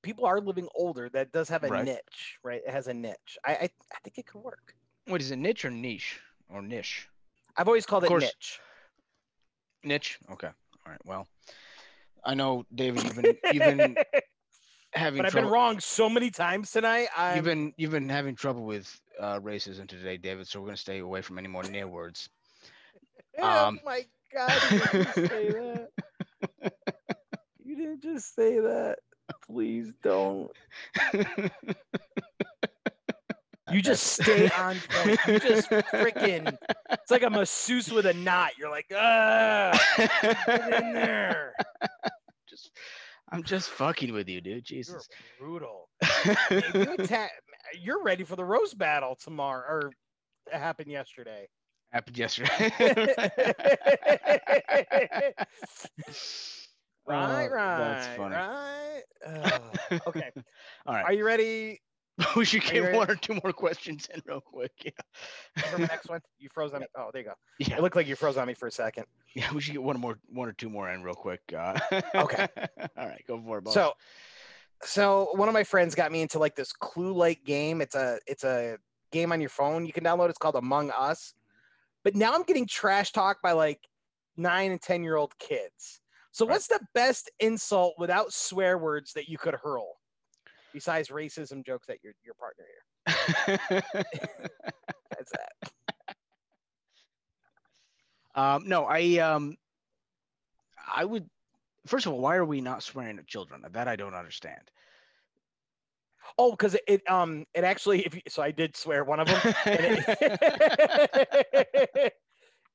people 0.02 0.26
are 0.26 0.40
living 0.40 0.68
older. 0.74 1.08
That 1.10 1.32
does 1.32 1.48
have 1.48 1.64
a 1.64 1.68
Right. 1.68 1.84
niche, 1.84 2.38
right? 2.42 2.60
It 2.66 2.70
has 2.70 2.86
a 2.88 2.94
niche. 2.94 3.38
I, 3.44 3.52
I 3.52 3.70
I 3.92 3.98
think 4.04 4.18
it 4.18 4.26
could 4.26 4.42
work. 4.42 4.74
what 5.06 5.20
is 5.20 5.30
it, 5.30 5.36
niche 5.36 5.64
or 5.64 5.70
niche 5.70 6.20
or 6.48 6.62
niche? 6.62 7.08
I've 7.56 7.68
always 7.68 7.86
called 7.86 8.04
Of 8.04 8.06
it 8.06 8.08
course. 8.08 8.22
niche. 8.22 8.60
Niche. 9.84 10.18
Okay. 10.30 10.48
All 10.48 10.92
right. 10.92 11.00
Well, 11.04 11.26
I 12.24 12.34
know, 12.34 12.64
David. 12.74 13.04
You've 13.04 13.16
been 13.16 13.36
you've 13.50 13.64
been 13.64 13.96
having 14.92 15.22
trouble. 15.22 15.22
but 15.22 15.26
I've 15.26 15.32
trouble. 15.32 15.46
been 15.48 15.52
wrong 15.52 15.80
so 15.80 16.08
many 16.08 16.30
times 16.30 16.70
tonight. 16.70 17.08
I'm, 17.16 17.36
You've 17.36 17.44
been 17.44 17.72
you've 17.76 17.90
been 17.90 18.08
having 18.08 18.34
trouble 18.34 18.64
with 18.64 19.00
uh, 19.18 19.38
racism 19.40 19.86
today, 19.88 20.16
David. 20.16 20.46
So 20.48 20.60
we're 20.60 20.66
gonna 20.66 20.76
stay 20.76 20.98
away 20.98 21.22
from 21.22 21.38
any 21.38 21.48
more 21.48 21.62
near 21.64 21.86
words. 21.86 22.28
oh 23.38 23.68
um, 23.68 23.80
my 23.84 24.06
god! 24.32 24.62
You 24.62 24.78
didn't 24.80 25.02
just 25.04 25.28
say 25.28 25.50
that. 25.50 25.88
You 27.62 27.76
didn't 27.76 28.02
just 28.02 28.34
say 28.34 28.58
that. 28.58 28.98
Please 29.52 29.92
don't. 30.02 30.50
You 33.70 33.80
just 33.80 34.20
stay 34.20 34.50
on 34.58 34.76
point. 34.90 35.18
You 35.26 35.38
just 35.38 35.70
freaking. 35.70 36.56
It's 36.90 37.10
like 37.10 37.22
a 37.22 37.30
masseuse 37.30 37.90
with 37.90 38.06
a 38.06 38.14
knot. 38.14 38.52
You're 38.58 38.70
like, 38.70 38.86
ah, 38.94 39.78
get 40.46 40.82
in 40.82 40.92
there. 40.92 41.54
just, 42.48 42.70
I'm 43.30 43.42
just 43.42 43.70
fucking 43.70 44.12
with 44.12 44.28
you, 44.28 44.40
dude. 44.40 44.54
You're 44.54 44.60
Jesus. 44.60 45.08
brutal. 45.38 45.88
If 46.02 46.74
you 46.74 46.92
attack, 46.94 47.30
you're 47.80 48.02
ready 48.02 48.24
for 48.24 48.36
the 48.36 48.44
roast 48.44 48.76
battle 48.76 49.14
tomorrow, 49.14 49.64
or 49.68 49.92
it 50.52 50.58
happened 50.58 50.90
yesterday. 50.90 51.48
Happened 51.92 52.18
yesterday. 52.18 52.72
right, 57.10 57.48
Oh, 57.50 57.54
right, 57.54 57.78
That's 57.78 58.06
funny. 58.16 58.34
right. 58.34 59.02
Ugh. 59.92 60.00
okay, 60.06 60.30
All 60.86 60.94
right. 60.94 61.04
are 61.04 61.12
you 61.12 61.24
ready 61.26 61.80
we 62.36 62.44
should 62.44 62.62
Are 62.68 62.72
get 62.72 62.94
one 62.94 63.10
or 63.10 63.14
two 63.16 63.38
more 63.42 63.52
questions 63.52 64.06
in 64.12 64.20
real 64.26 64.40
quick. 64.42 64.72
Yeah. 64.84 64.90
for 65.70 65.78
the 65.78 65.86
next 65.86 66.08
one? 66.10 66.20
You 66.38 66.48
froze 66.52 66.72
on 66.74 66.80
me. 66.80 66.86
Oh, 66.94 67.08
there 67.12 67.22
you 67.22 67.28
go. 67.28 67.34
Yeah. 67.58 67.76
It 67.78 67.82
looked 67.82 67.96
like 67.96 68.06
you 68.06 68.14
froze 68.16 68.36
on 68.36 68.46
me 68.46 68.52
for 68.54 68.66
a 68.68 68.70
second. 68.72 69.04
Yeah, 69.34 69.50
we 69.54 69.60
should 69.62 69.72
get 69.72 69.82
one 69.82 69.98
more, 69.98 70.18
one 70.28 70.46
or 70.48 70.52
two 70.52 70.68
more 70.68 70.90
in 70.90 71.02
real 71.02 71.14
quick. 71.14 71.40
Uh, 71.56 71.78
Okay. 72.14 72.46
All 72.98 73.06
right, 73.06 73.22
go 73.26 73.40
for 73.40 73.58
it, 73.58 73.64
boss. 73.64 73.72
So, 73.74 73.92
so 74.82 75.30
one 75.34 75.48
of 75.48 75.54
my 75.54 75.64
friends 75.64 75.94
got 75.94 76.12
me 76.12 76.20
into 76.20 76.38
like 76.38 76.56
this 76.56 76.72
clue-like 76.72 77.42
game. 77.44 77.80
It's 77.80 77.94
a 77.94 78.18
it's 78.26 78.44
a 78.44 78.76
game 79.12 79.32
on 79.32 79.40
your 79.40 79.50
phone 79.50 79.86
you 79.86 79.92
can 79.92 80.04
download. 80.04 80.28
It's 80.28 80.38
called 80.38 80.56
Among 80.56 80.90
Us. 80.90 81.34
But 82.04 82.14
now 82.14 82.34
I'm 82.34 82.42
getting 82.42 82.66
trash 82.66 83.12
talked 83.12 83.42
by 83.42 83.52
like 83.52 83.80
nine 84.36 84.72
and 84.72 84.80
ten 84.80 85.02
year 85.02 85.16
old 85.16 85.38
kids. 85.38 86.00
So 86.32 86.46
Right. 86.46 86.52
what's 86.52 86.68
the 86.68 86.80
best 86.94 87.30
insult 87.40 87.94
without 87.98 88.32
swear 88.32 88.78
words 88.78 89.12
that 89.14 89.28
you 89.28 89.36
could 89.38 89.54
hurl? 89.54 89.96
Besides 90.72 91.08
racism 91.08 91.64
jokes 91.66 91.88
at 91.88 91.98
your, 92.02 92.12
your 92.24 92.34
partner 92.34 92.64
here. 92.66 92.84
That's 95.10 95.32
that. 95.32 95.52
um, 98.34 98.68
no, 98.68 98.84
I 98.84 99.18
um, 99.18 99.56
I 100.94 101.04
would. 101.04 101.28
First 101.86 102.06
of 102.06 102.12
all, 102.12 102.20
why 102.20 102.36
are 102.36 102.44
we 102.44 102.60
not 102.60 102.82
swearing 102.82 103.18
at 103.18 103.26
children? 103.26 103.62
That 103.70 103.88
I 103.88 103.96
don't 103.96 104.14
understand. 104.14 104.70
Oh, 106.38 106.52
because 106.52 106.74
it, 106.74 106.82
it 106.86 107.10
um 107.10 107.44
it 107.54 107.64
actually 107.64 108.06
if 108.06 108.14
you, 108.14 108.20
so 108.28 108.42
I 108.42 108.52
did 108.52 108.76
swear 108.76 109.02
one 109.02 109.18
of 109.18 109.26
them. 109.26 109.40
it- 109.66 110.12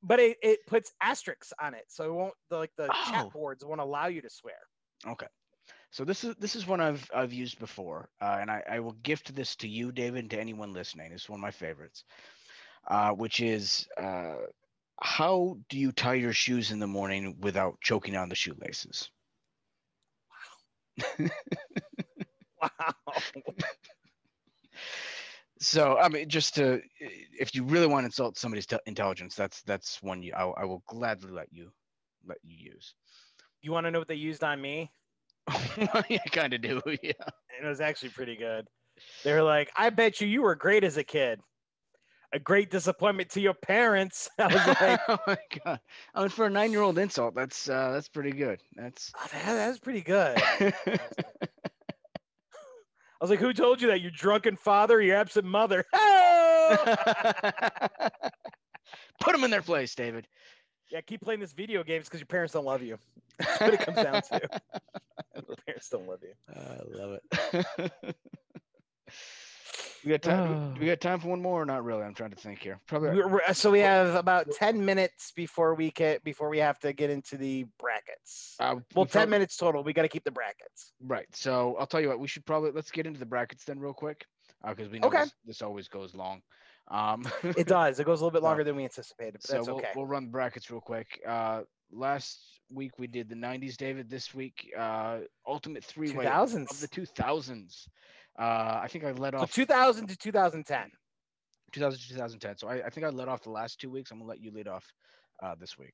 but 0.05 0.19
it, 0.19 0.37
it 0.43 0.59
puts 0.67 0.93
asterisks 1.01 1.53
on 1.61 1.73
it, 1.75 1.85
so 1.89 2.05
it 2.05 2.13
won't 2.13 2.35
the, 2.49 2.57
like 2.59 2.71
the 2.77 2.89
Oh. 2.89 2.93
chat 3.01 3.25
boards 3.33 3.65
won't 3.65 3.81
allow 3.81 4.07
you 4.07 4.21
to 4.21 4.29
swear. 4.29 4.57
Okay. 5.07 5.27
So 5.91 6.05
this 6.05 6.23
is 6.23 6.35
this 6.37 6.55
is 6.55 6.67
one 6.67 6.81
I've 6.81 7.09
I've 7.13 7.33
used 7.33 7.59
before, 7.59 8.09
uh, 8.21 8.37
and 8.41 8.51
I, 8.51 8.63
I 8.69 8.79
will 8.79 8.93
gift 8.93 9.33
this 9.35 9.55
to 9.57 9.67
you, 9.67 9.91
David, 9.91 10.19
and 10.21 10.31
to 10.31 10.39
anyone 10.39 10.73
listening. 10.73 11.11
It's 11.11 11.29
one 11.29 11.39
of 11.39 11.43
my 11.43 11.51
favorites, 11.51 12.03
uh, 12.87 13.11
which 13.13 13.39
is 13.41 13.87
uh, 13.97 14.37
how 15.01 15.57
do 15.69 15.79
you 15.79 15.91
tie 15.91 16.15
your 16.15 16.33
shoes 16.33 16.71
in 16.71 16.79
the 16.79 16.87
morning 16.87 17.39
without 17.41 17.81
choking 17.81 18.15
on 18.15 18.29
the 18.29 18.35
shoelaces? 18.35 19.11
Wow. 20.29 21.29
Wow. 22.61 23.23
So 25.59 25.97
I 25.97 26.09
mean, 26.09 26.27
just 26.27 26.55
to 26.55 26.81
if 26.99 27.55
you 27.55 27.63
really 27.63 27.87
want 27.87 28.03
to 28.03 28.07
insult 28.07 28.37
somebody's 28.37 28.65
te- 28.65 28.77
intelligence, 28.85 29.35
that's 29.35 29.61
that's 29.63 30.01
one 30.01 30.21
you 30.21 30.33
I, 30.33 30.43
I 30.43 30.65
will 30.65 30.83
gladly 30.87 31.31
let 31.31 31.47
you 31.51 31.71
let 32.25 32.37
you 32.43 32.71
use. 32.73 32.93
You 33.61 33.71
want 33.71 33.85
to 33.85 33.91
know 33.91 33.99
what 33.99 34.07
they 34.07 34.15
used 34.15 34.43
on 34.43 34.61
me? 34.61 34.91
I 35.47 36.19
kind 36.31 36.53
of 36.53 36.61
do, 36.61 36.81
yeah. 37.01 37.11
And 37.57 37.65
it 37.65 37.67
was 37.67 37.81
actually 37.81 38.09
pretty 38.09 38.35
good. 38.35 38.67
They 39.23 39.33
were 39.33 39.43
like, 39.43 39.71
"I 39.75 39.89
bet 39.89 40.21
you 40.21 40.27
you 40.27 40.41
were 40.41 40.55
great 40.55 40.83
as 40.83 40.97
a 40.97 41.03
kid. 41.03 41.39
A 42.33 42.39
great 42.39 42.69
disappointment 42.69 43.29
to 43.31 43.41
your 43.41 43.53
parents." 43.53 44.29
I 44.39 44.47
was 44.47 44.67
like, 44.81 44.99
oh 45.07 45.17
my 45.27 45.37
god! 45.63 45.79
I 46.13 46.19
mean, 46.21 46.29
for 46.29 46.45
a 46.45 46.49
nine-year-old 46.49 46.97
insult, 46.97 47.35
that's 47.35 47.69
uh, 47.69 47.91
that's 47.91 48.09
pretty 48.09 48.31
good. 48.31 48.61
That's. 48.75 49.11
oh, 49.17 49.27
that, 49.31 49.53
that's 49.53 49.79
pretty 49.79 50.01
good. 50.01 50.41
I 53.25 53.27
was 53.27 53.31
like, 53.31 53.39
"Who 53.39 53.53
told 53.53 53.81
you 53.81 53.87
that? 53.87 54.01
Your 54.01 54.11
drunken 54.11 54.55
father, 54.55 55.01
your 55.01 55.17
absent 55.17 55.47
mother?" 55.47 55.83
Put 59.19 59.31
them 59.31 59.43
in 59.43 59.49
their 59.49 59.63
place, 59.63 59.95
David. 59.95 60.27
yeah, 60.91 61.01
keep 61.01 61.21
playing 61.21 61.39
this 61.39 61.51
video 61.51 61.83
games 61.83 62.05
because 62.05 62.19
your 62.19 62.27
parents 62.27 62.53
don't 62.53 62.65
love 62.65 62.83
you. 62.83 62.99
That's 63.39 63.61
what 63.61 63.73
it 63.73 63.79
comes 63.79 63.97
down 63.97 64.21
to. 64.21 64.39
Your 65.35 65.55
parents 65.65 65.89
don't 65.89 66.07
love 66.07 66.19
you. 66.21 66.33
I 66.55 66.81
love 66.85 67.17
it. 67.33 68.15
We 70.03 70.11
got 70.11 70.21
time. 70.21 70.73
do 70.73 70.79
we 70.81 70.85
got 70.87 71.01
time 71.01 71.19
for 71.19 71.29
one 71.29 71.41
more 71.41 71.61
or 71.61 71.65
not 71.65 71.83
really? 71.83 72.03
I'm 72.03 72.13
trying 72.13 72.29
to 72.31 72.35
think 72.35 72.59
here. 72.59 72.79
Probably. 72.87 73.21
So 73.53 73.71
we 73.71 73.79
have 73.79 74.15
about 74.15 74.47
ten 74.51 74.83
minutes 74.83 75.31
before 75.35 75.73
we 75.75 75.91
get 75.91 76.23
before 76.23 76.49
we 76.49 76.59
have 76.59 76.79
to 76.79 76.93
get 76.93 77.09
into 77.09 77.37
the 77.37 77.65
brackets. 77.79 78.55
Uh, 78.59 78.75
we 78.77 78.81
Well, 78.95 79.05
ten 79.05 79.21
prob- 79.23 79.29
minutes 79.29 79.57
total. 79.57 79.83
We 79.83 79.93
got 79.93 80.03
to 80.03 80.09
keep 80.09 80.23
the 80.23 80.31
brackets. 80.31 80.93
Right. 81.01 81.27
So 81.33 81.75
I'll 81.79 81.87
tell 81.87 82.01
you 82.01 82.09
what. 82.09 82.19
We 82.19 82.27
should 82.27 82.45
probably 82.45 82.71
let's 82.71 82.91
get 82.91 83.05
into 83.07 83.19
the 83.19 83.25
brackets 83.25 83.63
then 83.65 83.79
real 83.79 83.93
quick, 83.93 84.25
because 84.67 84.89
we 84.89 84.99
know 84.99 85.07
Okay. 85.07 85.23
this, 85.23 85.33
this 85.45 85.61
always 85.61 85.87
goes 85.87 86.13
long. 86.15 86.41
Um, 86.89 87.27
It 87.43 87.67
does. 87.67 87.99
It 87.99 88.05
goes 88.05 88.21
a 88.21 88.23
little 88.23 88.31
bit 88.35 88.43
So- 88.43 88.47
longer 88.47 88.63
than 88.63 88.75
we 88.75 88.83
anticipated, 88.83 89.33
but 89.33 89.43
so 89.43 89.53
that's 89.55 89.67
we'll, 89.67 89.77
okay. 89.77 89.89
we'll 89.95 90.05
run 90.05 90.25
the 90.25 90.31
brackets 90.31 90.69
real 90.69 90.81
quick. 90.81 91.19
Uh, 91.27 91.61
last 91.91 92.39
week 92.71 92.91
we 92.99 93.07
did 93.07 93.27
the 93.29 93.35
90s, 93.35 93.75
David. 93.75 94.07
This 94.09 94.35
week, 94.35 94.71
uh, 94.77 95.19
Ultimate 95.47 95.83
Three 95.83 96.11
Way 96.11 96.27
of 96.27 96.51
the 96.51 96.87
2000s. 96.87 97.87
Uh, 98.37 98.79
I 98.83 98.87
think 98.87 99.05
I 99.05 99.13
So 99.13 99.37
off 99.37 99.53
2000 99.53 100.07
to 100.07 100.17
2010. 100.17 100.91
2000 101.71 101.99
to 101.99 102.09
2010. 102.09 102.57
So 102.57 102.67
I, 102.67 102.85
I 102.85 102.89
think 102.89 103.05
I 103.05 103.09
led 103.09 103.27
off 103.27 103.43
the 103.43 103.49
last 103.49 103.79
two 103.79 103.89
weeks. 103.89 104.11
I'm 104.11 104.19
gonna 104.19 104.29
let 104.29 104.41
you 104.41 104.51
lead 104.51 104.67
off 104.67 104.85
uh, 105.41 105.55
this 105.59 105.77
week. 105.77 105.93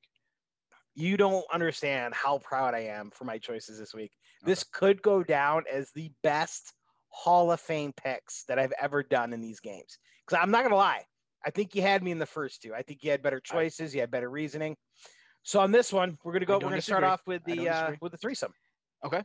You 0.94 1.16
don't 1.16 1.44
understand 1.52 2.14
how 2.14 2.38
proud 2.38 2.74
I 2.74 2.80
am 2.80 3.10
for 3.10 3.24
my 3.24 3.38
choices 3.38 3.78
this 3.78 3.94
week. 3.94 4.12
This 4.44 4.64
could 4.64 5.00
go 5.02 5.22
down 5.22 5.64
as 5.72 5.90
the 5.94 6.10
best 6.22 6.74
Hall 7.08 7.50
of 7.52 7.60
Fame 7.60 7.92
picks 7.96 8.44
that 8.44 8.58
I've 8.58 8.72
ever 8.80 9.02
done 9.02 9.32
in 9.32 9.40
these 9.40 9.60
games. 9.60 9.98
Because 10.26 10.42
I'm 10.42 10.50
not 10.50 10.62
gonna 10.64 10.76
lie, 10.76 11.04
I 11.44 11.50
think 11.50 11.74
you 11.74 11.82
had 11.82 12.02
me 12.02 12.10
in 12.10 12.18
the 12.18 12.26
first 12.26 12.62
two. 12.62 12.74
I 12.74 12.82
think 12.82 13.02
you 13.02 13.10
had 13.10 13.22
better 13.22 13.40
choices, 13.40 13.94
you 13.94 14.00
had 14.00 14.10
better 14.10 14.30
reasoning. 14.30 14.76
So 15.42 15.60
on 15.60 15.72
this 15.72 15.92
one, 15.92 16.18
we're 16.24 16.32
gonna 16.32 16.46
go. 16.46 16.58
We're 16.58 16.70
gonna 16.70 16.82
start 16.82 17.04
off 17.04 17.22
with 17.26 17.42
the 17.44 17.68
uh, 17.68 17.92
with 18.00 18.12
the 18.12 18.18
threesome. 18.18 18.52
Okay. 19.04 19.22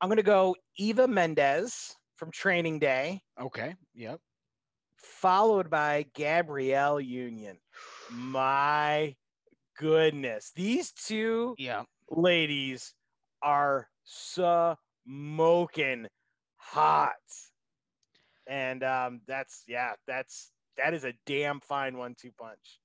I'm 0.00 0.08
gonna 0.08 0.22
go 0.22 0.56
Eva 0.76 1.06
Mendes 1.06 1.94
from 2.18 2.30
Training 2.32 2.80
Day, 2.80 3.22
Okay. 3.40 3.74
Yep. 3.94 4.20
followed 4.96 5.70
by 5.70 6.04
Gabrielle 6.14 7.00
Union. 7.00 7.58
My 8.10 9.16
goodness, 9.76 10.52
these 10.54 10.92
two 10.92 11.54
Yeah. 11.58 11.84
ladies 12.10 12.94
are 13.42 13.88
smoking 14.04 16.08
hot. 16.56 17.14
And 18.46 18.82
um, 18.82 19.20
that's 19.26 19.64
yeah, 19.68 19.94
that's 20.06 20.50
that 20.76 20.94
is 20.94 21.04
a 21.04 21.12
damn 21.26 21.60
fine 21.60 21.98
one-two 21.98 22.32
punch. 22.32 22.80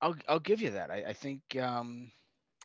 I'll 0.00 0.16
I'll 0.28 0.40
give 0.40 0.60
you 0.60 0.70
that. 0.70 0.90
I, 0.90 1.04
I 1.08 1.12
think 1.12 1.56
um 1.56 2.10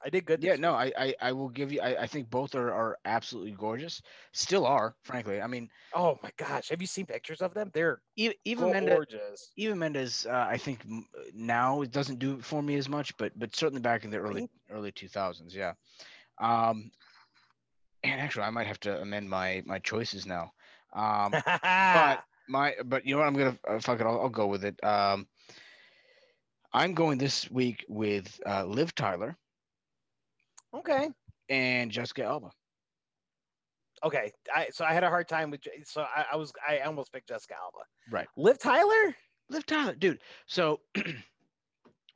I 0.05 0.09
did 0.09 0.25
good. 0.25 0.43
yeah, 0.43 0.55
no, 0.55 0.73
I, 0.73 0.91
I 0.97 1.15
I 1.21 1.31
will 1.31 1.49
give 1.49 1.71
you 1.71 1.81
I, 1.81 2.03
I 2.03 2.07
think 2.07 2.29
both 2.29 2.55
are, 2.55 2.71
are 2.71 2.97
absolutely 3.05 3.51
gorgeous. 3.51 4.01
Still 4.33 4.65
are, 4.65 4.95
frankly. 5.03 5.41
I 5.41 5.47
mean. 5.47 5.69
Oh 5.93 6.19
my 6.21 6.31
gosh, 6.37 6.69
have 6.69 6.81
you 6.81 6.87
seen 6.87 7.05
pictures 7.05 7.41
of 7.41 7.53
them? 7.53 7.71
They're 7.73 8.01
even 8.15 8.35
even 8.45 8.71
Mendes 8.71 8.93
gorgeous. 8.93 9.51
even 9.55 9.79
Mendes, 9.79 10.25
uh, 10.25 10.47
I 10.49 10.57
think 10.57 10.85
now 11.33 11.81
it 11.81 11.91
doesn't 11.91 12.19
do 12.19 12.33
it 12.33 12.43
for 12.43 12.61
me 12.61 12.75
as 12.75 12.89
much, 12.89 13.15
but 13.17 13.31
but 13.37 13.55
certainly 13.55 13.81
back 13.81 14.03
in 14.03 14.11
the 14.11 14.17
early 14.17 14.49
early 14.69 14.91
two 14.91 15.07
thousands, 15.07 15.55
yeah. 15.55 15.73
Um, 16.39 16.91
and 18.03 18.19
actually, 18.19 18.43
I 18.43 18.49
might 18.49 18.67
have 18.67 18.79
to 18.81 19.01
amend 19.01 19.29
my 19.29 19.63
my 19.65 19.79
choices 19.79 20.25
now. 20.25 20.51
Um, 20.93 21.31
but 21.31 22.23
my 22.49 22.75
but 22.85 23.05
you 23.05 23.15
know 23.15 23.19
what? 23.19 23.27
I'm 23.27 23.35
gonna 23.35 23.57
uh, 23.67 23.79
fuck 23.79 23.99
it. 23.99 24.05
I'll, 24.05 24.21
I'll 24.21 24.29
go 24.29 24.47
with 24.47 24.65
it. 24.65 24.83
Um, 24.83 25.27
I'm 26.73 26.93
going 26.93 27.17
this 27.17 27.49
week 27.51 27.85
with 27.87 28.39
uh, 28.45 28.65
Liv 28.65 28.95
Tyler 28.95 29.37
okay, 30.73 31.09
and 31.49 31.91
Jessica 31.91 32.23
Alba. 32.23 32.49
okay. 34.03 34.31
I 34.53 34.67
so 34.71 34.85
I 34.85 34.93
had 34.93 35.03
a 35.03 35.09
hard 35.09 35.27
time 35.27 35.51
with. 35.51 35.61
J- 35.61 35.83
So 35.85 36.01
I, 36.01 36.25
I 36.33 36.35
was 36.35 36.51
I 36.67 36.79
almost 36.79 37.11
picked 37.13 37.27
Jessica 37.29 37.55
Alba. 37.61 37.85
Right. 38.11 38.27
Liv 38.37 38.57
Tyler. 38.59 39.15
Liv 39.49 39.65
Tyler, 39.65 39.95
dude. 39.95 40.19
So 40.47 40.79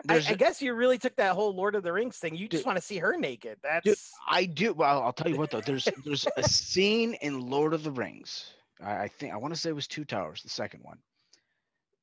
I, 0.10 0.16
I 0.16 0.34
guess 0.36 0.62
you 0.62 0.74
really 0.74 0.98
took 0.98 1.16
that 1.18 1.34
whole 1.34 1.56
Lord 1.56 1.76
of 1.76 1.84
the 1.84 1.92
Rings 1.92 2.18
thing. 2.18 2.36
You 2.36 2.48
just 2.48 2.62
Dude. 2.62 2.68
want 2.68 2.78
to 2.78 2.84
see 2.84 2.98
her 2.98 3.18
naked. 3.18 3.58
That's 3.64 3.84
Dude, 3.84 3.98
I 4.30 4.46
do. 4.46 4.74
Well, 4.74 5.02
I'll 5.02 5.12
tell 5.14 5.30
you 5.30 5.38
what 5.38 5.50
though. 5.52 5.62
There's 5.62 5.88
there's 6.06 6.28
a 6.38 6.44
scene 6.44 7.16
in 7.16 7.50
Lord 7.50 7.74
of 7.74 7.84
the 7.84 7.92
Rings. 7.92 8.54
I, 8.82 9.04
I 9.04 9.08
think 9.08 9.34
I 9.34 9.38
want 9.38 9.54
to 9.54 9.60
say 9.60 9.70
it 9.70 9.76
was 9.76 9.88
Two 9.88 10.06
Towers, 10.06 10.44
the 10.44 10.50
second 10.50 10.82
one, 10.84 11.00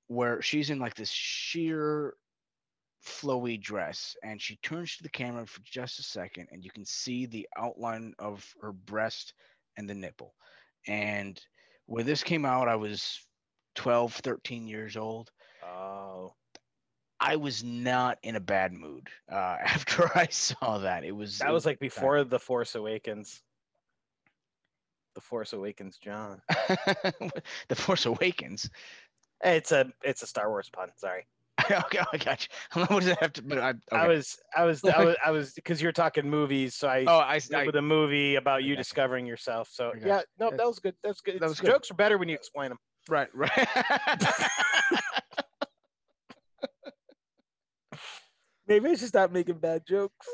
where 0.08 0.42
she's 0.42 0.70
in 0.70 0.78
like 0.80 0.94
this 0.94 1.10
sheer 1.10 2.14
flowy 3.04 3.60
dress, 3.60 4.16
and 4.22 4.40
she 4.40 4.56
turns 4.56 4.96
to 4.96 5.02
the 5.02 5.08
camera 5.08 5.46
for 5.46 5.60
just 5.64 5.98
a 5.98 6.02
second, 6.02 6.48
and 6.50 6.64
you 6.64 6.70
can 6.70 6.84
see 6.84 7.26
the 7.26 7.46
outline 7.56 8.14
of 8.18 8.46
her 8.60 8.72
breast 8.72 9.34
and 9.76 9.88
the 9.88 9.94
nipple. 9.94 10.34
And 10.86 11.40
when 11.86 12.06
this 12.06 12.22
came 12.22 12.44
out, 12.44 12.68
I 12.68 12.76
was 12.76 13.20
12, 13.74 14.14
13 14.14 14.66
years 14.66 14.96
old. 14.96 15.30
oh. 15.62 16.34
I 17.20 17.36
was 17.36 17.64
not 17.64 18.18
in 18.22 18.36
a 18.36 18.40
bad 18.40 18.72
mood 18.74 19.08
uh, 19.32 19.34
after 19.64 20.10
I 20.18 20.26
saw 20.26 20.78
that. 20.78 21.04
It 21.04 21.12
was 21.12 21.38
That 21.38 21.52
was 21.52 21.64
like 21.64 21.78
bad. 21.78 21.86
before 21.86 22.24
The 22.24 22.38
Force 22.38 22.74
Awakens. 22.74 23.40
The 25.14 25.20
Force 25.22 25.52
Awakens, 25.52 25.96
John. 25.98 26.42
the 26.48 27.76
Force 27.76 28.04
Awakens. 28.04 28.68
It's 29.42 29.72
a 29.72 29.90
it's 30.02 30.22
a 30.22 30.26
Star 30.26 30.50
Wars 30.50 30.68
pun. 30.70 30.90
Sorry. 30.96 31.26
okay, 31.70 32.00
I 32.12 32.16
got 32.18 32.46
you. 32.46 32.48
What 32.86 33.00
does 33.00 33.06
that 33.06 33.20
have 33.20 33.32
to? 33.34 33.42
But 33.42 33.58
I, 33.58 33.70
okay. 33.70 33.80
I 33.92 34.08
was 34.08 34.36
I 34.56 34.64
was 34.64 34.84
I 34.84 35.04
was 35.04 35.16
I 35.26 35.30
was 35.30 35.52
because 35.52 35.80
you're 35.80 35.92
talking 35.92 36.28
movies, 36.28 36.74
so 36.74 36.88
I 36.88 37.04
oh, 37.06 37.18
I, 37.18 37.40
with 37.64 37.76
a 37.76 37.82
movie 37.82 38.36
about 38.36 38.64
you 38.64 38.76
discovering 38.76 39.26
yourself. 39.26 39.68
So 39.70 39.92
got 39.92 40.06
yeah, 40.06 40.20
no, 40.38 40.50
That- 40.50 40.58
that 40.58 40.66
was 40.66 40.78
good. 40.78 40.94
That's 41.02 41.20
good. 41.20 41.40
that 41.40 41.48
was 41.48 41.60
good. 41.60 41.70
Jokes 41.70 41.90
are 41.90 41.94
better 41.94 42.18
when 42.18 42.28
you 42.28 42.34
explain 42.34 42.70
them. 42.70 42.78
right, 43.08 43.28
right. 43.34 43.50
Maybe 48.66 48.88
I 48.88 48.94
should 48.94 49.08
stop 49.08 49.30
making 49.30 49.58
bad 49.58 49.82
jokes. 49.86 50.26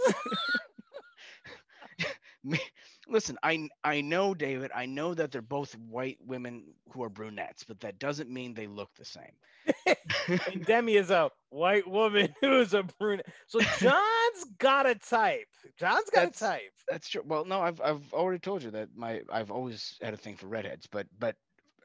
Listen, 3.11 3.37
I 3.43 3.69
I 3.85 4.01
know 4.01 4.35
David. 4.35 4.71
I 4.75 4.87
know 4.87 5.15
that 5.15 5.33
they're 5.33 5.43
both 5.43 5.73
white 5.77 6.19
women 6.25 6.65
who 6.93 7.03
are 7.03 7.11
brunettes, 7.11 7.65
but 7.65 7.81
that 7.81 7.99
doesn't 7.99 8.31
mean 8.31 8.55
they 8.55 8.67
look 8.69 8.91
the 8.97 9.05
same. 9.05 9.35
and 10.53 10.65
Demi 10.65 10.97
is 10.97 11.11
a 11.11 11.31
white 11.51 11.87
woman 11.89 12.33
who 12.41 12.61
is 12.61 12.73
a 12.75 12.85
brunette. 12.99 13.27
So 13.47 13.61
John's 13.79 14.45
got 14.59 14.87
a 14.87 14.95
type. 14.95 15.49
John's 15.79 16.09
got 16.11 16.33
That's- 16.33 16.41
a 16.43 16.45
type. 16.45 16.73
That's 16.89 17.09
true. 17.09 17.23
Well, 17.25 17.45
no, 17.45 17.61
I've 17.61 17.81
I've 17.81 18.13
already 18.13 18.39
told 18.39 18.63
you 18.63 18.71
that 18.73 18.89
my 18.95 19.23
I've 19.31 19.51
always 19.51 19.97
had 20.01 20.15
a 20.15 20.17
thing 20.17 20.37
for 20.37 20.47
redheads, 20.47 20.87
but 20.87 21.07
but 21.19 21.37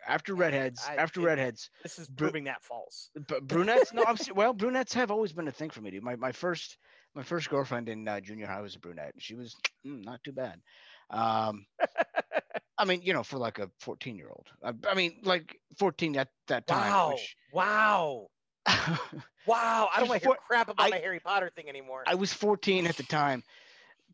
after 0.08 0.36
redheads, 0.36 0.84
I- 0.88 0.96
after 0.96 1.22
it- 1.22 1.26
redheads, 1.26 1.70
This 1.84 2.00
is 2.00 2.08
proving 2.08 2.44
that 2.46 2.62
false. 2.64 3.10
But 3.28 3.48
brunettes, 3.48 3.94
no, 3.94 4.04
I'm 4.08 4.18
well, 4.36 4.54
brunettes 4.54 4.94
have 4.94 5.12
always 5.12 5.34
been 5.34 5.48
a 5.48 5.52
thing 5.52 5.70
for 5.72 5.82
me, 5.82 5.92
dude. 5.92 6.04
My 6.04 6.16
my 6.16 6.32
first 6.32 6.78
my 7.16 7.24
first 7.24 7.50
girlfriend 7.50 7.90
in 7.90 8.08
uh, 8.08 8.20
junior 8.20 8.46
high 8.48 8.62
was 8.62 8.76
a 8.76 8.80
brunette. 8.80 9.14
She 9.20 9.36
was 9.36 9.56
mm, 9.86 10.04
not 10.06 10.24
too 10.24 10.34
bad. 10.34 10.60
Um, 11.10 11.66
I 12.78 12.86
mean, 12.86 13.02
you 13.04 13.14
know, 13.14 13.24
for 13.24 13.38
like 13.38 13.60
a 13.60 13.70
14 13.80 14.18
year 14.18 14.30
old. 14.30 14.48
I, 14.64 14.74
I 14.90 14.96
mean, 14.96 15.20
like 15.24 15.60
14 15.78 16.18
at 16.18 16.30
that 16.48 16.68
time. 16.68 16.92
Wow. 16.92 17.10
Which, 17.12 17.36
Wow. 17.54 18.28
Wow. 19.48 19.90
I 19.94 20.00
don't 20.00 20.10
want 20.10 20.24
to 20.24 20.28
hear 20.28 20.38
crap 20.48 20.70
about 20.70 20.88
I- 20.88 20.90
my 20.90 20.98
Harry 20.98 21.20
Potter 21.20 21.52
thing 21.56 21.70
anymore. 21.70 22.04
I 22.08 22.16
was 22.16 22.34
14 22.34 22.88
at 22.88 22.98
the 22.98 23.04
time. 23.04 23.44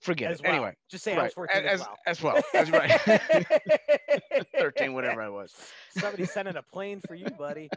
Forget 0.02 0.32
as 0.32 0.40
it. 0.40 0.44
well. 0.44 0.54
Anyway, 0.54 0.74
just 0.90 1.04
say 1.04 1.16
I 1.16 1.24
was 1.24 1.34
14 1.34 1.64
as, 1.64 1.86
as, 2.08 2.22
well. 2.24 2.42
as 2.42 2.42
well. 2.42 2.42
That's 2.54 2.70
right. 2.72 4.50
13, 4.58 4.94
whatever 4.94 5.22
I 5.22 5.30
was. 5.30 5.54
Somebody 5.96 6.26
sending 6.26 6.56
a 6.56 6.64
plane 6.64 7.02
for 7.08 7.14
you, 7.14 7.28
buddy. 7.38 7.70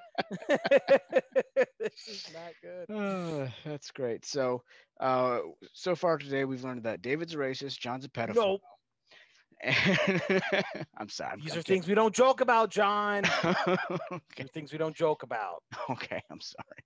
this 0.48 2.08
is 2.08 2.30
not 2.32 2.52
good. 2.62 2.90
Uh, 2.90 3.48
that's 3.66 3.90
great. 3.90 4.24
So, 4.24 4.62
uh, 5.00 5.40
so 5.74 5.94
far 5.94 6.16
today, 6.16 6.46
we've 6.46 6.64
learned 6.64 6.84
that 6.84 7.02
David's 7.02 7.34
a 7.34 7.36
racist, 7.38 7.78
John's 7.78 8.06
a 8.06 8.08
pedophile. 8.08 8.34
Nope. 8.36 8.62
I'm 10.98 11.08
sorry. 11.08 11.40
These 11.40 11.52
I'm 11.52 11.58
are 11.58 11.62
things 11.62 11.88
we 11.88 11.94
don't 11.94 12.14
joke 12.14 12.40
about, 12.40 12.70
John. 12.70 13.22
These 13.42 13.56
are 13.66 13.78
okay, 14.12 14.44
things 14.52 14.72
we 14.72 14.78
don't 14.78 14.94
joke 14.94 15.22
about. 15.22 15.62
okay, 15.90 16.20
I'm 16.30 16.40
sorry. 16.40 16.84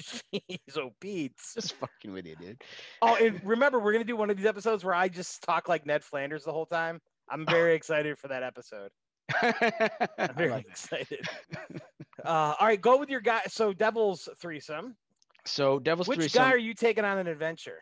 Jeez, 0.00 0.76
oh 0.76 0.90
Pete's. 1.00 1.54
Just 1.54 1.74
fucking 1.74 2.12
with 2.12 2.26
you, 2.26 2.36
dude. 2.36 2.62
Oh, 3.02 3.16
and 3.16 3.40
remember, 3.44 3.80
we're 3.80 3.92
gonna 3.92 4.04
do 4.04 4.16
one 4.16 4.30
of 4.30 4.36
these 4.36 4.46
episodes 4.46 4.84
where 4.84 4.94
I 4.94 5.08
just 5.08 5.42
talk 5.42 5.68
like 5.68 5.86
Ned 5.86 6.04
Flanders 6.04 6.44
the 6.44 6.52
whole 6.52 6.66
time. 6.66 7.00
I'm 7.28 7.44
very 7.50 7.74
excited 7.74 8.18
for 8.18 8.28
that 8.28 8.42
episode. 8.42 8.90
I'm 10.18 10.34
very 10.34 10.50
like 10.50 10.66
excited. 10.66 11.26
Uh, 12.24 12.54
all 12.58 12.66
right, 12.66 12.80
go 12.80 12.98
with 12.98 13.10
your 13.10 13.20
guy. 13.20 13.42
So, 13.48 13.72
Devil's 13.72 14.28
threesome. 14.40 14.96
So, 15.44 15.78
Devil's 15.78 16.08
Which 16.08 16.18
Threesome. 16.18 16.42
Which 16.42 16.48
guy 16.48 16.52
are 16.52 16.58
you 16.58 16.74
taking 16.74 17.04
on 17.04 17.18
an 17.18 17.26
adventure? 17.26 17.78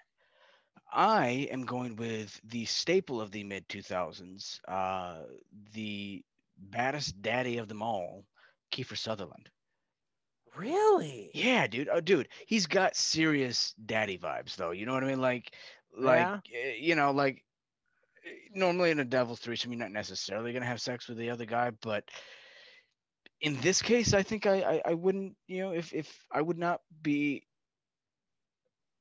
I 0.93 1.49
am 1.51 1.65
going 1.65 1.97
with 1.97 2.41
the 2.43 2.65
staple 2.67 3.21
of 3.21 3.31
the 3.31 3.45
mid 3.45 3.69
2000s, 3.69 4.61
uh, 4.69 5.25
the 5.73 6.25
baddest 6.57 7.21
daddy 7.23 7.59
of 7.59 7.69
them 7.69 7.83
all, 7.83 8.27
Kiefer 8.71 8.97
Sutherland. 8.97 9.51
Really? 10.57 11.31
Yeah, 11.33 11.67
dude. 11.67 11.89
Oh, 11.89 12.01
dude, 12.01 12.29
he's 12.47 12.67
got 12.67 12.97
serious 12.97 13.75
daddy 13.75 14.19
vibes, 14.19 14.57
though. 14.57 14.71
You 14.71 14.87
know 14.87 14.95
what 14.95 15.05
I 15.05 15.09
mean? 15.09 15.21
Like, 15.21 15.55
like, 15.97 16.31
Yeah. 16.31 16.41
eh, 16.53 16.75
you 16.79 16.95
know, 16.95 17.11
like 17.13 17.45
eh, 18.27 18.31
normally 18.55 18.91
in 18.91 19.01
a 19.01 19.05
devil's 19.05 19.41
threesome, 19.41 19.73
you're 19.73 19.79
not 19.81 19.93
necessarily 19.93 20.53
gonna 20.53 20.67
have 20.67 20.81
sex 20.81 21.09
with 21.09 21.19
the 21.19 21.31
other 21.31 21.47
guy, 21.47 21.71
but 21.71 22.09
in 23.41 23.57
this 23.61 23.83
case, 23.83 24.15
I 24.15 24.23
think 24.23 24.47
I, 24.47 24.61
I, 24.63 24.83
I 24.87 24.95
wouldn't, 24.95 25.37
you 25.47 25.61
know, 25.61 25.73
if 25.73 25.93
if 25.93 26.25
I 26.31 26.41
would 26.41 26.59
not 26.59 26.81
be 27.03 27.47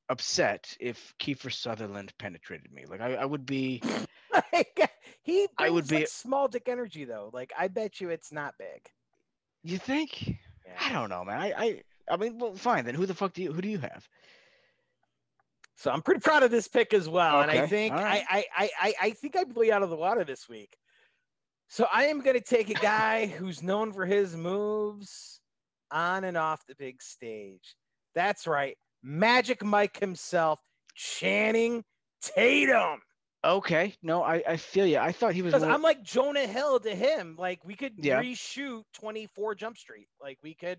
upset 0.08 0.76
if 0.80 1.14
Kiefer 1.18 1.52
Sutherland 1.52 2.12
penetrated 2.18 2.72
me. 2.72 2.84
Like, 2.86 3.00
I, 3.00 3.14
I 3.14 3.24
would 3.24 3.46
be. 3.46 3.82
like, 4.52 4.90
he 5.22 5.48
I 5.58 5.70
would 5.70 5.90
like, 5.90 6.02
be- 6.02 6.06
small 6.06 6.46
dick 6.46 6.68
energy 6.68 7.04
though. 7.04 7.30
Like 7.32 7.52
I 7.58 7.68
bet 7.68 8.00
you 8.00 8.10
it's 8.10 8.30
not 8.30 8.54
big. 8.58 8.88
You 9.64 9.78
think? 9.78 10.36
I 10.80 10.92
don't 10.92 11.08
know, 11.08 11.24
man. 11.24 11.40
I, 11.40 11.52
I, 11.56 11.82
I 12.08 12.16
mean, 12.16 12.38
well, 12.38 12.54
fine 12.54 12.84
then. 12.84 12.94
Who 12.94 13.06
the 13.06 13.14
fuck 13.14 13.32
do 13.32 13.42
you? 13.42 13.52
Who 13.52 13.60
do 13.60 13.68
you 13.68 13.78
have? 13.78 14.08
So 15.76 15.90
I'm 15.90 16.02
pretty 16.02 16.20
proud 16.20 16.42
of 16.42 16.50
this 16.50 16.68
pick 16.68 16.94
as 16.94 17.08
well. 17.08 17.40
And 17.40 17.50
I 17.50 17.66
think 17.66 17.92
right. 17.92 18.24
I, 18.30 18.38
I, 18.38 18.44
I, 18.56 18.70
I, 18.80 18.94
I 19.02 19.10
think 19.10 19.36
I 19.36 19.44
blew 19.44 19.72
out 19.72 19.82
of 19.82 19.90
the 19.90 19.96
water 19.96 20.24
this 20.24 20.48
week. 20.48 20.76
So 21.68 21.86
I 21.92 22.04
am 22.04 22.20
going 22.20 22.36
to 22.36 22.42
take 22.42 22.70
a 22.70 22.74
guy 22.74 23.26
who's 23.38 23.62
known 23.62 23.92
for 23.92 24.06
his 24.06 24.36
moves 24.36 25.40
on 25.90 26.24
and 26.24 26.36
off 26.36 26.64
the 26.66 26.76
big 26.76 27.02
stage. 27.02 27.76
That's 28.14 28.46
right. 28.46 28.76
Magic 29.06 29.64
Mike 29.64 29.98
himself, 30.00 30.58
Channing 30.94 31.84
Tatum. 32.20 33.00
Okay, 33.44 33.94
no, 34.02 34.24
I, 34.24 34.42
I 34.48 34.56
feel 34.56 34.84
you. 34.86 34.98
I 34.98 35.12
thought 35.12 35.32
he 35.32 35.42
was. 35.42 35.54
More- 35.54 35.70
I'm 35.70 35.80
like 35.82 36.02
Jonah 36.02 36.46
Hill 36.46 36.80
to 36.80 36.92
him. 36.94 37.36
Like 37.38 37.64
we 37.64 37.76
could 37.76 37.92
Yeah. 37.98 38.20
reshoot 38.20 38.82
24 38.94 39.54
Jump 39.54 39.78
Street. 39.78 40.08
Like 40.20 40.38
we 40.42 40.54
could. 40.54 40.78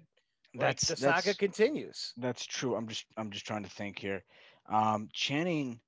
Like 0.53 0.59
That's- 0.61 0.87
the 0.89 0.95
that's- 0.95 1.23
saga 1.23 1.37
continues. 1.37 2.13
That's 2.17 2.45
true. 2.45 2.75
I'm 2.75 2.87
just 2.87 3.05
I'm 3.15 3.31
just 3.31 3.45
trying 3.47 3.63
to 3.63 3.69
think 3.69 3.97
here. 3.99 4.23
Um, 4.69 5.07
Channing 5.13 5.79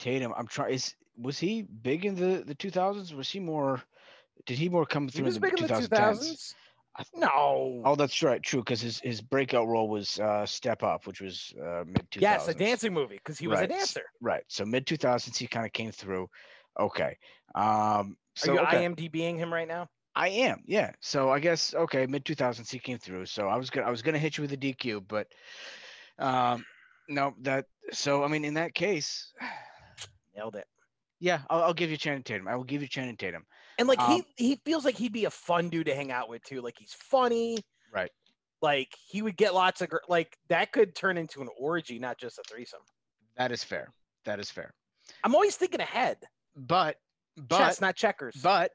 Tatum. 0.00 0.32
I'm 0.36 0.48
trying. 0.48 0.74
Is 0.74 0.94
was 1.16 1.38
he 1.38 1.62
big 1.62 2.04
in 2.04 2.16
the 2.16 2.42
the 2.44 2.54
2000s? 2.56 3.14
Was 3.14 3.30
he 3.30 3.38
more? 3.38 3.80
Did 4.46 4.58
he 4.58 4.68
more 4.68 4.86
come 4.86 5.04
He 5.04 5.10
through 5.10 5.26
was 5.26 5.36
in 5.36 5.42
the 5.42 5.46
big 5.50 5.60
in 5.60 5.66
the 5.68 5.74
2010s? 5.74 5.88
2000s. 5.88 6.54
No. 7.14 7.82
Oh, 7.84 7.94
that's 7.94 8.22
right. 8.22 8.42
True, 8.42 8.60
because 8.60 8.80
his 8.80 9.00
his 9.00 9.20
breakout 9.20 9.66
role 9.68 9.88
was 9.88 10.18
uh, 10.18 10.46
Step 10.46 10.82
Up, 10.82 11.06
which 11.06 11.20
was 11.20 11.52
uh, 11.60 11.84
mid 11.86 12.10
2000s. 12.10 12.20
yes, 12.22 12.48
a 12.48 12.54
dancing 12.54 12.92
movie 12.92 13.16
because 13.16 13.38
he 13.38 13.46
was 13.46 13.60
Right. 13.60 13.70
a 13.70 13.72
dancer. 13.72 14.02
Right. 14.20 14.44
So 14.48 14.64
mid 14.64 14.86
2000s, 14.86 15.36
he 15.36 15.46
kind 15.46 15.66
of 15.66 15.72
came 15.72 15.92
through. 15.92 16.28
Okay. 16.78 17.16
Um. 17.54 18.16
So 18.36 18.52
Are 18.52 18.54
you 18.54 18.60
okay. 18.60 18.84
IMDBing 18.84 19.36
him 19.38 19.52
right 19.52 19.68
now? 19.68 19.88
I 20.14 20.28
am, 20.28 20.62
yeah. 20.66 20.92
So 21.00 21.30
I 21.30 21.38
guess 21.38 21.74
okay, 21.74 22.06
mid 22.06 22.24
two 22.24 22.34
thousands 22.34 22.70
he 22.70 22.78
came 22.80 22.98
through. 22.98 23.26
So 23.26 23.48
I 23.48 23.56
was 23.56 23.70
gonna 23.70 23.86
I 23.86 23.90
was 23.90 24.02
gonna 24.02 24.18
hit 24.18 24.36
you 24.36 24.42
with 24.42 24.52
a 24.52 24.56
DQ, 24.56 25.00
but 25.06 25.28
um 26.18 26.64
no 27.08 27.34
that 27.42 27.66
so 27.92 28.24
I 28.24 28.28
mean 28.28 28.44
in 28.44 28.54
that 28.54 28.74
case, 28.74 29.32
Nailed 30.36 30.56
it. 30.56 30.66
yeah, 31.20 31.40
I'll, 31.48 31.62
I'll 31.64 31.74
give 31.74 31.90
you 31.90 31.96
Channing 31.96 32.22
Tatum. 32.22 32.48
I 32.48 32.56
will 32.56 32.64
give 32.64 32.82
you 32.82 32.88
Channing 32.88 33.16
Tatum. 33.16 33.44
And 33.78 33.86
like 33.88 34.00
Um, 34.00 34.22
he 34.36 34.48
he 34.48 34.56
feels 34.64 34.84
like 34.84 34.96
he'd 34.96 35.12
be 35.12 35.24
a 35.24 35.30
fun 35.30 35.68
dude 35.70 35.86
to 35.86 35.94
hang 35.94 36.10
out 36.10 36.28
with 36.28 36.42
too. 36.44 36.60
Like 36.60 36.76
he's 36.78 36.92
funny. 36.92 37.58
Right. 37.92 38.10
Like 38.60 38.92
he 39.06 39.22
would 39.22 39.36
get 39.36 39.54
lots 39.54 39.80
of 39.80 39.88
gr- 39.88 39.98
like 40.08 40.36
that 40.48 40.72
could 40.72 40.94
turn 40.94 41.16
into 41.16 41.40
an 41.40 41.48
orgy, 41.58 41.98
not 41.98 42.18
just 42.18 42.38
a 42.38 42.42
threesome. 42.48 42.80
That 43.36 43.52
is 43.52 43.62
fair. 43.62 43.92
That 44.24 44.40
is 44.40 44.50
fair. 44.50 44.74
I'm 45.22 45.34
always 45.34 45.56
thinking 45.56 45.80
ahead. 45.80 46.18
But 46.56 46.96
but 47.36 47.58
Chess, 47.58 47.80
not 47.80 47.94
checkers. 47.94 48.34
but 48.42 48.72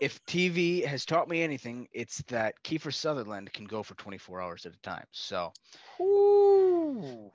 if 0.00 0.24
TV 0.26 0.84
has 0.84 1.04
taught 1.04 1.28
me 1.28 1.42
anything, 1.42 1.88
it's 1.92 2.22
that 2.22 2.54
Kiefer 2.64 2.92
Sutherland 2.92 3.52
can 3.52 3.64
go 3.64 3.82
for 3.82 3.94
24 3.94 4.40
hours 4.40 4.66
at 4.66 4.74
a 4.74 4.78
time. 4.78 5.06
So 5.12 5.52
Ooh. 6.00 7.30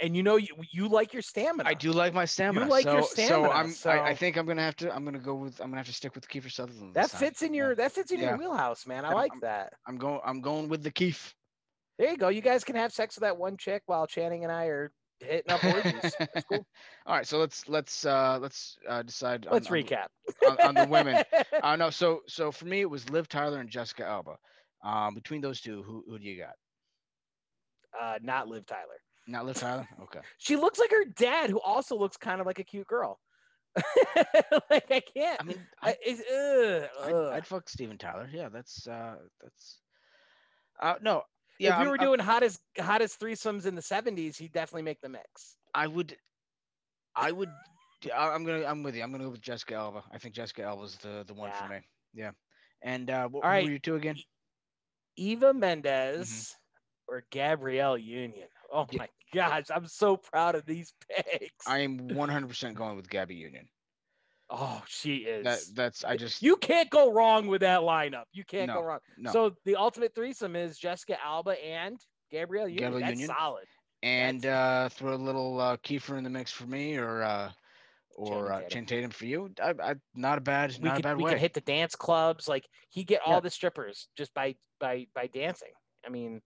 And 0.00 0.16
you 0.16 0.22
know 0.24 0.36
you 0.36 0.48
you 0.72 0.88
like 0.88 1.12
your 1.12 1.22
stamina. 1.22 1.68
I 1.68 1.74
do 1.74 1.92
like 1.92 2.12
my 2.12 2.24
stamina. 2.24 2.66
like 2.66 2.82
so, 2.84 2.92
your 2.94 3.02
So 3.04 3.50
I'm 3.50 3.72
I, 3.86 4.00
I 4.10 4.14
think 4.14 4.36
I'm 4.36 4.44
gonna 4.44 4.62
have 4.62 4.76
to 4.76 4.92
I'm 4.94 5.04
gonna 5.04 5.18
go 5.20 5.34
with 5.36 5.60
I'm 5.60 5.68
gonna 5.68 5.78
have 5.78 5.86
to 5.86 5.92
stick 5.92 6.14
with 6.14 6.28
Kiefer 6.28 6.50
Sutherland. 6.50 6.94
That 6.94 7.02
this 7.02 7.12
time. 7.12 7.20
fits 7.20 7.42
in 7.42 7.54
your 7.54 7.74
that 7.76 7.92
fits 7.92 8.10
in 8.10 8.18
Yeah. 8.20 8.30
your 8.30 8.38
wheelhouse, 8.38 8.86
man. 8.86 9.04
I 9.04 9.10
Yeah, 9.10 9.14
like 9.14 9.32
I'm- 9.32 9.40
that. 9.42 9.72
I'm 9.86 9.96
going. 9.96 10.20
I'm 10.24 10.40
going 10.40 10.68
with 10.68 10.82
the 10.82 10.90
Keef. 10.90 11.34
There 11.98 12.10
you 12.10 12.16
go. 12.16 12.28
You 12.28 12.40
guys 12.40 12.64
can 12.64 12.74
have 12.74 12.92
sex 12.92 13.14
with 13.14 13.22
that 13.22 13.36
one 13.38 13.56
chick 13.56 13.82
while 13.86 14.06
Channing 14.08 14.42
and 14.42 14.52
I 14.52 14.64
are 14.66 14.92
hitting 15.20 15.52
up 15.52 15.62
orgies. 15.64 16.12
That's 16.18 16.44
cool. 16.50 16.66
All 17.06 17.14
right, 17.14 17.26
so 17.26 17.38
let's 17.38 17.68
let's 17.68 18.04
uh 18.04 18.38
let's 18.42 18.76
uh 18.88 19.02
decide. 19.02 19.46
Let's 19.48 19.70
on, 19.70 19.76
on- 19.76 19.82
recap. 19.84 20.06
on, 20.48 20.60
on 20.60 20.74
the 20.74 20.86
women. 20.90 21.22
Uh 21.62 21.76
no, 21.76 21.90
so 21.90 22.22
so 22.26 22.50
for 22.50 22.64
me 22.66 22.80
it 22.80 22.90
was 22.90 23.08
Liv 23.10 23.28
Tyler 23.28 23.60
and 23.60 23.70
Jessica 23.70 24.04
Alba. 24.04 24.36
Um, 24.82 25.14
between 25.14 25.40
those 25.40 25.60
two, 25.60 25.84
who 25.84 26.02
who 26.08 26.18
do 26.18 26.24
you 26.24 26.36
got? 26.42 26.54
uh, 27.98 28.18
not 28.22 28.48
Liv 28.48 28.66
Tyler. 28.66 29.00
Not 29.26 29.46
Liv 29.46 29.56
Tyler. 29.56 29.88
Okay. 30.02 30.20
She 30.38 30.56
looks 30.56 30.78
like 30.78 30.90
her 30.90 31.04
dad, 31.16 31.50
who 31.50 31.60
also 31.60 31.96
looks 31.96 32.16
kind 32.16 32.40
of 32.40 32.46
like 32.46 32.58
a 32.58 32.64
cute 32.64 32.86
girl. 32.86 33.18
like 34.70 34.90
I 34.90 35.00
can't. 35.16 35.40
I 35.40 35.44
mean, 35.44 35.66
I, 35.82 35.90
I, 35.90 35.96
it's, 36.04 36.22
ugh, 36.30 36.88
I'd. 37.32 37.36
I'd 37.38 37.46
fuck 37.46 37.68
Steven 37.68 37.98
Tyler. 37.98 38.28
Yeah, 38.32 38.48
that's 38.48 38.86
uh 38.86 39.16
that's. 39.42 39.78
Uh 40.80 40.94
no. 41.02 41.22
Yeah, 41.58 41.70
if 41.70 41.74
you 41.74 41.78
I'm- 41.80 41.88
were 41.88 42.00
I'm- 42.00 42.06
doing 42.06 42.20
hottest 42.20 42.60
hottest 42.78 43.20
threesomes 43.20 43.66
in 43.66 43.74
the 43.74 43.80
'70s, 43.80 44.36
he'd 44.36 44.52
definitely 44.52 44.82
make 44.82 45.00
the 45.00 45.08
mix. 45.08 45.56
I 45.74 45.86
would. 45.88 46.16
I 47.16 47.32
would. 47.32 47.50
I'm 48.14 48.44
gonna. 48.44 48.64
I'm 48.64 48.82
with 48.82 48.94
you. 48.94 49.02
I'm 49.02 49.10
gonna 49.10 49.24
go 49.24 49.30
with 49.30 49.40
Jessica 49.40 49.74
Alba. 49.74 50.04
I 50.12 50.18
think 50.18 50.34
Jessica 50.34 50.62
Alba's 50.62 50.96
the 50.96 51.24
the 51.26 51.34
one 51.34 51.50
for 51.52 51.68
me. 51.68 51.78
Yeah. 52.12 52.30
And 52.82 53.10
uh, 53.10 53.26
what 53.28 53.44
All 53.44 53.50
right. 53.50 53.64
were 53.64 53.70
you 53.70 53.78
two 53.78 53.96
again? 53.96 54.16
Eva 55.16 55.54
Mendes 55.54 56.54
or 57.08 57.24
Gabrielle 57.30 57.96
Union. 57.98 58.48
Oh 58.74 58.86
my 58.98 59.08
gosh, 59.32 59.66
I'm 59.70 59.86
so 59.86 60.16
proud 60.16 60.56
of 60.56 60.66
these 60.66 60.92
picks. 61.08 61.66
I 61.68 61.78
am 61.78 61.98
100% 62.08 62.74
going 62.74 62.96
with 62.96 63.08
Gabby 63.08 63.36
Union. 63.36 63.68
oh, 64.50 64.82
she 64.88 65.18
is. 65.18 65.44
That 65.44 65.60
that's 65.76 66.04
I 66.04 66.16
just 66.16 66.42
you 66.42 66.56
can't 66.56 66.90
go 66.90 67.12
wrong 67.12 67.46
with 67.46 67.60
that 67.60 67.80
lineup. 67.80 68.24
You 68.32 68.44
can't 68.44 68.66
No, 68.66 68.74
go 68.74 68.82
wrong. 68.82 68.98
no. 69.16 69.30
So 69.30 69.54
the 69.64 69.76
ultimate 69.76 70.14
threesome 70.14 70.56
is 70.56 70.76
Jessica 70.76 71.16
Alba 71.24 71.52
and 71.64 71.98
Gabrielle 72.32 72.68
Union. 72.68 72.92
Gabrielle 72.92 73.08
That's 73.08 73.20
Union. 73.20 73.36
solid. 73.38 73.64
and 74.02 74.44
uh, 74.46 74.88
throw 74.90 75.14
a 75.14 75.16
little 75.16 75.60
uh, 75.60 75.76
Kiefer 75.78 76.18
in 76.18 76.24
the 76.24 76.30
mix 76.30 76.50
for 76.50 76.66
me, 76.66 76.96
or 76.98 77.22
uh, 77.22 77.52
or 78.16 78.48
Channing 78.48 78.50
uh, 78.50 78.56
Tatum. 78.56 78.68
Channing 78.70 78.86
Tatum 78.86 79.10
for 79.10 79.26
you. 79.26 79.50
I, 79.62 79.74
I, 79.82 79.94
not 80.14 80.38
a 80.38 80.40
bad, 80.40 80.76
We 80.80 80.88
not 80.88 80.96
could 80.96 81.04
a 81.04 81.08
bad 81.08 81.16
we 81.16 81.24
way. 81.24 81.30
could 81.30 81.38
hit 81.38 81.54
the 81.54 81.60
dance 81.60 81.94
clubs. 81.96 82.48
Like 82.48 82.68
he 82.90 83.04
get 83.04 83.22
all 83.24 83.34
Yeah. 83.34 83.40
the 83.40 83.50
strippers 83.50 84.08
just 84.16 84.34
by 84.34 84.56
by 84.80 85.06
by 85.14 85.28
dancing. 85.28 85.72
I 86.04 86.10
mean, 86.10 86.42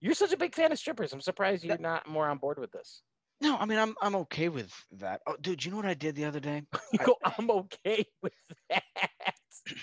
you're 0.00 0.14
such 0.14 0.32
a 0.32 0.36
big 0.36 0.54
fan 0.54 0.72
of 0.72 0.78
strippers. 0.78 1.12
I'm 1.12 1.20
surprised 1.20 1.64
you're 1.64 1.78
not 1.78 2.08
more 2.08 2.28
on 2.28 2.38
board 2.38 2.58
with 2.58 2.72
this. 2.72 3.02
no, 3.40 3.56
I 3.56 3.66
mean 3.66 3.78
I'm 3.78 3.94
I'm 4.00 4.16
okay 4.16 4.48
with 4.48 4.72
that. 4.92 5.20
Oh, 5.26 5.36
dude, 5.40 5.64
you 5.64 5.70
know 5.70 5.76
what 5.78 5.86
I 5.86 5.94
did 5.94 6.14
the 6.14 6.24
other 6.24 6.40
day? 6.40 6.62
You 6.92 6.98
I- 7.00 7.04
go, 7.04 7.16
I'm 7.24 7.50
okay 7.50 8.06
with 8.22 8.32
that. 8.70 8.82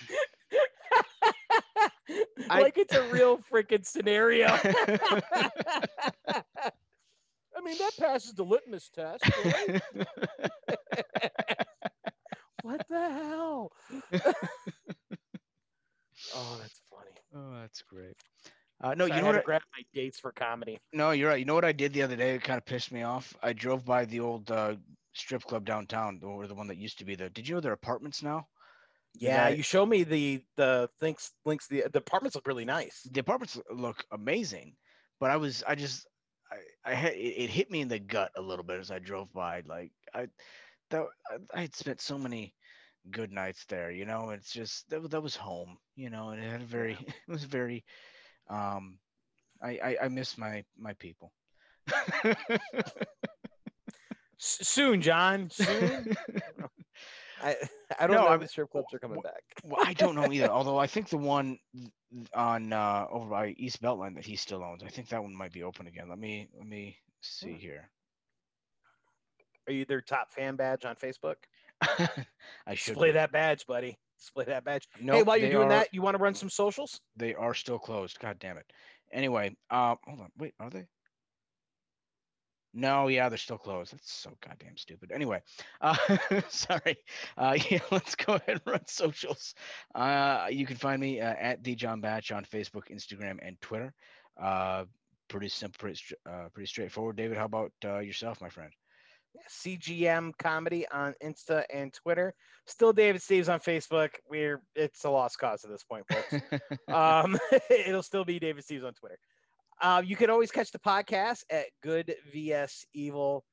I- 2.50 2.62
like 2.62 2.78
it's 2.78 2.94
a 2.94 3.04
real 3.10 3.38
freaking 3.52 3.86
scenario. 3.86 4.48
I 7.56 7.62
mean, 7.64 7.78
that 7.78 7.92
passes 8.00 8.34
the 8.34 8.44
litmus 8.44 8.90
test. 8.90 9.24
right? 9.46 9.80
what 12.64 12.82
the 12.90 13.00
hell? 13.10 13.72
oh, 16.36 16.58
that's 16.60 16.82
funny. 16.90 17.12
oh, 17.36 17.54
that's 17.62 17.84
great. 17.84 18.16
Uh, 18.84 18.94
no, 18.96 19.08
So 19.08 19.16
you 19.16 19.22
know 19.22 19.28
what? 19.28 19.34
to 19.34 19.40
I, 19.40 19.42
grab 19.42 19.64
my 19.76 19.84
dates 19.94 20.20
for 20.20 20.32
comedy. 20.32 20.80
no, 20.94 21.12
you're 21.12 21.30
right. 21.30 21.40
You 21.40 21.46
know 21.46 21.56
what 21.56 21.66
I 21.66 21.72
did 21.72 21.94
the 21.94 22.04
other 22.04 22.16
day? 22.16 22.36
It 22.36 22.44
kind 22.44 22.58
of 22.58 22.66
pissed 22.66 22.92
me 22.92 23.04
off. 23.04 23.36
I 23.42 23.54
drove 23.54 23.84
by 23.86 24.06
the 24.06 24.20
old 24.20 24.52
uh, 24.52 24.78
strip 25.14 25.44
club 25.44 25.66
downtown, 25.66 26.22
or 26.24 26.48
the 26.48 26.56
one 26.56 26.68
that 26.68 26.78
used 26.78 27.00
to 27.00 27.06
be 27.06 27.16
there. 27.16 27.30
Did 27.30 27.48
you 27.48 27.56
know 27.56 27.62
they're 27.62 27.74
apartments 27.74 28.22
now? 28.22 28.48
Yeah, 29.16 29.50
that- 29.50 29.58
you 29.58 29.64
show 29.64 29.86
me 29.86 30.04
the 30.04 30.46
the 30.56 30.90
links. 31.02 31.34
Links. 31.46 31.68
The 31.68 31.84
the 31.92 32.00
apartments 32.00 32.36
look 32.36 32.48
really 32.48 32.66
nice. 32.66 33.02
the 33.04 33.20
apartments 33.20 33.60
look 33.72 34.04
amazing, 34.12 34.78
but 35.20 35.32
I 35.32 35.38
was 35.38 35.64
I 35.64 35.76
just 35.76 36.08
I 36.52 36.58
I 36.84 36.94
had 36.96 37.14
it, 37.14 37.18
it 37.44 37.50
hit 37.50 37.72
me 37.72 37.82
in 37.82 37.88
the 37.88 38.00
gut 38.00 38.32
a 38.36 38.42
little 38.42 38.66
bit 38.66 38.80
as 38.80 38.92
I 38.92 39.00
drove 39.00 39.32
by. 39.34 39.62
Like 39.66 39.94
I 40.14 40.28
that 40.90 41.06
I- 41.30 41.38
I 41.54 41.62
had 41.62 41.76
spent 41.76 42.02
so 42.02 42.18
many 42.18 42.56
good 43.12 43.32
nights 43.32 43.66
there, 43.66 43.92
you 43.92 44.06
know. 44.06 44.32
It's 44.32 44.52
just 44.54 44.90
that, 44.90 45.10
that 45.12 45.22
was 45.22 45.36
home, 45.36 45.78
you 45.96 46.10
know, 46.10 46.30
and 46.32 46.44
it 46.44 46.50
had 46.50 46.62
a 46.62 46.66
very 46.66 46.94
it 47.00 47.28
was 47.28 47.46
very 47.46 47.86
um 48.50 48.98
I 49.62 49.70
I, 49.84 49.98
I 50.04 50.08
miss 50.10 50.38
my 50.38 50.64
my 50.78 50.94
people. 50.94 51.32
Soon, 54.38 55.02
John. 55.02 55.50
Soon. 55.50 56.16
I 57.42 57.56
I 58.00 58.08
don't 58.08 58.16
No, 58.16 58.24
know 58.24 58.28
I'm- 58.28 58.42
if 58.42 58.50
strip 58.50 58.70
clubs 58.70 58.94
are 58.94 59.00
coming 59.00 59.20
wh- 59.20 59.24
back. 59.24 59.44
well, 59.64 59.82
I 59.86 59.94
don't 59.94 60.16
know 60.16 60.32
either. 60.32 60.48
Although 60.52 60.78
I 60.78 60.88
think 60.88 61.10
the 61.10 61.18
one 61.18 61.58
on 62.34 62.74
uh 62.74 63.06
over 63.10 63.30
by 63.30 63.50
East 63.58 63.82
Beltline 63.82 64.16
that 64.16 64.26
he 64.26 64.36
still 64.36 64.64
owns, 64.64 64.84
I 64.84 64.88
think 64.90 65.10
that 65.10 65.22
one 65.22 65.36
might 65.36 65.52
be 65.54 65.64
open 65.64 65.88
again. 65.88 66.10
Let 66.10 66.20
me 66.20 66.50
let 66.58 66.68
me 66.68 66.98
see 67.22 67.52
Hmm. 67.54 67.58
here. 67.58 67.90
Are 69.68 69.74
you 69.74 69.86
their 69.86 70.02
top 70.02 70.32
fan 70.34 70.58
badge 70.58 70.84
on 70.84 70.96
Facebook? 70.98 71.36
I 72.68 72.76
should 72.76 72.96
play 72.96 73.12
that 73.12 73.32
badge, 73.32 73.66
buddy. 73.66 73.98
Display 74.24 74.46
that 74.46 74.64
badge. 74.64 74.88
hey, 74.98 75.22
while 75.22 75.36
you're 75.36 75.52
doing 75.52 75.66
are- 75.66 75.70
that, 75.70 75.90
you 75.94 76.02
want 76.02 76.16
to 76.16 76.24
run 76.24 76.34
some 76.34 76.50
socials? 76.50 77.02
they 77.18 77.36
are 77.36 77.54
still 77.54 77.78
closed. 77.78 78.18
God 78.20 78.40
damn 78.40 78.58
it. 78.58 78.66
Anyway, 79.12 79.50
um, 79.70 79.98
hold 80.06 80.22
on. 80.22 80.30
Wait, 80.38 80.54
are 80.62 80.70
they? 80.70 80.86
No, 82.74 83.10
yeah, 83.10 83.28
they're 83.28 83.38
still 83.38 83.58
closed. 83.58 83.92
That's 83.92 84.14
so 84.14 84.32
goddamn 84.42 84.78
stupid. 84.78 85.12
Anyway, 85.12 85.42
uh, 85.82 85.98
sorry. 86.48 86.96
Uh, 87.38 87.58
yeah, 87.70 87.80
let's 87.92 88.16
go 88.16 88.36
ahead 88.36 88.62
and 88.62 88.62
run 88.66 88.88
socials. 88.88 89.56
Uh, 89.94 90.48
you 90.50 90.66
can 90.66 90.78
find 90.78 91.02
me 91.02 91.20
uh, 91.20 91.36
at 91.38 91.62
the 91.62 91.76
John 91.76 92.00
Batch 92.00 92.32
on 92.32 92.46
Facebook, 92.46 92.90
Instagram, 92.92 93.40
and 93.46 93.60
Twitter. 93.60 93.94
Uh, 94.42 94.86
pretty 95.28 95.50
simple, 95.50 95.78
pretty, 95.80 96.00
uh, 96.26 96.48
pretty 96.54 96.68
straightforward. 96.68 97.18
David, 97.18 97.38
how 97.38 97.46
about 97.46 97.74
uh, 97.84 98.00
yourself, 98.00 98.40
my 98.40 98.50
friend? 98.50 98.72
CGM 99.50 100.32
comedy 100.38 100.86
on 100.90 101.14
Insta 101.24 101.64
and 101.74 101.94
Twitter. 101.94 102.34
Still 102.66 102.94
David 102.94 103.22
Steves 103.22 103.52
on 103.52 103.60
Facebook. 103.60 104.10
We're 104.30 104.62
it's 104.76 105.04
a 105.04 105.10
lost 105.10 105.38
cause 105.38 105.64
at 105.64 105.72
this 105.72 105.84
point, 105.84 106.06
folks. 106.10 106.44
um, 106.88 107.38
it'll 107.70 108.04
still 108.04 108.26
be 108.26 108.40
David 108.40 108.64
Steves 108.64 108.86
on 108.86 108.94
Twitter. 108.94 109.20
Uh, 109.82 110.02
you 110.06 110.16
can 110.16 110.30
always 110.30 110.52
catch 110.52 110.72
the 110.72 110.80
podcast 110.80 111.44
at 111.50 111.66
Good 111.82 112.16
VS 112.32 112.86
Evil 112.94 113.44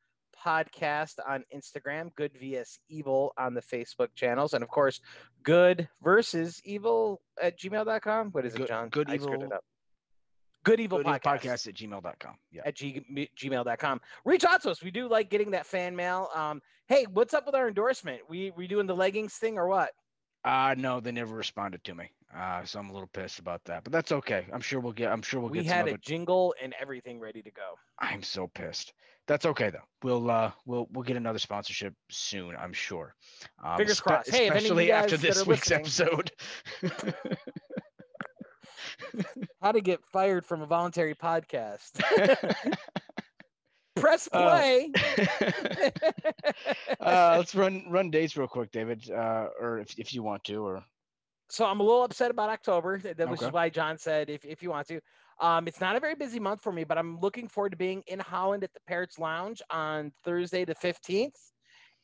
Podcast 0.44 1.14
on 1.26 1.44
Instagram, 1.54 2.14
Good 2.14 2.32
vs 2.40 2.78
Evil 2.88 3.32
on 3.36 3.54
the 3.54 3.62
Facebook 3.62 4.08
channels, 4.14 4.54
and 4.54 4.62
of 4.62 4.68
course, 4.70 5.00
Good 5.42 5.88
versus 6.02 6.60
Evil 6.64 7.20
at 7.42 7.58
gmail.com. 7.58 8.30
What 8.30 8.46
is 8.46 8.54
it, 8.54 8.68
John? 8.68 8.88
Good 8.88 9.10
I 9.10 9.16
screwed 9.16 9.34
Evil- 9.34 9.46
it 9.46 9.52
up. 9.52 9.64
Good 10.64 10.80
Evil 10.80 10.98
Good 10.98 11.06
Podcast, 11.06 11.22
podcast 11.40 11.68
at 11.68 11.74
gmail.com. 11.74 12.34
Yeah. 12.52 12.62
at 12.66 12.74
g- 12.74 13.30
gmail.com. 13.36 14.00
Reach 14.24 14.44
out 14.44 14.62
to 14.62 14.70
us. 14.70 14.82
We 14.82 14.90
do 14.90 15.08
like 15.08 15.30
getting 15.30 15.50
that 15.52 15.66
fan 15.66 15.96
mail. 15.96 16.28
Um, 16.34 16.60
hey, 16.86 17.06
what's 17.12 17.32
up 17.34 17.46
with 17.46 17.54
our 17.54 17.68
endorsement? 17.68 18.20
We 18.28 18.50
we 18.56 18.66
doing 18.66 18.86
the 18.86 18.94
leggings 18.96 19.34
thing 19.34 19.58
or 19.58 19.68
what? 19.68 19.90
Uh 20.44 20.74
no, 20.78 21.00
they 21.00 21.12
never 21.12 21.34
responded 21.34 21.84
to 21.84 21.94
me. 21.94 22.10
Uh, 22.34 22.64
so 22.64 22.78
I'm 22.78 22.90
a 22.90 22.92
little 22.92 23.08
pissed 23.12 23.40
about 23.40 23.62
that, 23.64 23.82
but 23.84 23.92
that's 23.92 24.12
okay. 24.12 24.46
I'm 24.52 24.60
sure 24.60 24.78
we'll 24.80 24.92
get. 24.92 25.10
I'm 25.10 25.20
sure 25.20 25.40
we'll 25.40 25.50
we 25.50 25.58
get 25.62 25.66
some 25.68 25.76
had 25.78 25.88
a 25.88 25.98
jingle 25.98 26.54
and 26.62 26.74
everything 26.80 27.18
ready 27.20 27.42
to 27.42 27.50
go. 27.50 27.74
I'm 27.98 28.22
so 28.22 28.46
pissed. 28.46 28.92
That's 29.26 29.44
okay 29.46 29.70
though. 29.70 29.82
We'll 30.02 30.30
uh 30.30 30.52
we'll 30.66 30.86
we'll 30.92 31.02
get 31.04 31.16
another 31.16 31.38
sponsorship 31.40 31.92
soon. 32.10 32.54
I'm 32.56 32.72
sure. 32.72 33.14
Um, 33.62 33.78
Fingers 33.78 34.00
espe- 34.00 34.02
crossed. 34.04 34.30
Hey, 34.30 34.46
if 34.46 34.54
any 34.54 34.68
of 34.70 34.76
you 34.78 34.92
especially 34.92 34.92
after 34.92 35.16
this 35.16 35.46
week's 35.46 35.70
listening- 35.70 35.80
episode. 35.80 36.30
How 39.62 39.72
to 39.72 39.80
get 39.80 40.04
fired 40.12 40.44
from 40.44 40.62
a 40.62 40.66
voluntary 40.66 41.14
podcast? 41.14 42.00
Press 43.96 44.28
Uh, 44.32 44.48
play. 44.48 44.92
uh, 47.00 47.34
let's 47.36 47.54
run 47.54 47.84
run 47.90 48.10
dates 48.10 48.36
real 48.36 48.48
quick, 48.48 48.70
David. 48.70 49.10
Uh, 49.10 49.48
or 49.60 49.78
if 49.78 49.98
if 49.98 50.14
you 50.14 50.22
want 50.22 50.44
to, 50.44 50.64
or 50.64 50.84
so 51.50 51.66
I'm 51.66 51.80
a 51.80 51.82
little 51.82 52.04
upset 52.04 52.30
about 52.30 52.48
October. 52.50 53.00
Was 53.04 53.42
Okay. 53.42 53.50
why 53.50 53.68
John 53.68 53.98
said 53.98 54.30
if, 54.30 54.44
if 54.44 54.62
you 54.62 54.70
want 54.70 54.86
to. 54.88 55.00
Um, 55.40 55.66
it's 55.66 55.80
not 55.80 55.96
a 55.96 56.00
very 56.00 56.14
busy 56.14 56.38
month 56.38 56.62
for 56.62 56.70
me, 56.70 56.84
but 56.84 56.98
I'm 56.98 57.18
looking 57.18 57.48
forward 57.48 57.70
to 57.70 57.76
being 57.76 58.02
in 58.06 58.20
Holland 58.20 58.62
at 58.62 58.72
the 58.72 58.80
Parrots 58.86 59.18
Lounge 59.18 59.60
on 59.70 60.12
Thursday 60.22 60.64
the 60.64 60.74
15th. 60.74 61.34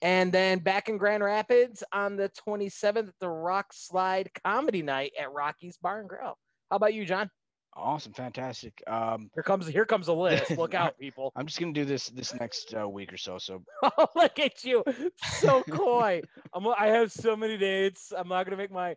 And 0.02 0.32
then 0.32 0.58
back 0.58 0.88
in 0.88 0.98
Grand 0.98 1.22
Rapids 1.22 1.84
on 1.92 2.16
the 2.16 2.30
27th 2.46 3.08
at 3.08 3.14
the 3.20 3.28
Rock 3.28 3.72
Slide 3.72 4.30
Comedy 4.44 4.82
Night 4.82 5.12
at 5.18 5.32
Rocky's 5.32 5.76
Bar 5.78 6.00
and 6.00 6.08
Grill. 6.08 6.36
How 6.70 6.76
about 6.76 6.94
you, 6.94 7.04
John? 7.04 7.30
awesome, 7.78 8.12
fantastic. 8.14 8.82
Um, 8.86 9.30
Here 9.34 9.42
comes 9.42 9.66
here 9.66 9.84
comes 9.84 10.08
a 10.08 10.12
list. 10.12 10.50
Look 10.56 10.72
out, 10.74 10.98
people. 10.98 11.30
I'm 11.36 11.46
just 11.46 11.60
gonna 11.60 11.72
do 11.74 11.84
this 11.84 12.08
this 12.08 12.34
next 12.34 12.74
uh, 12.74 12.88
week 12.88 13.12
or 13.12 13.18
so. 13.18 13.36
So 13.38 13.62
Oh, 13.82 14.06
look 14.16 14.38
at 14.38 14.64
you, 14.64 14.82
so 15.40 15.62
coy. 15.64 16.22
I'm, 16.54 16.66
I 16.68 16.86
have 16.86 17.12
so 17.12 17.36
many 17.36 17.58
dates. 17.58 18.12
I'm 18.16 18.28
not 18.28 18.44
gonna 18.46 18.56
make 18.56 18.72
my 18.72 18.96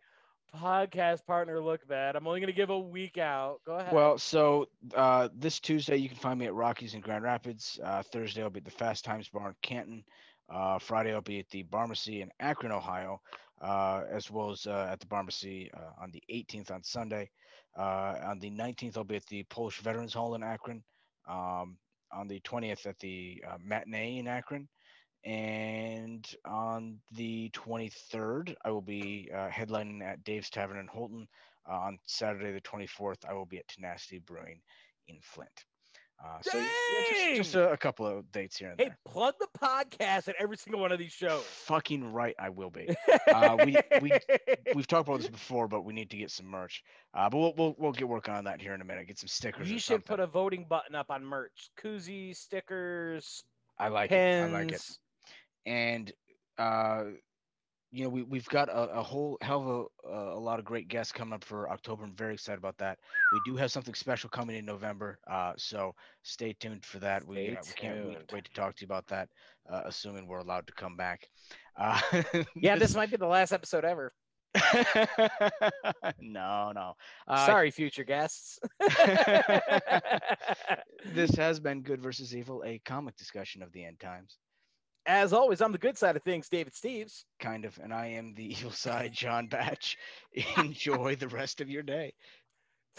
podcast 0.55 1.25
partner 1.25 1.59
look 1.59 1.85
bad. 1.87 2.15
I'm 2.15 2.25
only 2.25 2.39
gonna 2.39 2.53
give 2.53 2.69
a 2.69 2.79
week 2.79 3.17
out. 3.17 3.59
Go 3.65 3.73
ahead. 3.73 3.93
Well, 3.93 4.17
so 4.17 4.67
uh, 4.95 5.27
this 5.35 5.59
Tuesday 5.59 5.97
you 5.97 6.07
can 6.07 6.17
find 6.17 6.39
me 6.39 6.45
at 6.45 6.53
Rockies 6.53 6.93
in 6.93 7.01
Grand 7.01 7.23
Rapids. 7.23 7.79
Uh, 7.83 8.01
Thursday 8.01 8.41
I'll 8.43 8.49
be 8.49 8.59
at 8.59 8.65
the 8.65 8.71
Fast 8.71 9.03
Times 9.03 9.27
Bar 9.29 9.49
in 9.49 9.55
Canton. 9.61 10.03
Uh, 10.49 10.79
Friday 10.79 11.13
I'll 11.13 11.21
be 11.21 11.39
at 11.39 11.49
the 11.49 11.63
Barmacy 11.63 12.21
in 12.21 12.31
Akron, 12.39 12.71
Ohio, 12.71 13.21
uh, 13.61 14.03
as 14.09 14.31
well 14.31 14.51
as 14.51 14.65
uh, 14.65 14.87
at 14.91 14.99
the 14.99 15.05
Barmacy 15.05 15.69
uh, 15.73 16.01
on 16.01 16.11
the 16.11 16.23
18th 16.31 16.71
on 16.71 16.83
Sunday. 16.83 17.29
Uh, 17.77 18.15
on 18.23 18.39
the 18.39 18.51
19th 18.51 18.97
I'll 18.97 19.03
be 19.03 19.15
at 19.15 19.25
the 19.27 19.43
Polish 19.43 19.79
Veterans 19.79 20.13
Hall 20.13 20.35
in 20.35 20.43
Akron. 20.43 20.83
Um, 21.27 21.77
on 22.11 22.27
the 22.27 22.39
20th 22.41 22.87
at 22.87 22.97
the 22.99 23.43
uh, 23.47 23.57
Matinee 23.63 24.17
in 24.17 24.27
Akron. 24.27 24.67
And 25.25 26.25
on 26.45 26.97
the 27.11 27.49
23rd, 27.51 28.55
I 28.63 28.71
will 28.71 28.81
be 28.81 29.29
uh, 29.33 29.49
headlining 29.49 30.01
at 30.01 30.23
Dave's 30.23 30.49
Tavern 30.49 30.77
in 30.77 30.87
Holton. 30.87 31.27
On 31.67 31.99
Saturday, 32.07 32.51
the 32.51 32.61
24th, 32.61 33.25
I 33.29 33.33
will 33.33 33.45
be 33.45 33.59
at 33.59 33.67
Tenacity 33.67 34.19
Brewing 34.19 34.61
in 35.07 35.19
Flint. 35.21 35.65
Uh, 36.23 36.37
so 36.41 36.57
yeah, 36.57 36.65
just, 37.09 37.35
just 37.37 37.55
a, 37.55 37.71
a 37.71 37.77
couple 37.77 38.05
of 38.05 38.29
dates 38.33 38.57
here 38.57 38.71
and 38.71 38.79
hey, 38.79 38.87
there. 38.87 38.97
plug 39.05 39.33
the 39.39 39.47
podcast 39.57 40.27
at 40.27 40.35
every 40.37 40.57
single 40.57 40.81
one 40.81 40.91
of 40.91 40.99
these 40.99 41.13
shows. 41.13 41.43
Fucking 41.45 42.11
right, 42.11 42.35
I 42.37 42.49
will 42.49 42.69
be. 42.69 42.89
Uh, 43.33 43.55
we- 43.65 43.77
we- 44.01 44.11
We've 44.75 44.85
talked 44.87 45.07
about 45.07 45.21
this 45.21 45.29
before, 45.29 45.67
but 45.69 45.85
we 45.85 45.93
need 45.93 46.09
to 46.09 46.17
get 46.17 46.29
some 46.29 46.45
merch. 46.47 46.83
Uh, 47.13 47.29
but 47.29 47.37
we'll, 47.37 47.53
we'll 47.57 47.75
we'll 47.77 47.91
get 47.93 48.07
working 48.07 48.33
on 48.33 48.43
that 48.43 48.61
here 48.61 48.73
in 48.73 48.81
a 48.81 48.85
minute. 48.85 49.07
Get 49.07 49.17
some 49.17 49.27
stickers. 49.29 49.71
you 49.71 49.79
should 49.79 50.03
put 50.05 50.19
a 50.19 50.27
voting 50.27 50.65
button 50.69 50.93
up 50.93 51.09
on 51.09 51.23
merch, 51.23 51.69
koozies, 51.81 52.35
stickers, 52.37 53.43
I 53.79 53.87
like 53.87 54.09
pens. 54.09 54.51
it. 54.51 54.55
I 54.55 54.59
like 54.59 54.71
it. 54.73 54.81
and 55.65 56.11
uh 56.57 57.03
you 57.91 58.03
know 58.03 58.09
we, 58.09 58.23
we've 58.23 58.47
got 58.49 58.69
a, 58.69 58.99
a 58.99 59.03
whole 59.03 59.37
hell 59.41 59.89
of 60.05 60.11
a, 60.11 60.15
a 60.37 60.39
lot 60.39 60.59
of 60.59 60.65
great 60.65 60.87
guests 60.87 61.11
coming 61.11 61.33
up 61.33 61.43
for 61.43 61.69
october. 61.69 62.03
I'm 62.03 62.15
very 62.15 62.33
excited 62.33 62.57
about 62.59 62.77
that. 62.77 62.99
We 63.33 63.41
do 63.45 63.55
have 63.57 63.71
something 63.71 63.93
special 63.93 64.29
coming 64.29 64.57
in 64.57 64.65
november 64.65 65.19
uh 65.29 65.53
so 65.57 65.93
stay 66.23 66.53
tuned 66.53 66.85
for 66.85 66.99
that. 66.99 67.25
We, 67.25 67.49
uh, 67.49 67.61
we 67.65 67.73
can't 67.75 68.07
wait, 68.07 68.31
wait 68.31 68.45
to 68.45 68.53
talk 68.53 68.75
to 68.75 68.81
you 68.81 68.85
about 68.85 69.07
that 69.07 69.29
uh, 69.71 69.81
assuming 69.85 70.27
we're 70.27 70.39
allowed 70.39 70.67
to 70.67 70.73
come 70.73 70.95
back. 70.95 71.27
Uh 71.77 71.99
Yeah, 72.55 72.75
this 72.75 72.95
might 72.95 73.11
be 73.11 73.17
the 73.17 73.27
last 73.27 73.51
episode 73.51 73.85
ever. 73.85 74.13
no 76.19 76.71
no. 76.71 76.93
Uh, 77.27 77.45
Sorry, 77.45 77.69
future 77.71 78.03
guests. 78.03 78.59
this 81.05 81.31
has 81.35 81.59
been 81.59 81.81
good 81.83 82.01
versus 82.01 82.35
evil 82.35 82.63
a 82.65 82.79
comic 82.79 83.15
discussion 83.15 83.61
of 83.61 83.71
the 83.73 83.85
end 83.85 83.99
times 83.99 84.39
As 85.05 85.33
always, 85.33 85.61
on 85.61 85.71
the 85.71 85.77
good 85.77 85.97
side 85.97 86.15
of 86.15 86.23
things, 86.23 86.49
David 86.49 86.73
Steves. 86.73 87.23
kind 87.39 87.65
of 87.65 87.77
and 87.81 87.93
i 87.93 88.05
am 88.07 88.33
the 88.33 88.51
evil 88.51 88.71
side 88.71 89.11
john 89.13 89.47
batch 89.47 89.97
enjoy 90.57 91.15
the 91.15 91.27
rest 91.27 91.61
of 91.61 91.69
your 91.69 91.83
day 91.83 92.13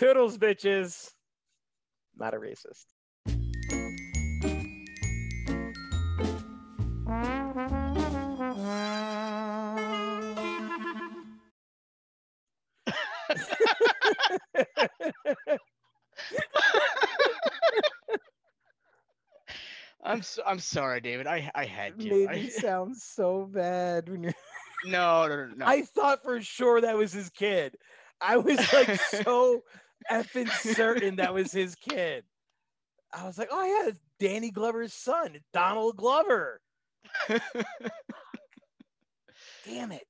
Toodles, 0.00 0.38
bitches. 0.38 1.12
Not 2.16 2.32
a 2.32 2.38
racist. 2.38 2.86
I'm 20.10 20.22
so, 20.22 20.42
I'm 20.46 20.58
sorry, 20.58 21.00
David. 21.00 21.26
I 21.26 21.50
I 21.54 21.64
had 21.64 21.98
to. 22.00 22.08
Made 22.08 22.28
I, 22.28 22.34
me 22.34 22.48
sound 22.50 22.96
so 22.96 23.48
bad 23.50 24.08
when 24.08 24.24
you're. 24.24 24.34
no, 24.84 25.26
no, 25.28 25.46
no, 25.46 25.54
no. 25.56 25.66
I 25.66 25.82
thought 25.82 26.22
for 26.22 26.40
sure 26.40 26.80
that 26.80 26.96
was 26.96 27.12
his 27.12 27.30
kid. 27.30 27.76
I 28.20 28.36
was 28.36 28.58
like 28.72 29.00
so 29.00 29.62
effing 30.10 30.50
certain 30.50 31.16
that 31.16 31.32
was 31.32 31.52
his 31.52 31.74
kid. 31.74 32.24
I 33.12 33.26
was 33.26 33.38
like, 33.38 33.48
oh 33.50 33.64
yeah, 33.64 33.88
it's 33.88 34.00
Danny 34.18 34.50
Glover's 34.50 34.92
son, 34.92 35.38
Donald 35.52 35.96
Glover. 35.96 36.60
Damn 39.66 39.92
it. 39.92 40.06